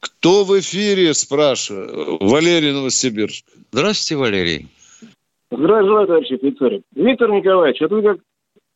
Кто 0.00 0.44
в 0.44 0.58
эфире, 0.58 1.14
спрашиваю? 1.14 2.18
Валерий 2.20 2.72
Новосибирск. 2.72 3.44
Здравствуйте, 3.72 4.20
Валерий. 4.20 4.68
Здравствуйте, 5.50 6.06
товарищи 6.06 6.34
офицеры. 6.34 6.82
Виктор 6.94 7.30
Николаевич, 7.30 7.80
вот 7.80 7.90
вы 7.92 8.02
как 8.02 8.18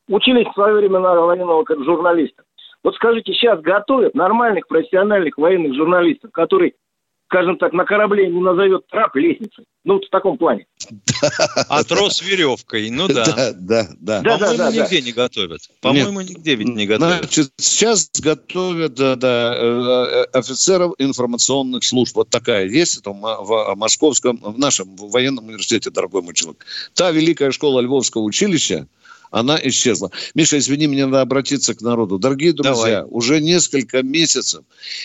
учились 0.09 0.47
в 0.47 0.55
свое 0.55 0.77
время 0.77 1.01
на 1.01 1.15
военного 1.15 1.65
как 1.65 1.83
журналиста. 1.85 2.43
Вот 2.85 2.95
скажите, 2.97 3.33
сейчас 3.33 3.61
готовят 3.63 4.15
нормальных 4.15 4.69
профессиональных 4.69 5.39
военных 5.39 5.75
журналистов, 5.75 6.31
которые, 6.33 6.75
скажем 7.31 7.57
так, 7.57 7.73
на 7.73 7.87
корабле 7.87 8.29
не 8.29 8.41
назовет 8.41 8.87
трап 8.89 9.17
лестницей. 9.17 9.65
Ну, 9.85 9.95
вот 9.95 10.05
в 10.05 10.11
таком 10.11 10.37
плане. 10.37 10.67
А 11.69 11.83
трос 11.83 12.21
веревкой, 12.21 12.91
ну 12.91 13.09
да. 13.09 13.25
Да, 13.25 13.53
да, 13.59 13.89
да. 13.99 14.23
По-моему, 14.23 14.71
нигде 14.71 15.01
не 15.01 15.13
готовят. 15.13 15.63
По-моему, 15.81 16.21
нигде 16.21 16.57
ведь 16.57 16.69
не 16.69 16.87
готовят. 16.87 17.21
Значит, 17.21 17.53
сейчас 17.57 18.11
готовят 18.21 18.95
да, 18.95 19.17
да, 19.17 19.55
э, 19.57 20.25
офицеров 20.35 20.93
информационных 20.99 21.85
служб. 21.85 22.15
Вот 22.17 22.29
такая 22.29 22.67
есть 22.67 22.99
это 22.99 23.13
в 23.13 23.75
Московском, 23.77 24.37
в 24.43 24.59
нашем 24.59 24.95
военном 24.97 25.47
университете, 25.47 25.91
дорогой 25.91 26.21
мой 26.21 26.35
человек. 26.35 26.67
Та 26.93 27.11
великая 27.11 27.51
школа 27.51 27.81
Львовского 27.81 28.23
училища, 28.23 28.87
она 29.35 29.59
исчезла. 29.65 30.13
Миша, 30.35 30.59
извини, 30.59 30.87
мне 30.87 31.07
надо 31.07 31.21
обратиться 31.21 31.75
к 31.75 31.81
народу. 31.83 32.19
Дорогие 32.19 32.53
друзья, 32.53 33.01
Давай. 33.01 33.11
уже 33.11 33.41
несколько 33.41 34.03
месяцев 34.03 34.63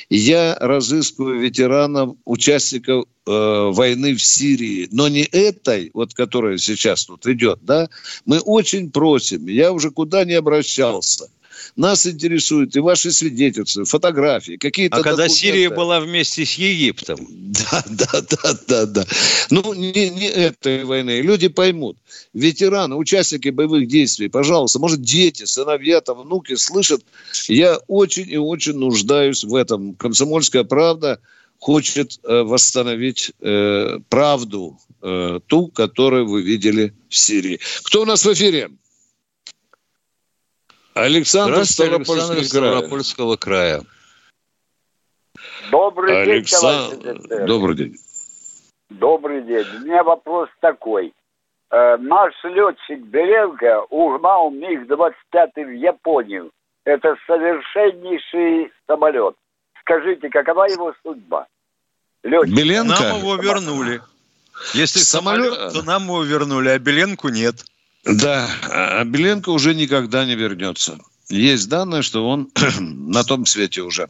я 0.09 0.55
разыскиваю 0.59 1.39
ветеранов, 1.39 2.15
участников 2.25 3.05
э, 3.25 3.31
войны 3.31 4.13
в 4.13 4.21
Сирии, 4.21 4.87
но 4.91 5.07
не 5.07 5.23
этой, 5.23 5.89
вот 5.95 6.13
которая 6.13 6.59
сейчас 6.59 7.05
тут 7.05 7.25
идет, 7.25 7.59
да. 7.63 7.89
Мы 8.25 8.39
очень 8.39 8.91
просим, 8.91 9.47
я 9.47 9.73
уже 9.73 9.89
куда 9.89 10.23
не 10.25 10.33
обращался– 10.33 11.29
нас 11.79 12.05
интересуют 12.05 12.75
и 12.75 12.79
ваши 12.79 13.11
свидетельства, 13.11 13.85
фотографии, 13.85 14.57
какие-то 14.57 14.97
А 14.97 15.01
когда 15.01 15.29
Сирия 15.29 15.69
была 15.69 16.01
вместе 16.01 16.45
с 16.45 16.53
Египтом. 16.55 17.25
Да, 17.29 17.83
да, 17.87 18.21
да, 18.21 18.59
да, 18.67 18.85
да. 18.85 19.05
Ну, 19.49 19.73
не, 19.73 20.09
не 20.09 20.27
этой 20.27 20.83
войны. 20.83 21.21
Люди 21.21 21.47
поймут. 21.47 21.97
Ветераны, 22.33 22.95
участники 22.95 23.47
боевых 23.49 23.87
действий, 23.87 24.27
пожалуйста, 24.27 24.79
может, 24.79 25.01
дети, 25.01 25.45
сыновья, 25.45 26.01
там, 26.01 26.21
внуки 26.21 26.55
слышат. 26.55 27.01
Я 27.47 27.77
очень 27.87 28.29
и 28.29 28.37
очень 28.37 28.73
нуждаюсь 28.73 29.45
в 29.45 29.55
этом. 29.55 29.95
Комсомольская 29.95 30.65
правда 30.65 31.19
хочет 31.59 32.19
э, 32.23 32.41
восстановить 32.41 33.31
э, 33.39 33.99
правду, 34.09 34.77
э, 35.01 35.39
ту, 35.47 35.67
которую 35.67 36.27
вы 36.27 36.41
видели 36.41 36.93
в 37.07 37.15
Сирии. 37.15 37.59
Кто 37.83 38.01
у 38.01 38.05
нас 38.05 38.25
в 38.25 38.33
эфире? 38.33 38.69
Александр 40.93 41.65
Ставропольского 41.65 42.43
Ставропольского 42.43 43.35
края. 43.35 43.81
Добрый 45.71 46.21
Александр... 46.21 46.97
день, 46.97 47.27
товарищ 47.27 47.47
Добрый 47.47 47.75
день. 47.75 47.97
Добрый 48.89 49.41
день. 49.43 49.65
У 49.77 49.85
меня 49.85 50.03
вопрос 50.03 50.49
такой. 50.61 51.13
Э, 51.71 51.97
наш 51.97 52.33
летчик 52.43 52.99
Беленко 53.05 53.81
угнал 53.89 54.49
МиГ-25 54.51 55.65
в 55.65 55.71
Японию. 55.71 56.51
Это 56.85 57.15
совершеннейший 57.27 58.71
самолет. 58.87 59.35
Скажите, 59.81 60.29
какова 60.29 60.65
его 60.65 60.93
судьба? 61.03 61.45
Летчик. 62.23 62.55
Беленко? 62.55 63.01
Нам 63.01 63.19
его 63.19 63.35
вернули. 63.35 64.01
Если 64.73 64.99
самолет, 64.99 65.53
самолет, 65.53 65.73
то 65.73 65.81
нам 65.83 66.03
его 66.03 66.23
вернули, 66.23 66.69
а 66.69 66.79
Беленку 66.79 67.29
нет. 67.29 67.63
Да, 68.05 68.49
а 68.69 69.03
Беленко 69.03 69.49
уже 69.49 69.75
никогда 69.75 70.25
не 70.25 70.35
вернется. 70.35 70.99
Есть 71.29 71.69
данные, 71.69 72.01
что 72.01 72.27
он 72.27 72.49
на 72.79 73.23
том 73.23 73.45
свете 73.45 73.81
уже. 73.81 74.09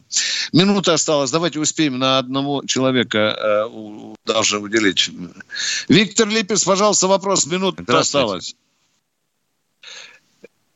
Минута 0.52 0.94
осталась. 0.94 1.30
Давайте 1.30 1.60
успеем 1.60 1.98
на 1.98 2.18
одного 2.18 2.62
человека 2.66 3.36
э, 3.38 4.14
даже 4.24 4.58
уделить. 4.58 5.10
Виктор 5.88 6.28
Липец, 6.28 6.64
пожалуйста, 6.64 7.08
вопрос. 7.08 7.46
Минута 7.46 7.98
осталась. 7.98 8.56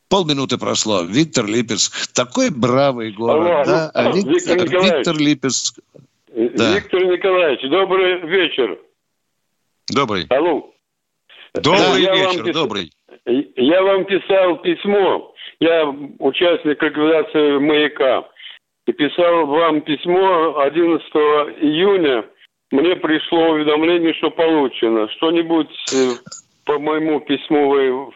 Полминуты 0.09 0.59
прошло. 0.59 1.03
Виктор 1.03 1.47
Липецк. 1.47 2.13
Такой 2.13 2.51
бравый 2.51 3.11
город. 3.13 3.47
Алло, 3.47 3.65
да? 3.65 3.91
а 3.95 4.13
Виктор, 4.13 4.59
Виктор, 4.59 4.83
Виктор 4.85 5.17
Липецк. 5.17 5.79
Да. 6.29 6.75
Виктор 6.75 7.05
Николаевич, 7.05 7.71
добрый 7.71 8.21
вечер. 8.29 8.79
Добрый. 9.89 10.27
Алло. 10.29 10.71
Добрый 11.55 12.05
да, 12.05 12.15
вечер, 12.15 12.53
добрый. 12.53 12.93
Я 13.27 13.83
вам 13.83 14.05
писал 14.05 14.57
письмо. 14.59 15.35
Я 15.61 15.87
участник 16.19 16.83
ликвидации 16.83 17.59
маяка. 17.59 18.29
И 18.87 18.93
писал 18.93 19.47
вам 19.47 19.81
письмо 19.81 20.61
11 20.61 21.03
июня. 21.63 22.25
Мне 22.71 22.97
пришло 22.97 23.51
уведомление, 23.51 24.13
что 24.15 24.31
получено. 24.31 25.09
Что-нибудь 25.17 25.71
э, 25.95 26.11
по 26.67 26.79
моему 26.79 27.21
письму 27.21 27.69
вы 27.71 28.13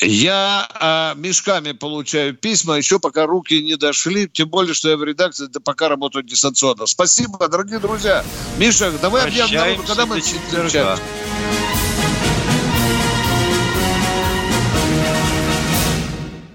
я 0.00 0.68
а, 0.74 1.14
мешками 1.16 1.72
получаю 1.72 2.34
письма, 2.34 2.76
еще 2.76 3.00
пока 3.00 3.26
руки 3.26 3.60
не 3.60 3.76
дошли, 3.76 4.28
тем 4.28 4.48
более, 4.48 4.72
что 4.72 4.90
я 4.90 4.96
в 4.96 5.02
редакции, 5.02 5.46
да 5.46 5.58
пока 5.58 5.88
работаю 5.88 6.22
дистанционно. 6.22 6.86
Спасибо, 6.86 7.48
дорогие 7.48 7.80
друзья. 7.80 8.24
Миша, 8.58 8.92
давай 9.02 9.24
объявим 9.24 9.82
когда 9.84 10.06
мы 10.06 10.20
встречаемся. 10.20 11.02